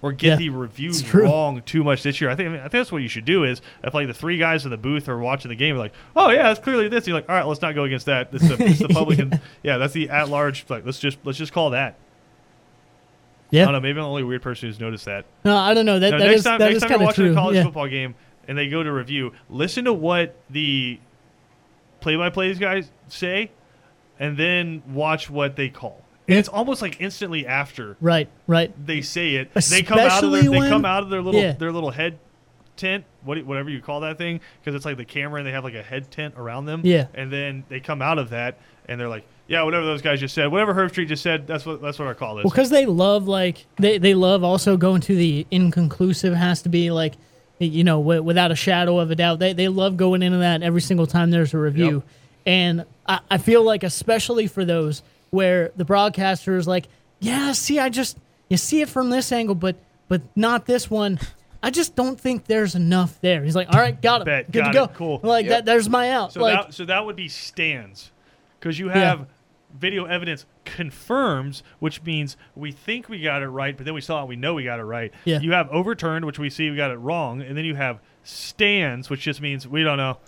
or 0.00 0.12
get 0.12 0.28
Yeah, 0.28 0.36
the 0.36 0.48
review 0.50 0.92
wrong 1.12 1.62
too 1.62 1.82
much 1.82 2.02
this 2.02 2.20
year. 2.20 2.30
I 2.30 2.36
think 2.36 2.48
I, 2.48 2.52
mean, 2.52 2.60
I 2.60 2.64
think 2.64 2.72
that's 2.72 2.92
what 2.92 3.02
you 3.02 3.08
should 3.08 3.24
do 3.24 3.44
is 3.44 3.60
if 3.82 3.94
like 3.94 4.06
the 4.06 4.14
three 4.14 4.38
guys 4.38 4.64
in 4.64 4.70
the 4.70 4.76
booth 4.76 5.08
are 5.08 5.18
watching 5.18 5.48
the 5.48 5.56
game, 5.56 5.76
like, 5.76 5.92
oh 6.14 6.30
yeah, 6.30 6.50
it's 6.50 6.60
clearly 6.60 6.88
this. 6.88 7.06
You're 7.06 7.16
like, 7.16 7.28
all 7.28 7.34
right, 7.34 7.46
let's 7.46 7.62
not 7.62 7.74
go 7.74 7.84
against 7.84 8.06
that. 8.06 8.30
This 8.30 8.42
is 8.42 8.56
the, 8.56 8.64
is 8.66 8.78
the 8.78 8.88
public, 8.88 9.18
and 9.18 9.40
yeah, 9.62 9.78
that's 9.78 9.92
the 9.92 10.08
at 10.10 10.28
large. 10.28 10.66
Like, 10.68 10.84
let's 10.84 10.98
just 10.98 11.18
let's 11.24 11.38
just 11.38 11.52
call 11.52 11.70
that. 11.70 11.96
I 13.50 13.56
yeah. 13.56 13.64
don't 13.64 13.72
know. 13.72 13.80
Maybe 13.80 13.98
I'm 13.98 14.04
the 14.04 14.08
only 14.08 14.24
weird 14.24 14.42
person 14.42 14.68
who's 14.68 14.78
noticed 14.78 15.06
that. 15.06 15.24
No, 15.42 15.56
I 15.56 15.72
don't 15.72 15.86
know. 15.86 15.98
That, 15.98 16.10
No, 16.10 16.18
that 16.18 16.26
next 16.26 16.38
is 16.38 16.44
time, 16.44 16.58
that 16.58 16.70
next 16.70 16.82
time 16.82 16.90
you're 16.90 17.00
watching 17.00 17.24
true. 17.24 17.32
a 17.32 17.34
college 17.34 17.56
yeah. 17.56 17.64
football 17.64 17.88
game 17.88 18.14
and 18.48 18.56
they 18.56 18.68
go 18.68 18.82
to 18.82 18.90
review, 18.90 19.32
listen 19.50 19.84
to 19.84 19.92
what 19.92 20.34
the 20.50 20.98
play-by-plays 22.00 22.58
guys 22.58 22.90
say, 23.08 23.50
and 24.18 24.36
then 24.36 24.82
watch 24.88 25.30
what 25.30 25.54
they 25.54 25.68
call. 25.68 26.02
And 26.28 26.36
it's 26.38 26.48
almost 26.48 26.82
like 26.82 27.00
instantly 27.00 27.46
after 27.46 27.96
Right. 28.00 28.28
Right. 28.46 28.72
they 28.86 29.00
say 29.00 29.36
it, 29.36 29.52
they 29.54 29.82
come 29.82 29.98
out 29.98 30.22
of 30.22 30.30
their 30.30 30.40
Especially 30.40 30.42
they 30.42 30.58
when- 30.60 30.70
come 30.70 30.84
out 30.84 31.02
of 31.02 31.08
their 31.10 31.22
little 31.22 31.40
Yeah. 31.40 31.52
their 31.52 31.72
little 31.72 31.90
head 31.90 32.18
tent, 32.76 33.04
what, 33.24 33.42
whatever 33.44 33.70
you 33.70 33.80
call 33.80 34.00
that 34.00 34.18
thing, 34.18 34.40
because 34.60 34.74
it's 34.76 34.84
like 34.84 34.96
the 34.98 35.04
camera 35.04 35.40
and 35.40 35.46
they 35.46 35.52
have 35.52 35.64
like 35.64 35.74
a 35.74 35.82
head 35.82 36.10
tent 36.10 36.34
around 36.36 36.66
them. 36.66 36.82
Yeah. 36.84 37.06
And 37.14 37.32
then 37.32 37.64
they 37.68 37.80
come 37.80 38.00
out 38.02 38.18
of 38.18 38.30
that 38.30 38.58
and 38.86 39.00
they're 39.00 39.08
like, 39.08 39.24
yeah, 39.48 39.62
whatever 39.62 39.84
those 39.86 40.02
guys 40.02 40.20
just 40.20 40.34
said, 40.34 40.46
whatever 40.52 40.74
Herbstreit 40.74 41.08
just 41.08 41.22
said, 41.22 41.46
that's 41.46 41.64
what 41.66 41.80
that's 41.80 41.98
what 41.98 42.06
our 42.06 42.14
call 42.14 42.38
is. 42.38 42.44
Well, 42.44 42.50
because 42.50 42.68
they 42.70 42.84
love 42.86 43.26
like 43.26 43.64
they 43.76 43.96
they 43.98 44.14
love 44.14 44.44
also 44.44 44.76
going 44.76 45.00
to 45.02 45.16
the 45.16 45.46
inconclusive 45.50 46.34
has 46.34 46.60
to 46.62 46.68
be 46.68 46.90
like 46.90 47.14
you 47.58 47.82
know 47.82 47.98
w- 48.00 48.22
without 48.22 48.52
a 48.52 48.54
shadow 48.54 48.98
of 49.00 49.10
a 49.10 49.16
doubt 49.16 49.38
they 49.40 49.52
they 49.54 49.66
love 49.68 49.96
going 49.96 50.22
into 50.22 50.38
that 50.38 50.62
every 50.62 50.80
single 50.82 51.06
time 51.06 51.30
there's 51.30 51.54
a 51.54 51.58
review, 51.58 51.94
Yep. 51.94 52.02
and 52.46 52.84
I, 53.08 53.20
I 53.30 53.38
feel 53.38 53.62
like 53.64 53.82
especially 53.82 54.46
for 54.46 54.64
those 54.66 55.02
where 55.30 55.72
the 55.76 55.84
broadcaster 55.84 56.56
is 56.56 56.66
like, 56.66 56.88
yeah, 57.20 57.52
see, 57.52 57.78
I 57.78 57.88
just 57.88 58.18
you 58.48 58.56
see 58.56 58.80
it 58.80 58.88
from 58.88 59.10
this 59.10 59.30
angle, 59.32 59.54
but 59.54 59.76
but 60.08 60.22
not 60.36 60.66
this 60.66 60.90
one. 60.90 61.18
I 61.62 61.70
just 61.70 61.96
don't 61.96 62.18
think 62.20 62.44
there's 62.46 62.74
enough 62.76 63.20
there. 63.20 63.42
He's 63.42 63.56
like, 63.56 63.68
all 63.74 63.80
right, 63.80 64.00
got 64.00 64.20
it, 64.22 64.24
Bet, 64.26 64.50
good 64.52 64.62
got 64.62 64.68
to 64.68 64.72
go. 64.78 64.84
it, 64.84 64.94
cool. 64.94 65.20
Like 65.22 65.46
Yep. 65.46 65.50
that, 65.50 65.64
there's 65.64 65.88
my 65.88 66.10
out. 66.10 66.32
So 66.32 66.40
like 66.40 66.66
that 66.66 66.74
so 66.74 66.84
that 66.84 67.04
would 67.04 67.16
be 67.16 67.28
stands, 67.28 68.12
because 68.60 68.78
you 68.78 68.88
have 68.90 69.26
video 69.78 70.04
evidence 70.06 70.46
confirms, 70.64 71.62
which 71.80 72.02
means 72.04 72.36
we 72.54 72.72
think 72.72 73.08
we 73.08 73.20
got 73.20 73.42
it 73.42 73.48
right, 73.48 73.76
but 73.76 73.84
then 73.84 73.94
we 73.94 74.00
saw 74.00 74.22
it, 74.22 74.28
we 74.28 74.36
know 74.36 74.54
we 74.54 74.64
got 74.64 74.78
it 74.78 74.84
right. 74.84 75.12
Yeah. 75.24 75.40
You 75.40 75.52
have 75.52 75.68
overturned, 75.70 76.24
which 76.24 76.38
we 76.38 76.48
see 76.48 76.70
we 76.70 76.76
got 76.76 76.90
it 76.90 76.96
wrong, 76.96 77.42
and 77.42 77.56
then 77.56 77.64
you 77.64 77.74
have 77.74 77.98
stands, 78.24 79.10
which 79.10 79.20
just 79.20 79.40
means 79.40 79.66
we 79.66 79.82
don't 79.82 79.96
know. 79.98 80.18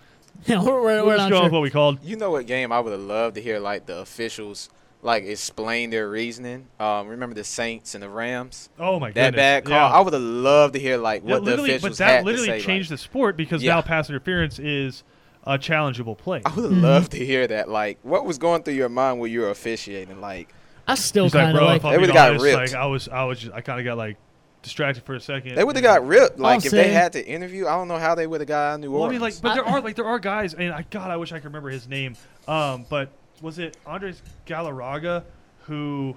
Yeah, 0.47 0.63
we're, 0.65 0.73
we're, 0.75 0.83
We're 0.83 1.05
we're 1.07 1.17
just 1.17 1.31
not 1.31 1.31
going 1.31 1.45
with 1.45 1.53
what 1.53 1.63
we 1.63 1.71
called. 1.71 2.03
You 2.05 2.17
know 2.17 2.31
what 2.33 2.47
game 2.47 2.73
I 2.73 2.81
would 2.81 2.93
have 2.93 3.01
loved 3.01 3.37
to 3.37 3.41
hear 3.43 3.59
like 3.61 3.87
the 3.87 3.99
officials 3.99 4.69
like 5.03 5.25
explain 5.25 5.91
their 5.91 6.09
reasoning. 6.11 6.67
Um, 6.79 7.09
remember 7.09 7.35
the 7.35 7.45
Saints 7.45 7.95
and 7.95 8.03
the 8.03 8.09
Rams? 8.09 8.69
Oh 8.79 9.01
my 9.01 9.09
god, 9.09 9.15
That 9.15 9.25
goodness. 9.29 9.39
bad 9.41 9.65
call. 9.65 9.73
Yeah. 9.75 9.87
I 9.97 10.01
would 10.01 10.13
have 10.13 10.23
loved 10.23 10.75
to 10.75 10.81
hear 10.81 10.97
like 10.99 11.23
Yeah, 11.25 11.33
what 11.35 11.45
the 11.45 11.51
literally, 11.53 11.71
officials 11.71 11.99
but 11.99 12.05
that 12.05 12.11
had 12.19 12.25
literally 12.27 12.49
to 12.49 12.61
say. 12.61 12.67
changed 12.67 12.91
like, 12.91 12.99
the 12.99 13.03
sport 13.03 13.37
because 13.37 13.63
Yeah. 13.63 13.77
now 13.77 13.83
pass 13.83 14.09
interference 14.11 14.59
is 14.59 15.03
a 15.45 15.57
challengeable 15.59 16.19
play. 16.19 16.43
I 16.45 16.51
would 16.55 16.65
have 16.65 16.73
Mm-hmm. 16.73 16.83
loved 16.83 17.13
to 17.13 17.25
hear 17.25 17.47
that. 17.47 17.69
Like, 17.71 17.99
what 18.03 18.27
was 18.27 18.37
going 18.37 18.63
through 18.63 18.75
your 18.75 18.91
mind 18.91 19.21
when 19.21 19.31
you 19.33 19.41
were 19.41 19.49
officiating? 19.51 20.21
Like, 20.21 20.53
I 20.87 20.97
still 20.97 21.31
kind 21.31 21.51
of 21.51 21.57
bro, 21.57 21.65
like. 21.65 21.85
I'm 21.85 21.93
They 21.93 21.99
would've 21.99 22.15
got 22.15 22.39
ripped. 22.41 22.57
like 22.57 22.75
I 22.75 22.85
was, 22.87 23.09
I 23.09 23.25
was, 23.25 23.39
just, 23.41 23.55
I 23.55 23.63
kind 23.63 23.79
of 23.81 23.85
got 23.87 23.97
like 23.97 24.19
distracted 24.63 25.03
for 25.05 25.15
a 25.15 25.21
second. 25.21 25.55
they 25.55 25.65
would 25.65 25.77
have 25.77 25.83
got 25.83 26.07
ripped. 26.07 26.39
Like, 26.39 26.59
if 26.67 26.73
say- 26.73 26.77
they 26.89 26.93
had 26.93 27.15
to 27.15 27.27
interview, 27.27 27.67
I 27.67 27.71
don't 27.77 27.89
know 27.89 27.97
how 27.97 28.15
they 28.15 28.27
would 28.27 28.43
have 28.43 28.49
got 28.49 28.73
out 28.73 28.75
of 28.75 28.81
New 28.81 28.91
Well, 28.91 29.05
I 29.05 29.09
mean, 29.09 29.21
like, 29.23 29.41
but 29.41 29.55
there 29.55 29.65
are 29.65 29.81
like 29.81 29.97
there 29.97 30.05
are 30.05 30.19
guys, 30.19 30.53
and 30.53 30.75
I 30.75 30.85
God, 30.91 31.11
I 31.11 31.17
wish 31.17 31.33
I 31.33 31.37
could 31.39 31.47
remember 31.47 31.71
his 31.71 31.89
name. 31.89 32.17
Um, 32.47 32.85
but 32.91 33.11
was 33.41 33.59
it 33.59 33.77
Andres 33.87 34.23
Galarraga 34.47 35.25
who? 35.63 36.17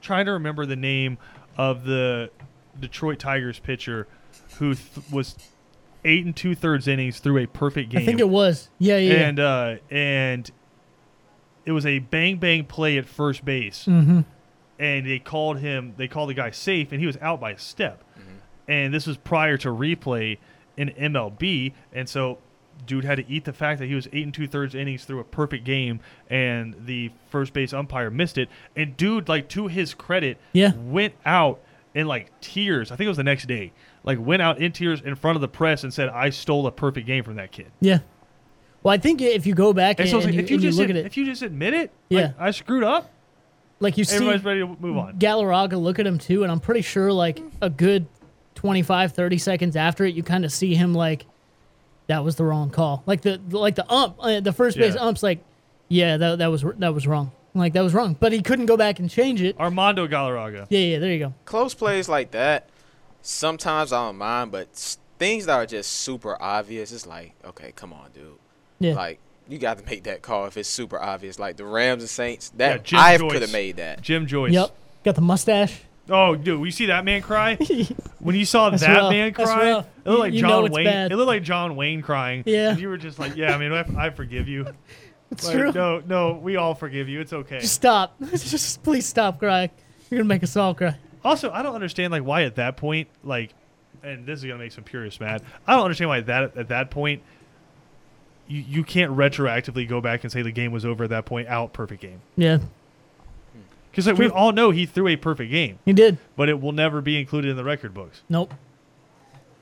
Trying 0.00 0.26
to 0.26 0.32
remember 0.32 0.66
the 0.66 0.76
name 0.76 1.18
of 1.56 1.84
the 1.84 2.30
Detroit 2.78 3.18
Tigers 3.18 3.58
pitcher 3.58 4.06
who 4.58 4.74
th- 4.74 5.10
was 5.10 5.36
eight 6.04 6.24
and 6.24 6.36
two 6.36 6.54
thirds 6.54 6.86
innings 6.86 7.20
through 7.20 7.38
a 7.38 7.46
perfect 7.46 7.90
game. 7.90 8.02
I 8.02 8.04
think 8.04 8.20
it 8.20 8.28
was. 8.28 8.68
Yeah, 8.78 8.98
yeah. 8.98 9.14
and 9.14 9.40
uh, 9.40 9.76
and 9.90 10.50
it 11.64 11.72
was 11.72 11.86
a 11.86 12.00
bang 12.00 12.36
bang 12.36 12.64
play 12.64 12.98
at 12.98 13.06
first 13.06 13.44
base, 13.44 13.86
mm-hmm. 13.86 14.20
and 14.78 15.06
they 15.06 15.18
called 15.18 15.58
him. 15.58 15.94
They 15.96 16.08
called 16.08 16.28
the 16.30 16.34
guy 16.34 16.50
safe, 16.50 16.92
and 16.92 17.00
he 17.00 17.06
was 17.06 17.16
out 17.18 17.40
by 17.40 17.52
a 17.52 17.58
step. 17.58 18.04
And 18.66 18.94
this 18.94 19.06
was 19.06 19.18
prior 19.18 19.58
to 19.58 19.68
replay 19.68 20.38
in 20.78 20.88
MLB, 20.88 21.74
and 21.92 22.08
so 22.08 22.38
dude 22.86 23.04
had 23.04 23.16
to 23.16 23.28
eat 23.30 23.44
the 23.44 23.52
fact 23.52 23.78
that 23.80 23.86
he 23.86 23.94
was 23.94 24.06
eight 24.12 24.24
and 24.24 24.34
two 24.34 24.46
thirds 24.46 24.74
innings 24.74 25.04
through 25.04 25.20
a 25.20 25.24
perfect 25.24 25.64
game, 25.64 26.00
and 26.30 26.74
the 26.86 27.10
first 27.30 27.52
base 27.52 27.72
umpire 27.72 28.10
missed 28.10 28.38
it. 28.38 28.48
And 28.76 28.96
dude, 28.96 29.28
like 29.28 29.48
to 29.50 29.66
his 29.68 29.94
credit, 29.94 30.38
Yeah. 30.52 30.72
went 30.76 31.14
out 31.24 31.60
in 31.94 32.06
like 32.06 32.30
tears. 32.40 32.90
I 32.92 32.96
think 32.96 33.06
it 33.06 33.08
was 33.08 33.16
the 33.16 33.24
next 33.24 33.46
day. 33.46 33.72
Like 34.02 34.18
went 34.20 34.42
out 34.42 34.58
in 34.58 34.72
tears 34.72 35.00
in 35.00 35.14
front 35.14 35.36
of 35.36 35.40
the 35.40 35.48
press 35.48 35.82
and 35.84 35.92
said, 35.94 36.08
"I 36.10 36.30
stole 36.30 36.66
a 36.66 36.72
perfect 36.72 37.06
game 37.06 37.24
from 37.24 37.36
that 37.36 37.52
kid." 37.52 37.68
Yeah. 37.80 38.00
Well, 38.82 38.92
I 38.92 38.98
think 38.98 39.22
if 39.22 39.46
you 39.46 39.54
go 39.54 39.72
back 39.72 39.98
And 39.98 40.00
and, 40.00 40.10
so 40.10 40.16
and 40.18 40.26
like, 40.26 40.34
you, 40.34 40.40
if 40.40 40.50
you 40.50 40.56
and 40.56 40.62
you 40.64 40.68
just 40.68 40.78
look 40.78 40.90
ad- 40.90 40.96
at 40.96 41.04
it, 41.04 41.06
if 41.06 41.16
you 41.16 41.24
just 41.24 41.40
admit 41.42 41.72
it, 41.72 41.90
Yeah. 42.10 42.20
like, 42.20 42.34
I 42.38 42.50
screwed 42.50 42.84
up. 42.84 43.10
like 43.80 43.96
you 43.96 44.04
see 44.04 44.16
Everybody's 44.16 44.44
ready 44.44 44.60
to 44.60 44.66
move 44.78 44.98
on. 44.98 45.18
Galarraga 45.18 45.80
look 45.80 45.98
at 45.98 46.06
him 46.06 46.18
too, 46.18 46.42
and 46.42 46.52
I'm 46.52 46.60
pretty 46.60 46.82
sure 46.82 47.10
like 47.12 47.40
a 47.62 47.70
good 47.70 48.06
25, 48.56 49.12
30 49.12 49.38
seconds 49.38 49.74
after 49.76 50.04
it, 50.04 50.14
you 50.14 50.22
kind 50.22 50.44
of 50.44 50.52
see 50.52 50.74
him 50.74 50.94
like 50.94 51.24
that 52.06 52.24
was 52.24 52.36
the 52.36 52.44
wrong 52.44 52.70
call. 52.70 53.02
Like 53.06 53.22
the 53.22 53.40
like 53.50 53.74
the 53.76 53.90
ump, 53.90 54.16
uh, 54.20 54.40
the 54.40 54.52
first 54.52 54.76
base 54.76 54.94
Yeah. 54.94 55.00
ump's 55.00 55.22
like, 55.22 55.42
yeah, 55.88 56.16
that 56.16 56.38
that 56.38 56.46
was 56.48 56.64
that 56.78 56.94
was 56.94 57.06
wrong. 57.06 57.32
Like 57.54 57.72
that 57.74 57.82
was 57.82 57.94
wrong, 57.94 58.16
but 58.18 58.32
he 58.32 58.42
couldn't 58.42 58.66
go 58.66 58.76
back 58.76 58.98
and 58.98 59.08
change 59.08 59.40
it. 59.40 59.58
Armando 59.60 60.06
Galarraga. 60.08 60.66
Yeah, 60.70 60.80
yeah, 60.80 60.98
there 60.98 61.12
you 61.12 61.18
go. 61.20 61.34
close 61.44 61.72
plays 61.72 62.08
like 62.08 62.32
that, 62.32 62.68
sometimes 63.22 63.92
I 63.92 64.06
don't 64.06 64.16
mind, 64.18 64.50
but 64.52 64.68
things 65.18 65.46
that 65.46 65.54
are 65.54 65.66
just 65.66 65.92
super 65.92 66.36
obvious, 66.42 66.90
it's 66.92 67.06
like, 67.06 67.34
okay, 67.44 67.72
come 67.76 67.92
on, 67.92 68.10
dude. 68.12 68.38
Yeah, 68.80 68.94
Like, 68.94 69.20
you 69.48 69.58
got 69.58 69.78
to 69.78 69.84
make 69.84 70.02
that 70.04 70.20
call 70.22 70.46
if 70.46 70.56
it's 70.56 70.68
super 70.68 71.00
obvious. 71.00 71.38
Like 71.38 71.56
the 71.56 71.64
Rams 71.64 72.02
and 72.02 72.10
Saints, 72.10 72.50
that 72.56 72.90
Yeah, 72.90 72.98
I 73.00 73.16
could 73.18 73.42
have 73.42 73.52
made 73.52 73.76
that. 73.76 74.02
Jim 74.02 74.26
Joyce. 74.26 74.52
yep. 74.52 74.74
Got 75.04 75.14
the 75.14 75.20
mustache. 75.20 75.80
Oh, 76.10 76.36
dude, 76.36 76.64
you 76.64 76.70
see 76.70 76.86
that 76.86 77.04
man 77.04 77.22
cry? 77.22 77.56
when 78.18 78.36
you 78.36 78.44
saw 78.44 78.68
That's 78.70 78.82
that 78.82 78.94
rough. 78.96 79.10
man 79.10 79.32
That's 79.34 79.50
cry, 79.50 79.70
rough. 79.72 79.86
it 80.04 80.08
looked 80.10 80.20
like 80.20 80.32
You- 80.32 80.36
you 80.38 80.42
know 80.42 80.48
John 80.48 80.64
it's 80.66 80.74
Wayne. 80.74 80.84
bad. 80.84 81.12
It 81.12 81.16
looked 81.16 81.28
like 81.28 81.42
John 81.42 81.76
Wayne 81.76 82.02
crying. 82.02 82.42
Yeah. 82.46 82.70
And 82.70 82.80
you 82.80 82.88
were 82.88 82.98
just 82.98 83.18
like, 83.18 83.36
yeah, 83.36 83.54
I 83.54 83.58
mean, 83.58 83.72
I, 83.72 84.06
I 84.06 84.10
forgive 84.10 84.48
you. 84.48 84.66
It's 85.30 85.46
Like, 85.46 85.56
true. 85.56 85.72
No, 85.72 86.00
no, 86.06 86.32
we 86.34 86.56
all 86.56 86.74
forgive 86.74 87.08
you. 87.08 87.20
It's 87.20 87.32
okay. 87.32 87.58
Just 87.58 87.74
stop. 87.74 88.14
Just 88.30 88.82
please 88.84 89.04
stop 89.06 89.38
crying. 89.40 89.70
You're 90.08 90.18
gonna 90.18 90.28
make 90.28 90.44
us 90.44 90.54
all 90.56 90.74
cry. 90.74 90.96
Also, 91.24 91.50
I 91.50 91.62
don't 91.62 91.74
understand 91.74 92.12
like 92.12 92.22
why 92.22 92.42
at 92.44 92.56
that 92.56 92.76
point, 92.76 93.08
like, 93.24 93.52
and 94.04 94.26
this 94.26 94.38
is 94.40 94.44
gonna 94.44 94.58
make 94.58 94.70
some 94.70 94.84
purists 94.84 95.18
mad. 95.18 95.42
I 95.66 95.72
don't 95.74 95.82
understand 95.84 96.10
why 96.10 96.20
that 96.20 96.56
at 96.56 96.68
that 96.68 96.90
point, 96.90 97.22
you 98.46 98.60
you 98.60 98.84
can't 98.84 99.10
retroactively 99.16 99.88
go 99.88 100.00
back 100.00 100.22
and 100.22 100.30
say 100.30 100.42
the 100.42 100.52
game 100.52 100.70
was 100.70 100.84
over 100.84 101.04
at 101.04 101.10
that 101.10 101.24
point. 101.24 101.48
Out 101.48 101.72
perfect 101.72 102.02
game 102.02 102.20
Yeah, 102.36 102.58
because 103.94 104.06
like, 104.06 104.18
we 104.18 104.28
all 104.28 104.52
know 104.52 104.70
he 104.70 104.86
threw 104.86 105.08
a 105.08 105.16
perfect 105.16 105.50
game, 105.50 105.78
he 105.84 105.92
did. 105.92 106.18
but 106.36 106.48
it 106.48 106.60
will 106.60 106.72
never 106.72 107.00
be 107.00 107.18
included 107.18 107.50
in 107.50 107.56
the 107.56 107.64
record 107.64 107.94
books. 107.94 108.22
Nope. 108.28 108.52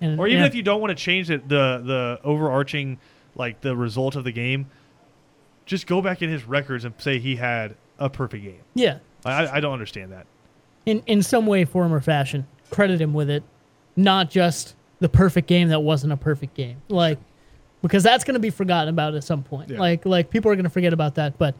And, 0.00 0.18
Or 0.18 0.26
even 0.26 0.40
yeah. 0.40 0.46
if 0.46 0.54
you 0.54 0.62
don't 0.62 0.80
want 0.80 0.90
to 0.96 1.02
change 1.02 1.30
it, 1.30 1.48
the 1.48 1.80
the 1.84 2.20
overarching 2.24 2.98
like 3.34 3.60
the 3.60 3.76
result 3.76 4.16
of 4.16 4.24
the 4.24 4.32
game, 4.32 4.66
just 5.66 5.86
go 5.86 6.02
back 6.02 6.22
in 6.22 6.28
his 6.30 6.44
records 6.44 6.84
and 6.84 6.94
say 6.98 7.18
he 7.18 7.36
had 7.36 7.76
a 7.98 8.10
perfect 8.10 8.42
game. 8.44 8.60
yeah, 8.74 8.98
I, 9.24 9.46
I 9.46 9.60
don't 9.60 9.72
understand 9.72 10.12
that. 10.12 10.26
in 10.86 11.02
in 11.06 11.22
some 11.22 11.46
way, 11.46 11.64
form, 11.64 11.92
or 11.92 12.00
fashion, 12.00 12.46
credit 12.70 13.00
him 13.00 13.14
with 13.14 13.30
it, 13.30 13.42
not 13.94 14.28
just 14.30 14.74
the 14.98 15.08
perfect 15.08 15.46
game 15.46 15.68
that 15.68 15.80
wasn't 15.80 16.12
a 16.12 16.16
perfect 16.16 16.54
game. 16.54 16.82
Like, 16.88 17.18
because 17.82 18.02
that's 18.02 18.24
going 18.24 18.34
to 18.34 18.40
be 18.40 18.50
forgotten 18.50 18.88
about 18.88 19.14
at 19.14 19.24
some 19.24 19.42
point. 19.42 19.70
Yeah. 19.70 19.78
Like, 19.78 20.04
like 20.06 20.30
people 20.30 20.50
are 20.50 20.54
going 20.56 20.64
to 20.64 20.70
forget 20.70 20.92
about 20.92 21.14
that. 21.16 21.38
But 21.38 21.54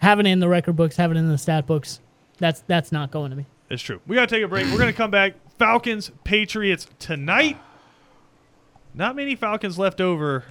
having 0.00 0.26
it 0.26 0.30
in 0.30 0.40
the 0.40 0.48
record 0.48 0.76
books, 0.76 0.96
having 0.96 1.16
it 1.16 1.20
in 1.20 1.28
the 1.28 1.38
stat 1.38 1.66
books, 1.66 2.00
that's 2.38 2.62
that's 2.66 2.90
not 2.92 3.10
going 3.10 3.30
to 3.30 3.36
be. 3.36 3.46
It's 3.70 3.82
true. 3.82 4.00
We 4.06 4.16
got 4.16 4.28
to 4.28 4.34
take 4.34 4.44
a 4.44 4.48
break. 4.48 4.66
We're 4.66 4.78
going 4.78 4.92
to 4.92 4.96
come 4.96 5.10
back. 5.10 5.34
Falcons, 5.58 6.10
Patriots 6.24 6.86
tonight. 6.98 7.58
Not 8.94 9.14
many 9.14 9.36
Falcons 9.36 9.78
left 9.78 10.00
over 10.00 10.44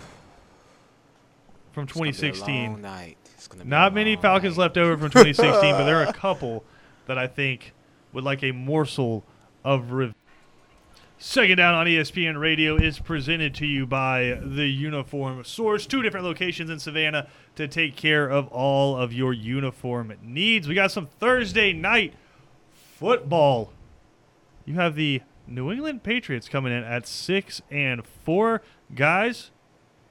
from 1.73 1.83
It's 1.83 1.93
gonna 1.93 2.03
be 2.05 2.09
a 2.09 2.13
2016. 2.13 2.71
long 2.71 2.81
night. 2.81 3.17
It's 3.35 3.47
gonna 3.47 3.63
be 3.63 3.69
Not 3.69 3.93
many 3.93 4.15
Falcons 4.15 4.57
night. 4.57 4.61
left 4.63 4.77
over 4.77 4.97
from 4.97 5.09
2016, 5.09 5.73
but 5.75 5.83
there 5.83 5.97
are 5.97 6.05
a 6.07 6.13
couple 6.27 6.63
that 7.07 7.17
I 7.17 7.27
think 7.27 7.73
would 8.13 8.23
like 8.23 8.43
a 8.43 8.51
morsel 8.51 9.23
of 9.65 9.91
revenge. 9.91 10.15
Second 11.21 11.57
Down 11.57 11.75
on 11.75 11.85
ESPN 11.85 12.39
Radio 12.39 12.77
is 12.77 12.97
presented 12.97 13.53
to 13.55 13.65
you 13.65 13.85
by 13.85 14.39
the 14.41 14.67
Uniform 14.67 15.43
Source, 15.43 15.85
two 15.85 16.01
different 16.01 16.25
locations 16.25 16.69
in 16.69 16.79
Savannah 16.79 17.27
to 17.57 17.67
take 17.67 17.97
care 17.97 18.25
of 18.25 18.47
all 18.47 18.95
of 18.95 19.11
your 19.11 19.33
uniform 19.33 20.13
needs. 20.23 20.65
We 20.65 20.75
got 20.75 20.93
some 20.93 21.07
Thursday 21.07 21.73
night 21.73 22.13
football. 22.71 23.73
You 24.63 24.75
have 24.75 24.95
the 24.95 25.21
New 25.45 25.69
England 25.69 26.03
Patriots 26.03 26.47
coming 26.47 26.71
in 26.71 26.85
at 26.85 27.05
six 27.05 27.61
and 27.69 28.05
four. 28.05 28.61
Guys, 28.95 29.51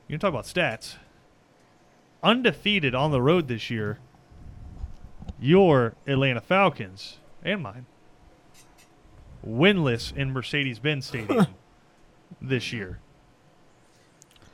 you 0.09 0.13
can 0.13 0.21
talk 0.21 0.29
about 0.29 0.45
stats 0.45 0.97
undefeated 2.23 2.95
on 2.95 3.13
the 3.13 3.23
road 3.23 3.49
this 3.49 3.71
year. 3.71 3.99
Your 5.41 5.95
Atlanta 6.07 6.43
Falcons 6.43 7.17
and 7.43 7.63
mine 7.63 7.87
winless 9.49 10.15
in 10.17 10.33
Mercedes-Benz 10.33 11.07
Stadium 11.07 11.47
this 12.43 12.73
year. 12.73 12.99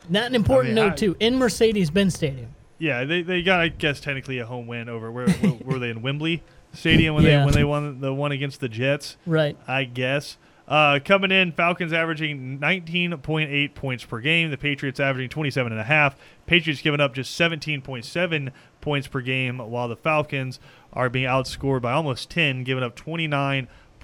Not 0.08 0.26
an 0.26 0.34
important 0.34 0.72
I 0.78 0.80
mean, 0.82 0.84
note 0.88 0.92
I- 0.92 0.96
too. 0.96 1.16
In 1.20 1.36
Mercedes-Benz 1.38 2.14
Stadium. 2.14 2.54
Yeah, 2.78 3.04
they, 3.04 3.22
they 3.22 3.42
got 3.42 3.60
I 3.60 3.68
guess 3.68 4.00
technically 4.00 4.38
a 4.38 4.46
home 4.46 4.66
win 4.66 4.88
over 4.88 5.10
where, 5.10 5.28
where 5.30 5.52
were 5.64 5.78
they 5.78 5.90
in 5.90 6.02
Wembley 6.02 6.42
Stadium 6.72 7.14
when 7.14 7.24
Yeah. 7.24 7.38
they 7.38 7.44
when 7.44 7.54
they 7.54 7.64
won 7.64 8.00
the 8.00 8.12
one 8.12 8.32
against 8.32 8.60
the 8.60 8.68
Jets. 8.68 9.16
Right. 9.26 9.56
I 9.66 9.84
guess. 9.84 10.36
Uh, 10.66 10.98
coming 11.04 11.30
in, 11.30 11.52
Falcons 11.52 11.92
averaging 11.92 12.58
19.8 12.58 13.74
points 13.74 14.04
per 14.04 14.18
game. 14.20 14.50
The 14.50 14.56
Patriots 14.56 14.98
averaging 14.98 15.28
27.5. 15.28 16.14
Patriots 16.46 16.80
giving 16.80 17.00
up 17.00 17.14
just 17.14 17.38
17.7 17.38 18.50
points 18.80 19.06
per 19.06 19.20
game, 19.20 19.58
while 19.58 19.88
the 19.88 19.96
Falcons 19.96 20.58
are 20.94 21.10
being 21.10 21.26
outscored 21.26 21.82
by 21.82 21.92
almost 21.92 22.30
10, 22.30 22.64
giving 22.64 22.82
up 22.82 22.96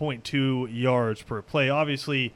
29.2 0.00 0.68
yards 0.72 1.22
per 1.22 1.42
play. 1.42 1.68
Obviously, 1.68 2.32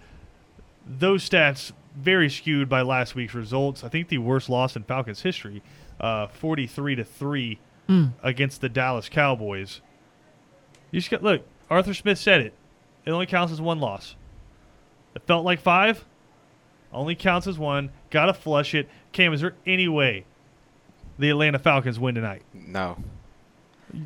those 0.87 1.29
stats 1.29 1.73
very 1.97 2.29
skewed 2.29 2.69
by 2.69 2.83
last 2.83 3.15
week's 3.15 3.35
results. 3.35 3.83
I 3.85 3.89
think 3.89 4.09
the 4.09 4.19
worst 4.19 4.49
loss 4.49 4.77
in 4.77 4.83
Falcons 4.83 5.23
history, 5.23 5.63
uh, 6.01 6.27
43 6.27 6.97
to 6.97 7.05
three 7.05 7.59
against 8.23 8.61
the 8.61 8.69
Dallas 8.69 9.09
Cowboys. 9.09 9.81
You 10.91 11.01
just 11.01 11.11
got 11.11 11.23
look. 11.23 11.43
Arthur 11.71 11.95
Smith 11.95 12.19
said 12.19 12.41
it. 12.41 12.55
It 13.05 13.11
only 13.11 13.27
counts 13.27 13.53
as 13.53 13.61
one 13.61 13.79
loss. 13.79 14.17
It 15.15 15.23
felt 15.27 15.45
like 15.45 15.61
five. 15.61 16.05
Only 16.93 17.15
counts 17.15 17.47
as 17.47 17.59
one. 17.59 17.91
Got 18.11 18.27
to 18.27 18.35
flush 18.35 18.75
it. 18.75 18.89
Cam, 19.13 19.33
is 19.33 19.41
there 19.41 19.55
any 19.67 19.89
way 19.89 20.25
the 21.19 21.31
Atlanta 21.31 21.59
Falcons 21.59 21.99
win 21.99 22.15
tonight? 22.15 22.43
No. 22.53 22.97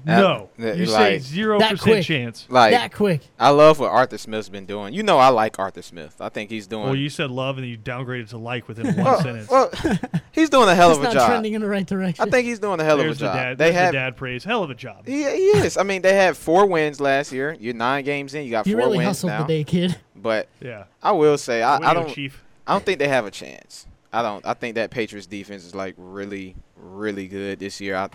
No. 0.05 0.51
uh, 0.61 0.73
you 0.73 0.87
say 0.87 1.15
like- 1.15 1.21
zero 1.23 1.59
That 1.59 1.71
percent 1.73 1.83
quick. 1.83 2.05
chance. 2.05 2.47
Like 2.49 2.73
that 2.73 2.93
quick. 2.95 3.21
I 3.39 3.51
love 3.51 3.79
what 3.79 3.91
Arthur 3.91 4.19
Smith's 4.19 4.49
been 4.49 4.67
doing. 4.67 4.93
You 4.95 5.03
know, 5.03 5.19
I 5.19 5.29
like 5.29 5.59
Arthur 5.59 5.83
Smith. 5.83 6.17
I 6.21 6.29
think 6.29 6.51
he's 6.51 6.67
doing. 6.67 6.85
Well, 6.85 6.97
you 6.97 7.09
said 7.09 7.31
love 7.31 7.59
and 7.59 7.67
you 7.67 7.79
downgraded 7.79 8.29
to 8.31 8.39
like 8.39 8.69
within 8.69 8.87
one 8.97 8.97
well, 9.05 9.21
sentence. 9.23 9.49
well, 9.51 9.71
he's 10.33 10.51
doing 10.51 10.69
a 10.69 10.75
hell 10.75 10.91
It's 10.91 10.99
of 10.99 11.05
a 11.05 11.07
not 11.09 11.15
job. 11.15 11.29
trending 11.29 11.55
in 11.55 11.61
the 11.63 11.69
right 11.69 11.87
direction. 11.87 12.27
I 12.27 12.31
think 12.31 12.47
he's 12.47 12.59
doing 12.59 12.81
a 12.81 12.85
hell 12.85 12.97
there's 12.99 13.17
of 13.23 13.23
a 13.23 13.25
the 13.25 13.27
job. 13.29 13.35
dad. 13.37 13.59
they 13.59 13.65
there's 13.67 13.75
have. 13.77 13.93
the 13.93 13.99
dad 13.99 14.17
praise. 14.17 14.45
Hell 14.45 14.63
of 14.63 14.71
a 14.71 14.75
job. 14.75 15.07
He, 15.07 15.23
he 15.25 15.47
is. 15.49 15.77
I 15.77 15.83
mean, 15.83 16.03
they 16.03 16.15
had 16.15 16.37
four 16.37 16.67
wins 16.67 17.01
last 17.01 17.33
year. 17.33 17.57
You're 17.59 17.75
nine 17.75 18.05
games 18.05 18.35
in. 18.35 18.45
You 18.45 18.51
got 18.51 18.67
you 18.67 18.75
four 18.75 18.85
really 18.87 18.99
wins 18.99 19.09
hustled 19.09 19.31
now. 19.33 19.43
the 19.45 19.49
day, 19.49 19.65
kid. 19.65 19.97
But 20.17 20.49
Yeah. 20.61 20.85
I 21.03 21.13
will 21.13 21.39
say, 21.39 21.63
I, 21.63 21.77
I 21.77 21.95
don't. 21.95 22.09
Chief. 22.13 22.43
I 22.67 22.73
don't 22.73 22.85
think 22.85 22.99
they 22.99 23.09
have 23.09 23.25
a 23.25 23.31
chance. 23.31 23.87
I 24.13 24.23
don't. 24.23 24.45
I 24.47 24.55
think 24.55 24.75
that 24.75 24.91
Patriots 24.91 25.27
defense 25.27 25.65
is 25.65 25.75
like 25.75 25.95
really, 25.97 26.57
really 26.77 27.29
good 27.29 27.59
this 27.59 27.81
year. 27.81 27.95
I, 27.97 28.09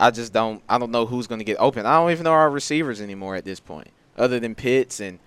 I 0.00 0.10
just 0.10 0.32
don't. 0.32 0.62
I 0.66 0.78
don't 0.78 0.90
know 0.90 1.04
who's 1.04 1.26
going 1.26 1.40
to 1.40 1.44
get 1.44 1.58
open. 1.60 1.84
I 1.84 1.96
don't 1.96 2.10
even 2.10 2.24
know 2.24 2.32
our 2.32 2.50
receivers 2.50 3.02
anymore 3.02 3.36
at 3.36 3.44
this 3.44 3.60
point, 3.60 3.88
other 4.16 4.40
than 4.40 4.54
Pitts, 4.54 4.98
and 4.98 5.18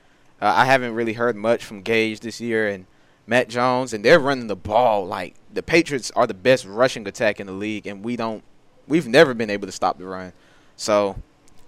uh, 0.41 0.51
I 0.55 0.65
haven't 0.65 0.95
really 0.95 1.13
heard 1.13 1.35
much 1.35 1.63
from 1.63 1.83
Gage 1.83 2.21
this 2.21 2.41
year 2.41 2.67
and 2.67 2.87
Matt 3.27 3.49
Jones, 3.49 3.93
and 3.93 4.03
they're 4.03 4.19
running 4.19 4.47
the 4.47 4.55
ball 4.55 5.05
like 5.05 5.35
the 5.53 5.61
Patriots 5.61 6.11
are 6.15 6.25
the 6.25 6.33
best 6.33 6.65
rushing 6.65 7.07
attack 7.07 7.39
in 7.39 7.45
the 7.45 7.53
league, 7.53 7.85
and 7.85 8.03
we 8.03 8.15
don't. 8.15 8.43
We've 8.87 9.07
never 9.07 9.35
been 9.35 9.51
able 9.51 9.67
to 9.67 9.71
stop 9.71 9.99
the 9.99 10.05
run, 10.05 10.33
so 10.75 11.17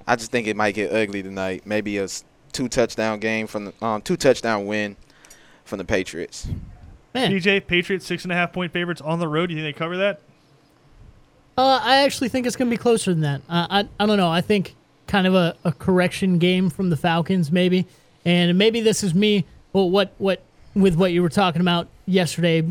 I 0.08 0.16
just 0.16 0.32
think 0.32 0.48
it 0.48 0.56
might 0.56 0.74
get 0.74 0.92
ugly 0.92 1.22
tonight. 1.22 1.62
Maybe 1.64 2.00
a 2.00 2.08
two 2.54 2.68
touchdown 2.68 3.20
game 3.20 3.46
from 3.46 3.66
the 3.66 3.86
um, 3.86 4.02
two 4.02 4.18
touchdown 4.18 4.66
win 4.66 4.96
from 5.64 5.78
the 5.78 5.86
Patriots. 5.86 6.48
Man, 7.14 7.32
DJ 7.32 7.66
Patriots 7.66 8.08
six 8.08 8.24
and 8.24 8.32
a 8.32 8.36
half 8.36 8.52
point 8.52 8.74
favorites 8.74 9.00
on 9.00 9.20
the 9.20 9.28
road. 9.28 9.48
Do 9.48 9.54
you 9.54 9.62
think 9.62 9.76
they 9.76 9.78
cover 9.78 9.96
that? 9.98 10.22
Uh, 11.58 11.80
I 11.82 12.04
actually 12.04 12.30
think 12.30 12.46
it's 12.46 12.56
going 12.56 12.70
to 12.70 12.74
be 12.76 12.82
closer 12.82 13.12
than 13.12 13.22
that. 13.22 13.42
Uh, 13.50 13.68
I 13.70 13.88
I 14.00 14.06
don't 14.06 14.18
know. 14.18 14.30
I 14.30 14.42
think 14.42 14.76
kind 15.08 15.28
of 15.28 15.36
a, 15.36 15.56
a 15.64 15.72
correction 15.72 16.38
game 16.38 16.70
from 16.70 16.90
the 16.90 16.98
Falcons, 16.98 17.52
maybe, 17.52 17.86
and 18.26 18.58
maybe 18.58 18.82
this 18.82 19.04
is 19.04 19.14
me. 19.14 19.46
Well, 19.72 19.90
what 19.90 20.14
what 20.18 20.42
with 20.76 20.96
what 20.96 21.12
you 21.12 21.22
were 21.22 21.30
talking 21.30 21.62
about 21.62 21.88
yesterday, 22.06 22.64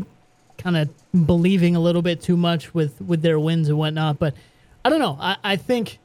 kind 0.57 0.77
of 0.77 0.89
believing 1.25 1.75
a 1.75 1.79
little 1.79 2.01
bit 2.01 2.21
too 2.21 2.37
much 2.37 2.73
with 2.73 3.01
with 3.01 3.21
their 3.21 3.39
wins 3.39 3.69
and 3.69 3.77
whatnot. 3.77 4.19
But 4.19 4.35
I 4.83 4.89
don't 4.89 4.99
know. 4.99 5.17
I 5.19 5.37
I 5.43 5.55
think 5.55 5.97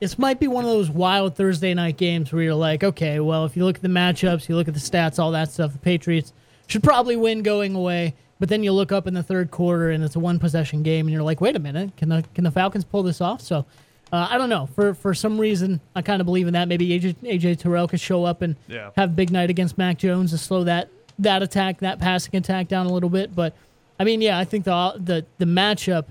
this 0.00 0.18
might 0.18 0.40
be 0.40 0.48
one 0.48 0.64
of 0.64 0.70
those 0.70 0.88
wild 0.88 1.34
Thursday 1.36 1.74
night 1.74 1.96
games 1.96 2.32
where 2.32 2.42
you're 2.42 2.54
like, 2.54 2.84
okay, 2.84 3.20
well, 3.20 3.44
if 3.44 3.56
you 3.56 3.64
look 3.64 3.76
at 3.76 3.82
the 3.82 3.88
matchups, 3.88 4.48
you 4.48 4.56
look 4.56 4.68
at 4.68 4.74
the 4.74 4.80
stats, 4.80 5.18
all 5.18 5.32
that 5.32 5.50
stuff, 5.50 5.72
the 5.72 5.78
Patriots 5.78 6.32
should 6.66 6.82
probably 6.82 7.16
win 7.16 7.42
going 7.42 7.74
away. 7.74 8.14
But 8.40 8.48
then 8.48 8.62
you 8.62 8.72
look 8.72 8.92
up 8.92 9.06
in 9.06 9.14
the 9.14 9.22
third 9.22 9.50
quarter 9.50 9.90
and 9.90 10.04
it's 10.04 10.14
a 10.16 10.20
one 10.20 10.38
possession 10.38 10.82
game, 10.82 11.06
and 11.06 11.12
you're 11.12 11.22
like, 11.22 11.40
wait 11.40 11.56
a 11.56 11.58
minute, 11.58 11.96
can 11.96 12.08
the 12.08 12.24
can 12.34 12.44
the 12.44 12.50
Falcons 12.50 12.84
pull 12.84 13.02
this 13.02 13.20
off? 13.20 13.40
So 13.40 13.64
uh, 14.12 14.28
I 14.30 14.38
don't 14.38 14.48
know. 14.48 14.66
For 14.74 14.94
for 14.94 15.12
some 15.14 15.38
reason, 15.40 15.80
I 15.96 16.02
kind 16.02 16.20
of 16.20 16.24
believe 16.26 16.46
in 16.46 16.52
that. 16.54 16.68
Maybe 16.68 16.88
AJ, 16.98 17.16
AJ 17.16 17.58
Terrell 17.58 17.88
could 17.88 18.00
show 18.00 18.24
up 18.24 18.40
and 18.42 18.54
Yeah. 18.68 18.90
have 18.96 19.10
a 19.10 19.12
big 19.12 19.30
night 19.30 19.50
against 19.50 19.76
Mac 19.76 19.98
Jones 19.98 20.30
to 20.30 20.38
slow 20.38 20.64
that 20.64 20.88
that 21.18 21.42
attack, 21.42 21.78
that 21.80 21.98
passing 21.98 22.36
attack 22.36 22.68
down 22.68 22.86
a 22.86 22.92
little 22.92 23.10
bit. 23.10 23.34
But 23.34 23.54
I 23.98 24.04
mean, 24.04 24.20
yeah, 24.22 24.38
I 24.38 24.44
think 24.44 24.64
the 24.64 24.94
the 24.98 25.26
the 25.38 25.44
matchup 25.44 26.04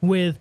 with 0.00 0.38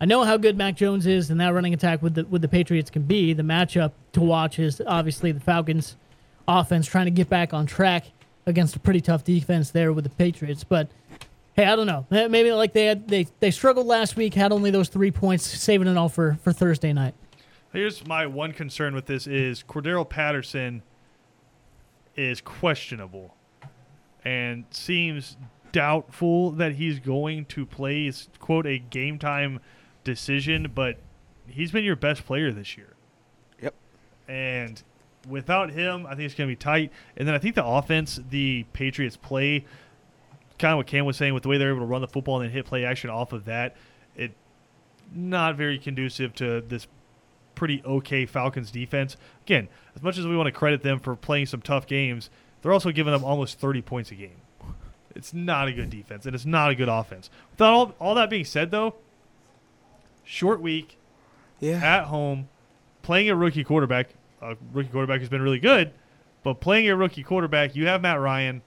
I 0.00 0.04
know 0.06 0.22
how 0.24 0.36
good 0.36 0.56
Mac 0.56 0.76
Jones 0.76 1.06
is 1.06 1.28
and 1.28 1.40
that 1.40 1.48
running 1.52 1.74
attack 1.74 2.02
with 2.02 2.14
the 2.14 2.24
with 2.24 2.40
the 2.42 2.48
Patriots 2.48 2.88
can 2.90 3.02
be. 3.02 3.32
The 3.34 3.42
matchup 3.42 3.92
to 4.12 4.20
watch 4.20 4.58
is 4.58 4.80
obviously 4.86 5.30
the 5.32 5.40
Falcons 5.40 5.96
offense 6.46 6.86
trying 6.86 7.04
to 7.04 7.10
get 7.10 7.28
back 7.28 7.52
on 7.52 7.66
track 7.66 8.06
against 8.48 8.74
a 8.74 8.80
pretty 8.80 9.00
tough 9.00 9.22
defense 9.22 9.70
there 9.70 9.92
with 9.92 10.04
the 10.04 10.10
Patriots. 10.10 10.64
But 10.64 10.88
hey, 11.54 11.66
I 11.66 11.76
don't 11.76 11.86
know. 11.86 12.06
Maybe 12.10 12.50
like 12.52 12.72
they 12.72 12.86
had 12.86 13.06
they 13.06 13.28
they 13.40 13.50
struggled 13.50 13.86
last 13.86 14.16
week, 14.16 14.34
had 14.34 14.50
only 14.50 14.70
those 14.70 14.88
three 14.88 15.10
points, 15.10 15.46
saving 15.46 15.86
it 15.86 15.96
all 15.96 16.08
for 16.08 16.38
for 16.42 16.52
Thursday 16.52 16.92
night. 16.92 17.14
Here's 17.72 18.06
my 18.06 18.26
one 18.26 18.52
concern 18.52 18.94
with 18.94 19.06
this 19.06 19.26
is 19.26 19.62
Cordarrelle 19.62 20.08
Patterson 20.08 20.82
is 22.16 22.40
questionable 22.40 23.36
and 24.24 24.64
seems 24.70 25.36
doubtful 25.70 26.50
that 26.52 26.74
he's 26.74 26.98
going 26.98 27.44
to 27.44 27.64
play 27.66 28.06
is 28.06 28.28
quote 28.40 28.66
a 28.66 28.78
game 28.78 29.18
time 29.18 29.60
decision, 30.02 30.72
but 30.74 30.96
he's 31.46 31.70
been 31.70 31.84
your 31.84 31.96
best 31.96 32.24
player 32.24 32.50
this 32.52 32.76
year. 32.76 32.94
Yep. 33.62 33.74
And 34.26 34.82
without 35.28 35.70
him, 35.70 36.06
I 36.06 36.10
think 36.14 36.26
it's 36.26 36.34
going 36.34 36.48
to 36.48 36.52
be 36.52 36.56
tight. 36.56 36.90
And 37.16 37.26
then 37.26 37.34
I 37.34 37.38
think 37.38 37.54
the 37.54 37.64
offense 37.64 38.20
the 38.30 38.64
Patriots 38.72 39.16
play, 39.16 39.64
kind 40.58 40.72
of 40.72 40.78
what 40.78 40.86
Cam 40.86 41.04
was 41.04 41.16
saying, 41.16 41.34
with 41.34 41.42
the 41.42 41.48
way 41.48 41.58
they're 41.58 41.70
able 41.70 41.80
to 41.80 41.86
run 41.86 42.00
the 42.00 42.08
football 42.08 42.36
and 42.40 42.44
then 42.46 42.52
hit 42.52 42.64
play 42.66 42.84
action 42.84 43.10
off 43.10 43.32
of 43.32 43.44
that, 43.46 43.76
it 44.16 44.32
not 45.14 45.56
very 45.56 45.78
conducive 45.78 46.34
to 46.34 46.60
this 46.60 46.86
pretty 47.54 47.82
okay 47.84 48.26
Falcons 48.26 48.70
defense. 48.70 49.16
Again, 49.44 49.68
as 49.96 50.02
much 50.02 50.16
as 50.18 50.26
we 50.26 50.36
want 50.36 50.46
to 50.46 50.52
credit 50.52 50.82
them 50.82 50.98
for 51.00 51.16
playing 51.16 51.46
some 51.46 51.60
tough 51.60 51.86
games, 51.86 52.30
they're 52.62 52.72
also 52.72 52.90
giving 52.90 53.12
them 53.12 53.24
almost 53.24 53.58
30 53.58 53.82
points 53.82 54.10
a 54.10 54.14
game. 54.14 54.40
It's 55.14 55.34
not 55.34 55.66
a 55.66 55.72
good 55.72 55.90
defense, 55.90 56.26
and 56.26 56.34
it's 56.34 56.44
not 56.46 56.70
a 56.70 56.74
good 56.76 56.88
offense. 56.88 57.30
Without 57.52 57.72
all, 57.72 57.94
all 57.98 58.14
that 58.14 58.30
being 58.30 58.44
said, 58.44 58.70
though, 58.70 58.94
short 60.24 60.60
week, 60.60 60.96
Yeah. 61.60 61.76
at 61.82 62.04
home, 62.04 62.48
playing 63.02 63.28
a 63.28 63.34
rookie 63.34 63.64
quarterback, 63.64 64.10
a 64.42 64.56
rookie 64.72 64.88
quarterback 64.90 65.20
who's 65.20 65.28
been 65.28 65.42
really 65.42 65.58
good, 65.58 65.92
but 66.42 66.60
playing 66.60 66.88
a 66.88 66.96
rookie 66.96 67.22
quarterback, 67.22 67.74
you 67.76 67.86
have 67.86 68.00
Matt 68.02 68.20
Ryan. 68.20 68.62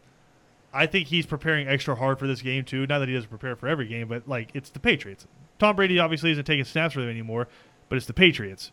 I 0.74 0.86
think 0.86 1.08
he's 1.08 1.26
preparing 1.26 1.68
extra 1.68 1.96
hard 1.96 2.18
for 2.20 2.28
this 2.28 2.42
game 2.42 2.64
too. 2.64 2.88
Not 2.88 3.00
that 3.00 3.08
he 3.10 3.14
doesn't 3.16 3.30
prepare 3.30 3.56
for 3.56 3.68
every 3.68 3.88
game, 3.88 4.08
but 4.08 4.28
like 4.28 4.52
it's 4.54 4.70
the 4.70 4.80
Patriots. 4.80 5.28
Tom 5.60 5.76
Brady 5.76 6.00
obviously 6.00 6.32
isn't 6.32 6.46
taking 6.46 6.64
snaps 6.66 6.94
for 6.94 7.02
them 7.02 7.10
anymore, 7.10 7.48
but 7.90 7.98
it's 7.98 8.06
the 8.06 8.14
Patriots, 8.14 8.72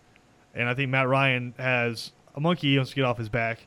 and 0.54 0.68
I 0.68 0.74
think 0.74 0.90
Matt 0.90 1.08
Ryan 1.08 1.54
has 1.58 2.12
a 2.34 2.40
monkey 2.40 2.70
he 2.70 2.76
wants 2.76 2.90
to 2.90 2.96
get 2.96 3.04
off 3.04 3.18
his 3.18 3.28
back, 3.28 3.66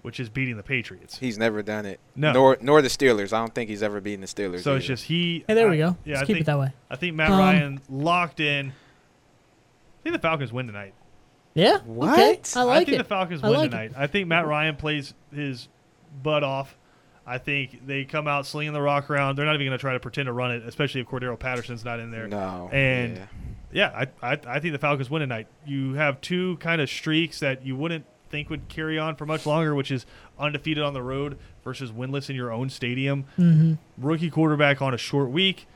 which 0.00 0.18
is 0.18 0.28
beating 0.30 0.56
the 0.56 0.62
Patriots. 0.62 1.18
He's 1.18 1.36
never 1.38 1.62
done 1.62 1.84
it. 1.86 2.00
No. 2.16 2.32
Nor 2.32 2.58
nor 2.60 2.80
the 2.82 2.88
Steelers. 2.88 3.32
I 3.32 3.38
don't 3.38 3.54
think 3.54 3.68
he's 3.68 3.82
ever 3.82 4.00
beaten 4.00 4.22
the 4.22 4.26
Steelers. 4.26 4.60
So 4.62 4.76
it's 4.76 4.86
just 4.86 5.04
he. 5.04 5.44
Hey, 5.46 5.54
there 5.54 5.68
we 5.68 5.76
go. 5.78 5.96
Yeah, 6.04 6.14
Let's 6.14 6.22
I 6.22 6.26
keep 6.26 6.34
think, 6.36 6.44
it 6.44 6.46
that 6.46 6.58
way. 6.58 6.72
I 6.90 6.96
think 6.96 7.14
Matt 7.16 7.30
Um, 7.30 7.38
Ryan 7.38 7.80
locked 7.90 8.40
in. 8.40 8.70
I 8.70 10.02
think 10.02 10.16
the 10.16 10.20
Falcons 10.22 10.52
win 10.52 10.66
tonight. 10.66 10.94
Yeah. 11.54 11.78
What? 11.84 12.12
Okay. 12.18 12.40
I 12.56 12.62
like 12.62 12.86
think 12.86 12.94
it. 12.96 12.98
the 12.98 13.04
Falcons 13.04 13.42
I 13.42 13.48
win 13.48 13.58
like 13.58 13.66
it. 13.66 13.70
tonight. 13.70 13.92
I 13.96 14.06
think 14.06 14.28
Matt 14.28 14.46
Ryan 14.46 14.76
plays 14.76 15.14
his 15.34 15.68
butt 16.22 16.42
off. 16.42 16.76
I 17.26 17.38
think 17.38 17.86
they 17.86 18.04
come 18.04 18.26
out 18.26 18.46
slinging 18.46 18.72
the 18.72 18.82
rock 18.82 19.08
around. 19.08 19.36
They're 19.36 19.46
not 19.46 19.54
even 19.54 19.66
going 19.66 19.78
to 19.78 19.80
try 19.80 19.92
to 19.92 20.00
pretend 20.00 20.26
to 20.26 20.32
run 20.32 20.50
it, 20.50 20.64
especially 20.66 21.02
if 21.02 21.06
Cordarrelle 21.06 21.38
Patterson's 21.38 21.84
not 21.84 22.00
in 22.00 22.10
there. 22.10 22.26
no. 22.26 22.68
And 22.72 23.16
yeah. 23.72 23.92
yeah, 23.92 24.06
I, 24.22 24.32
I 24.32 24.38
I 24.56 24.60
think 24.60 24.72
the 24.72 24.78
Falcons 24.78 25.08
win 25.08 25.20
tonight. 25.20 25.46
You 25.64 25.94
have 25.94 26.20
two 26.20 26.56
kind 26.56 26.80
of 26.80 26.88
streaks 26.90 27.38
that 27.40 27.64
you 27.64 27.76
wouldn't 27.76 28.06
think 28.28 28.50
would 28.50 28.68
carry 28.68 28.98
on 28.98 29.14
for 29.14 29.26
much 29.26 29.46
longer, 29.46 29.74
which 29.74 29.92
is 29.92 30.04
undefeated 30.38 30.82
on 30.82 30.94
the 30.94 31.02
road 31.02 31.38
versus 31.62 31.92
winless 31.92 32.28
in 32.28 32.34
your 32.34 32.50
own 32.50 32.70
stadium. 32.70 33.24
Mm-hmm. 33.38 33.74
Rookie 34.04 34.30
quarterback 34.30 34.82
on 34.82 34.92
a 34.94 34.98
short 34.98 35.30
week. 35.30 35.66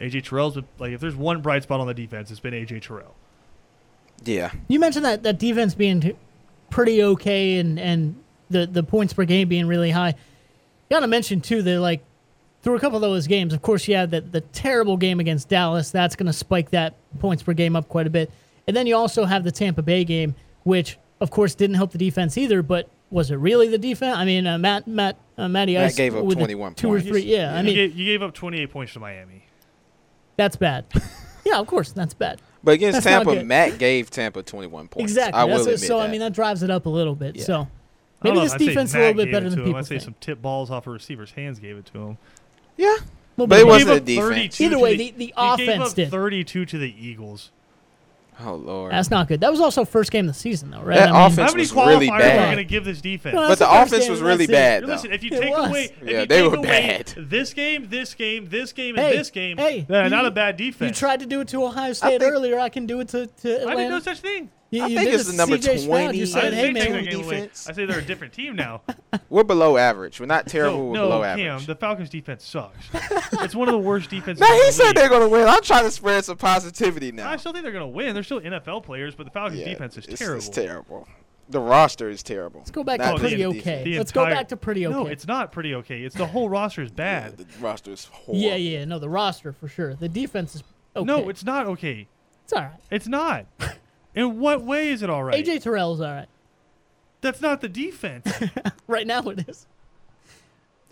AJ 0.00 0.24
Terrell's 0.24 0.54
been, 0.54 0.66
like 0.78 0.92
if 0.92 1.00
there's 1.00 1.14
one 1.16 1.42
bright 1.42 1.62
spot 1.64 1.80
on 1.80 1.86
the 1.86 1.94
defense, 1.94 2.30
it's 2.30 2.40
been 2.40 2.54
AJ 2.54 2.82
Terrell. 2.82 3.14
Yeah. 4.24 4.52
You 4.68 4.78
mentioned 4.80 5.04
that 5.04 5.22
that 5.22 5.38
defense 5.38 5.74
being 5.74 6.16
pretty 6.70 7.02
okay 7.02 7.58
and 7.58 7.78
and 7.78 8.16
the 8.50 8.66
the 8.66 8.82
points 8.82 9.12
per 9.12 9.24
game 9.24 9.48
being 9.48 9.66
really 9.66 9.90
high. 9.90 10.08
You 10.10 10.94
got 10.96 11.00
to 11.00 11.06
mention 11.06 11.40
too 11.40 11.62
that 11.62 11.80
like 11.80 12.02
through 12.62 12.76
a 12.76 12.80
couple 12.80 12.96
of 12.96 13.02
those 13.02 13.26
games, 13.26 13.52
of 13.52 13.62
course, 13.62 13.86
you 13.88 13.94
had 13.94 14.10
the 14.10 14.20
the 14.20 14.40
terrible 14.40 14.96
game 14.96 15.20
against 15.20 15.48
Dallas. 15.48 15.90
That's 15.90 16.16
going 16.16 16.26
to 16.26 16.32
spike 16.32 16.70
that 16.70 16.94
points 17.20 17.42
per 17.42 17.52
game 17.52 17.76
up 17.76 17.88
quite 17.88 18.06
a 18.06 18.10
bit. 18.10 18.30
And 18.66 18.76
then 18.76 18.86
you 18.86 18.96
also 18.96 19.24
have 19.24 19.44
the 19.44 19.52
Tampa 19.52 19.82
Bay 19.82 20.04
game, 20.04 20.34
which 20.64 20.98
of 21.20 21.30
course 21.30 21.54
didn't 21.54 21.76
help 21.76 21.92
the 21.92 21.98
defense 21.98 22.36
either. 22.36 22.62
But 22.62 22.88
was 23.10 23.30
it 23.30 23.36
really 23.36 23.68
the 23.68 23.78
defense? 23.78 24.16
I 24.16 24.24
mean, 24.24 24.46
uh, 24.46 24.58
Matt 24.58 24.86
Matt 24.86 25.16
uh, 25.36 25.48
Matty 25.48 25.74
Matt 25.74 25.84
Ice 25.84 25.96
gave 25.96 26.16
up 26.16 26.24
with 26.24 26.36
the 26.36 26.44
21 26.44 26.74
two 26.74 26.88
or 26.88 26.96
points. 26.96 27.08
three. 27.08 27.22
Yeah, 27.22 27.54
I 27.54 27.58
you, 27.58 27.64
mean 27.64 27.74
gave, 27.74 27.96
you 27.96 28.04
gave 28.04 28.22
up 28.22 28.34
28 28.34 28.70
points 28.70 28.92
to 28.94 29.00
Miami. 29.00 29.44
that's 30.36 30.56
bad. 30.56 30.84
yeah, 31.44 31.58
of 31.58 31.66
course, 31.66 31.92
that's 31.92 32.14
bad. 32.14 32.40
But 32.68 32.74
against 32.74 33.02
That's 33.02 33.24
Tampa. 33.24 33.42
Matt 33.44 33.78
gave 33.78 34.10
Tampa 34.10 34.42
21 34.42 34.88
points. 34.88 35.10
Exactly. 35.12 35.40
I 35.40 35.44
will 35.44 35.62
admit 35.62 35.80
so 35.80 35.98
that. 36.00 36.06
I 36.06 36.10
mean 36.10 36.20
that 36.20 36.34
drives 36.34 36.62
it 36.62 36.68
up 36.68 36.84
a 36.84 36.90
little 36.90 37.14
bit. 37.14 37.36
Yeah. 37.36 37.44
So 37.44 37.68
maybe 38.22 38.36
know 38.36 38.42
this 38.42 38.52
I'd 38.52 38.58
defense 38.58 38.90
is 38.90 38.94
a 38.96 38.98
little 38.98 39.14
bit 39.14 39.32
better 39.32 39.48
than 39.48 39.58
people 39.64 39.76
I'd 39.76 39.86
say 39.86 39.94
think. 39.94 40.02
some 40.02 40.14
tip 40.20 40.42
balls 40.42 40.70
off 40.70 40.86
a 40.86 40.90
receiver's 40.90 41.30
hands 41.32 41.58
gave 41.58 41.78
it 41.78 41.86
to 41.94 41.98
him. 41.98 42.18
yeah. 42.76 42.96
Well, 43.38 43.46
But 43.46 43.54
it 43.54 43.58
he 43.60 43.64
He 43.64 43.70
wasn't 43.70 43.90
a 43.96 44.00
defense. 44.00 44.28
32 44.58 44.64
Either 44.64 44.78
way, 44.78 44.96
the, 44.98 45.10
the- 45.12 45.16
the 45.18 45.26
gave 45.56 45.68
offense 45.68 45.90
up 45.90 45.94
did. 45.94 46.10
32 46.10 46.66
to 46.66 46.76
the 46.78 47.06
Eagles. 47.06 47.52
Oh 48.40 48.54
lord. 48.54 48.92
That's 48.92 49.10
not 49.10 49.26
good. 49.26 49.40
That 49.40 49.50
was 49.50 49.60
also 49.60 49.84
first 49.84 50.12
game 50.12 50.28
of 50.28 50.34
the 50.34 50.38
season, 50.38 50.70
though, 50.70 50.80
right? 50.80 50.96
That 50.98 51.08
I 51.08 51.12
mean, 51.12 51.32
offense 51.32 51.36
How 51.50 51.56
many 51.56 51.62
was 51.62 51.72
qualifiers 51.72 51.86
really 51.98 52.08
are 52.10 52.44
going 52.46 52.56
to 52.58 52.64
give 52.64 52.84
this 52.84 53.00
defense? 53.00 53.34
No, 53.34 53.48
but 53.48 53.58
the 53.58 53.64
the 53.66 53.82
offense 53.82 54.08
was 54.08 54.20
really 54.20 54.46
bad. 54.46 54.84
though. 54.84 54.86
Listen, 54.88 55.12
if 55.12 55.24
you 55.24 55.30
It 55.32 55.40
take 55.40 55.50
was. 55.56 55.68
away, 55.70 55.84
if 56.00 56.08
Yeah, 56.08 56.20
you 56.20 56.26
they 56.26 56.40
take 56.42 56.50
were 56.52 56.56
away 56.58 56.66
bad. 56.68 57.14
this 57.28 57.52
game, 57.52 57.88
this 57.88 58.14
game, 58.14 58.48
this 58.48 58.72
game, 58.72 58.94
and 58.96 59.04
Hey, 59.06 59.16
this 59.16 59.30
game, 59.30 59.56
hey, 59.56 59.86
uh, 59.90 60.04
you- 60.04 60.10
not 60.10 60.24
a 60.24 60.30
bad 60.30 60.56
defense. 60.56 60.88
You 60.90 60.94
tried 60.94 61.18
to 61.20 61.26
do 61.26 61.40
it 61.40 61.48
to 61.48 61.64
Ohio 61.64 61.92
State 61.92 62.20
think- 62.20 62.32
earlier. 62.32 62.60
I 62.60 62.68
can 62.68 62.86
do 62.86 63.00
it 63.00 63.08
to, 63.08 63.26
to 63.26 63.50
I 63.52 63.60
Atlanta. 63.62 63.76
did 63.82 63.90
no 63.90 63.98
such 64.00 64.18
thing. 64.20 64.50
You, 64.70 64.82
I 64.82 64.86
you 64.88 64.98
think 64.98 65.10
it's 65.14 65.30
the 65.30 65.36
number 65.36 65.56
to 65.58 65.68
CJ 65.70 65.86
20 65.86 66.16
You 66.18 66.22
I 66.24 66.26
said, 66.26 66.40
didn't 66.50 66.54
"Hey, 66.54 66.66
say 66.66 66.72
man, 66.72 66.92
that 67.04 67.10
game 67.10 67.24
away. 67.24 67.36
defense. 67.36 67.68
I 67.68 67.72
say 67.72 67.84
they're 67.86 67.98
a 68.00 68.02
different 68.02 68.32
team 68.34 68.54
now. 68.56 68.82
We're 69.30 69.44
below 69.44 69.76
average. 69.76 70.20
We're 70.20 70.26
not 70.26 70.46
terrible. 70.46 70.78
no, 70.78 70.84
we're 70.84 70.92
no, 70.94 71.02
below 71.08 71.22
Cam, 71.22 71.40
average. 71.40 71.66
the 71.66 71.74
Falcons 71.76 72.10
defense 72.10 72.44
sucks. 72.44 72.86
it's 73.42 73.54
one 73.54 73.68
of 73.68 73.72
the 73.72 73.78
worst 73.78 74.10
defenses. 74.10 74.40
Now 74.40 74.52
in 74.52 74.58
the 74.58 74.64
he 74.66 74.72
said 74.72 74.86
league. 74.88 74.96
they're 74.96 75.08
gonna 75.08 75.28
win. 75.28 75.48
I'm 75.48 75.62
trying 75.62 75.84
to 75.84 75.90
spread 75.90 76.24
some 76.24 76.36
positivity 76.36 77.12
now. 77.12 77.30
I 77.30 77.36
still 77.36 77.52
think 77.52 77.62
they're 77.62 77.72
going 77.72 77.84
to 77.90 77.96
win. 77.96 78.12
They're 78.14 78.22
still 78.22 78.40
NFL 78.40 78.84
players, 78.84 79.14
but 79.14 79.24
the 79.24 79.30
Falcons 79.32 79.60
Yeah, 79.60 79.68
defense 79.70 79.96
is 79.96 80.06
it's, 80.06 80.18
terrible. 80.18 80.38
It's 80.38 80.48
terrible. 80.48 81.08
The 81.50 81.60
roster 81.60 82.10
is 82.10 82.22
terrible. 82.22 82.60
Let's 82.60 82.70
go 82.70 82.84
back 82.84 82.98
Not 83.00 83.12
to 83.12 83.18
pretty 83.20 83.42
okay. 83.46 83.58
defense. 83.58 83.84
The 83.84 83.96
Let's 83.98 84.12
go 84.12 84.26
back 84.26 84.48
to 84.48 84.56
pretty 84.58 84.86
okay. 84.86 84.94
No, 84.94 85.06
it's 85.06 85.26
not 85.26 85.50
pretty 85.50 85.74
okay. 85.76 86.02
It's 86.02 86.14
the 86.14 86.26
whole 86.26 86.50
roster 86.50 86.82
is 86.82 86.90
Yeah, 86.90 86.94
bad. 87.30 87.38
the 87.38 87.46
roster 87.58 87.90
is 87.92 88.04
horrible. 88.04 88.34
yeah, 88.42 88.56
yeah. 88.56 88.84
No, 88.84 88.98
the 88.98 89.08
roster 89.08 89.52
for 89.54 89.66
sure. 89.66 89.94
The 89.94 90.10
defense 90.10 90.56
is 90.56 90.62
okay. 90.94 91.06
No, 91.06 91.30
it's 91.30 91.44
not 91.44 91.64
okay. 91.68 92.06
it's 92.44 92.52
all 92.52 92.60
right. 92.64 92.72
It's 92.90 93.08
not. 93.08 93.46
In 94.18 94.40
what 94.40 94.64
way 94.64 94.88
is 94.88 95.02
it 95.02 95.08
all 95.08 95.22
right? 95.22 95.44
AJ 95.44 95.62
Terrell's 95.62 96.00
all 96.00 96.10
right. 96.10 96.26
That's 97.20 97.40
not 97.40 97.60
the 97.60 97.68
defense. 97.68 98.26
right 98.88 99.06
now 99.06 99.20
it 99.28 99.48
is. 99.48 99.66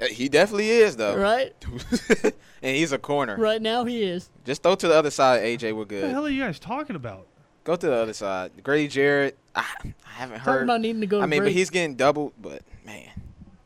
Uh, 0.01 0.07
He 0.07 0.29
definitely 0.29 0.71
is 0.71 0.95
though, 0.97 1.17
Right? 1.17 1.53
and 2.63 2.77
he's 2.77 2.93
a 2.93 2.99
corner. 2.99 3.37
Right 3.37 3.61
now 3.61 3.85
he 3.85 4.05
is. 4.05 4.31
Just 4.45 4.63
throw 4.63 4.77
to 4.77 4.87
the 4.87 4.95
other 4.95 5.11
side, 5.11 5.43
AJ. 5.43 5.75
We're 5.77 5.85
good. 5.87 6.03
what 6.03 6.09
the 6.09 6.15
hell 6.15 6.27
are 6.27 6.31
you 6.31 6.43
guys 6.45 6.61
talking 6.61 6.95
about? 6.95 7.27
Go 7.65 7.75
to 7.75 7.87
the 7.89 7.95
other 7.97 8.13
side. 8.13 8.53
Grady 8.63 8.87
Jarrett. 8.87 9.37
I, 9.57 9.65
I 9.83 9.93
haven't 10.11 10.39
Talking 10.39 10.53
heard. 10.53 10.63
about 10.63 10.81
needing 10.81 11.01
to 11.01 11.09
go 11.09 11.19
to 11.19 11.25
I 11.25 11.27
mean, 11.27 11.41
break. 11.41 11.49
but 11.49 11.53
he's 11.59 11.71
getting 11.71 11.97
doubled. 11.97 12.33
But 12.41 12.63
man, 12.85 13.11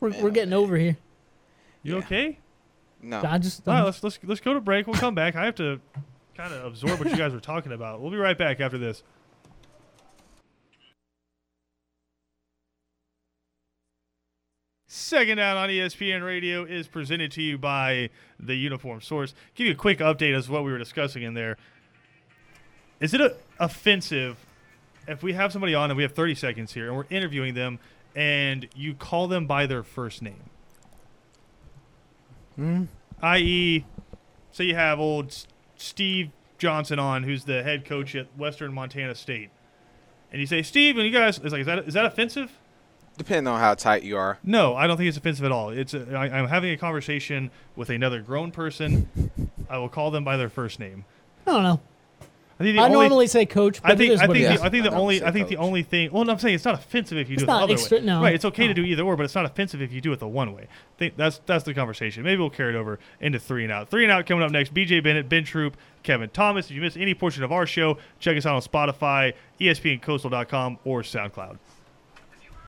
we're, 0.00 0.18
we're 0.22 0.30
getting 0.30 0.54
over 0.54 0.74
here. 0.78 0.96
You 1.82 1.94
Yeah. 1.96 1.98
okay? 1.98 2.38
no. 3.02 3.22
I 3.22 3.36
just 3.36 3.68
All 3.68 3.74
right, 3.74 3.82
let's 3.82 4.02
let's 4.02 4.18
let's 4.24 4.40
go 4.40 4.54
to 4.54 4.60
break. 4.62 4.86
We'll 4.86 4.96
come 4.96 5.14
back. 5.14 5.36
I 5.36 5.44
have 5.44 5.56
to 5.56 5.80
kind 6.34 6.54
of 6.54 6.64
absorb 6.64 6.98
what 6.98 7.10
you 7.10 7.16
guys 7.18 7.34
were 7.34 7.40
talking 7.40 7.72
about. 7.72 8.00
We'll 8.00 8.10
be 8.10 8.16
right 8.16 8.38
back 8.38 8.60
after 8.60 8.78
this. 8.78 9.02
Second 15.10 15.38
down 15.38 15.56
on 15.56 15.68
ESPN 15.68 16.24
Radio 16.24 16.62
is 16.62 16.86
presented 16.86 17.32
to 17.32 17.42
you 17.42 17.58
by 17.58 18.10
the 18.38 18.54
Uniform 18.54 19.00
Source. 19.00 19.34
Give 19.56 19.66
you 19.66 19.72
a 19.72 19.76
quick 19.76 19.98
update 19.98 20.36
as 20.36 20.46
to 20.46 20.52
what 20.52 20.62
we 20.62 20.70
were 20.70 20.78
discussing 20.78 21.24
in 21.24 21.34
there. 21.34 21.56
Is 23.00 23.12
it 23.12 23.20
a, 23.20 23.34
offensive 23.58 24.36
if 25.08 25.20
we 25.20 25.32
have 25.32 25.50
somebody 25.50 25.74
on 25.74 25.90
and 25.90 25.96
we 25.96 26.04
have 26.04 26.12
30 26.12 26.36
seconds 26.36 26.74
here 26.74 26.86
and 26.86 26.96
we're 26.96 27.06
interviewing 27.10 27.54
them 27.54 27.80
and 28.14 28.68
you 28.76 28.94
call 28.94 29.26
them 29.26 29.48
by 29.48 29.66
their 29.66 29.82
first 29.82 30.22
name? 30.22 30.44
Hmm? 32.54 32.84
i.e., 33.20 33.84
say 34.52 34.62
you 34.62 34.76
have 34.76 35.00
old 35.00 35.34
Steve 35.74 36.30
Johnson 36.56 37.00
on, 37.00 37.24
who's 37.24 37.42
the 37.42 37.64
head 37.64 37.84
coach 37.84 38.14
at 38.14 38.28
Western 38.38 38.72
Montana 38.72 39.16
State, 39.16 39.50
and 40.30 40.40
you 40.40 40.46
say, 40.46 40.62
"Steve," 40.62 40.98
and 40.98 41.04
you 41.04 41.12
guys, 41.12 41.38
it's 41.38 41.50
like, 41.50 41.62
is 41.62 41.66
that 41.66 41.88
is 41.88 41.94
that 41.94 42.04
offensive? 42.04 42.52
Depending 43.20 43.52
on 43.52 43.60
how 43.60 43.74
tight 43.74 44.02
you 44.02 44.16
are. 44.16 44.38
No, 44.42 44.74
I 44.74 44.86
don't 44.86 44.96
think 44.96 45.08
it's 45.08 45.18
offensive 45.18 45.44
at 45.44 45.52
all. 45.52 45.68
It's 45.70 45.92
a, 45.92 46.10
I, 46.16 46.38
I'm 46.38 46.48
having 46.48 46.70
a 46.72 46.78
conversation 46.78 47.50
with 47.76 47.90
another 47.90 48.22
grown 48.22 48.50
person. 48.50 49.08
I 49.68 49.76
will 49.76 49.90
call 49.90 50.10
them 50.10 50.24
by 50.24 50.38
their 50.38 50.48
first 50.48 50.80
name. 50.80 51.04
I 51.46 51.50
don't 51.52 51.62
know. 51.62 51.80
I 52.58 52.62
think 52.62 52.76
the 52.76 52.82
I 52.82 52.86
only, 52.86 52.98
normally 53.08 53.26
say 53.26 53.44
coach, 53.46 53.80
but 53.82 53.90
I 53.90 53.96
think 53.96 54.10
it 54.10 54.14
is 54.14 54.20
I 54.20 54.26
what 54.26 54.34
think 54.36 54.44
it 54.44 54.50
it 54.50 54.54
is. 54.54 54.60
the, 54.60 54.66
I 54.66 54.70
think 54.70 54.82
I 54.82 54.84
the 54.84 54.90
don't 54.90 55.00
only 55.00 55.18
say 55.18 55.24
I 55.26 55.30
think 55.32 55.48
the 55.48 55.56
only 55.58 55.82
thing. 55.82 56.12
Well, 56.12 56.24
no, 56.24 56.32
I'm 56.32 56.38
saying 56.38 56.54
it's 56.54 56.64
not 56.64 56.74
offensive 56.74 57.16
if 57.18 57.28
you 57.30 57.34
It's 57.34 57.42
do 57.42 57.44
it 57.44 57.46
the 57.46 57.52
not 57.52 57.62
other 57.62 57.72
extra- 57.74 57.98
way. 57.98 58.04
no. 58.04 58.20
right? 58.22 58.34
It's 58.34 58.44
okay 58.46 58.66
to 58.66 58.74
do 58.74 58.82
either 58.82 59.02
or, 59.02 59.16
but 59.16 59.24
it's 59.24 59.34
not 59.34 59.44
offensive 59.46 59.80
if 59.80 59.92
you 59.92 60.00
do 60.02 60.12
it 60.12 60.18
the 60.18 60.28
one 60.28 60.54
way. 60.54 60.66
think 60.98 61.16
that's 61.16 61.40
that's 61.46 61.64
the 61.64 61.72
conversation. 61.74 62.22
Maybe 62.22 62.38
we'll 62.40 62.50
carry 62.50 62.74
it 62.74 62.78
over 62.78 62.98
into 63.20 63.38
three 63.38 63.64
and 63.64 63.72
out. 63.72 63.88
Three 63.90 64.04
and 64.04 64.12
out 64.12 64.26
coming 64.26 64.44
up 64.44 64.50
next. 64.50 64.74
BJ 64.74 65.02
Bennett, 65.02 65.28
Ben 65.28 65.44
Troupe, 65.44 65.76
Kevin 66.02 66.28
Thomas. 66.30 66.66
If 66.66 66.72
you 66.72 66.80
missed 66.82 66.96
any 66.98 67.14
portion 67.14 67.42
of 67.44 67.52
our 67.52 67.66
show, 67.66 67.96
check 68.18 68.36
us 68.36 68.44
out 68.46 68.54
on 68.56 68.62
Spotify, 68.62 69.32
ESPNCoastal.com, 69.60 70.78
or 70.84 71.02
SoundCloud. 71.02 71.58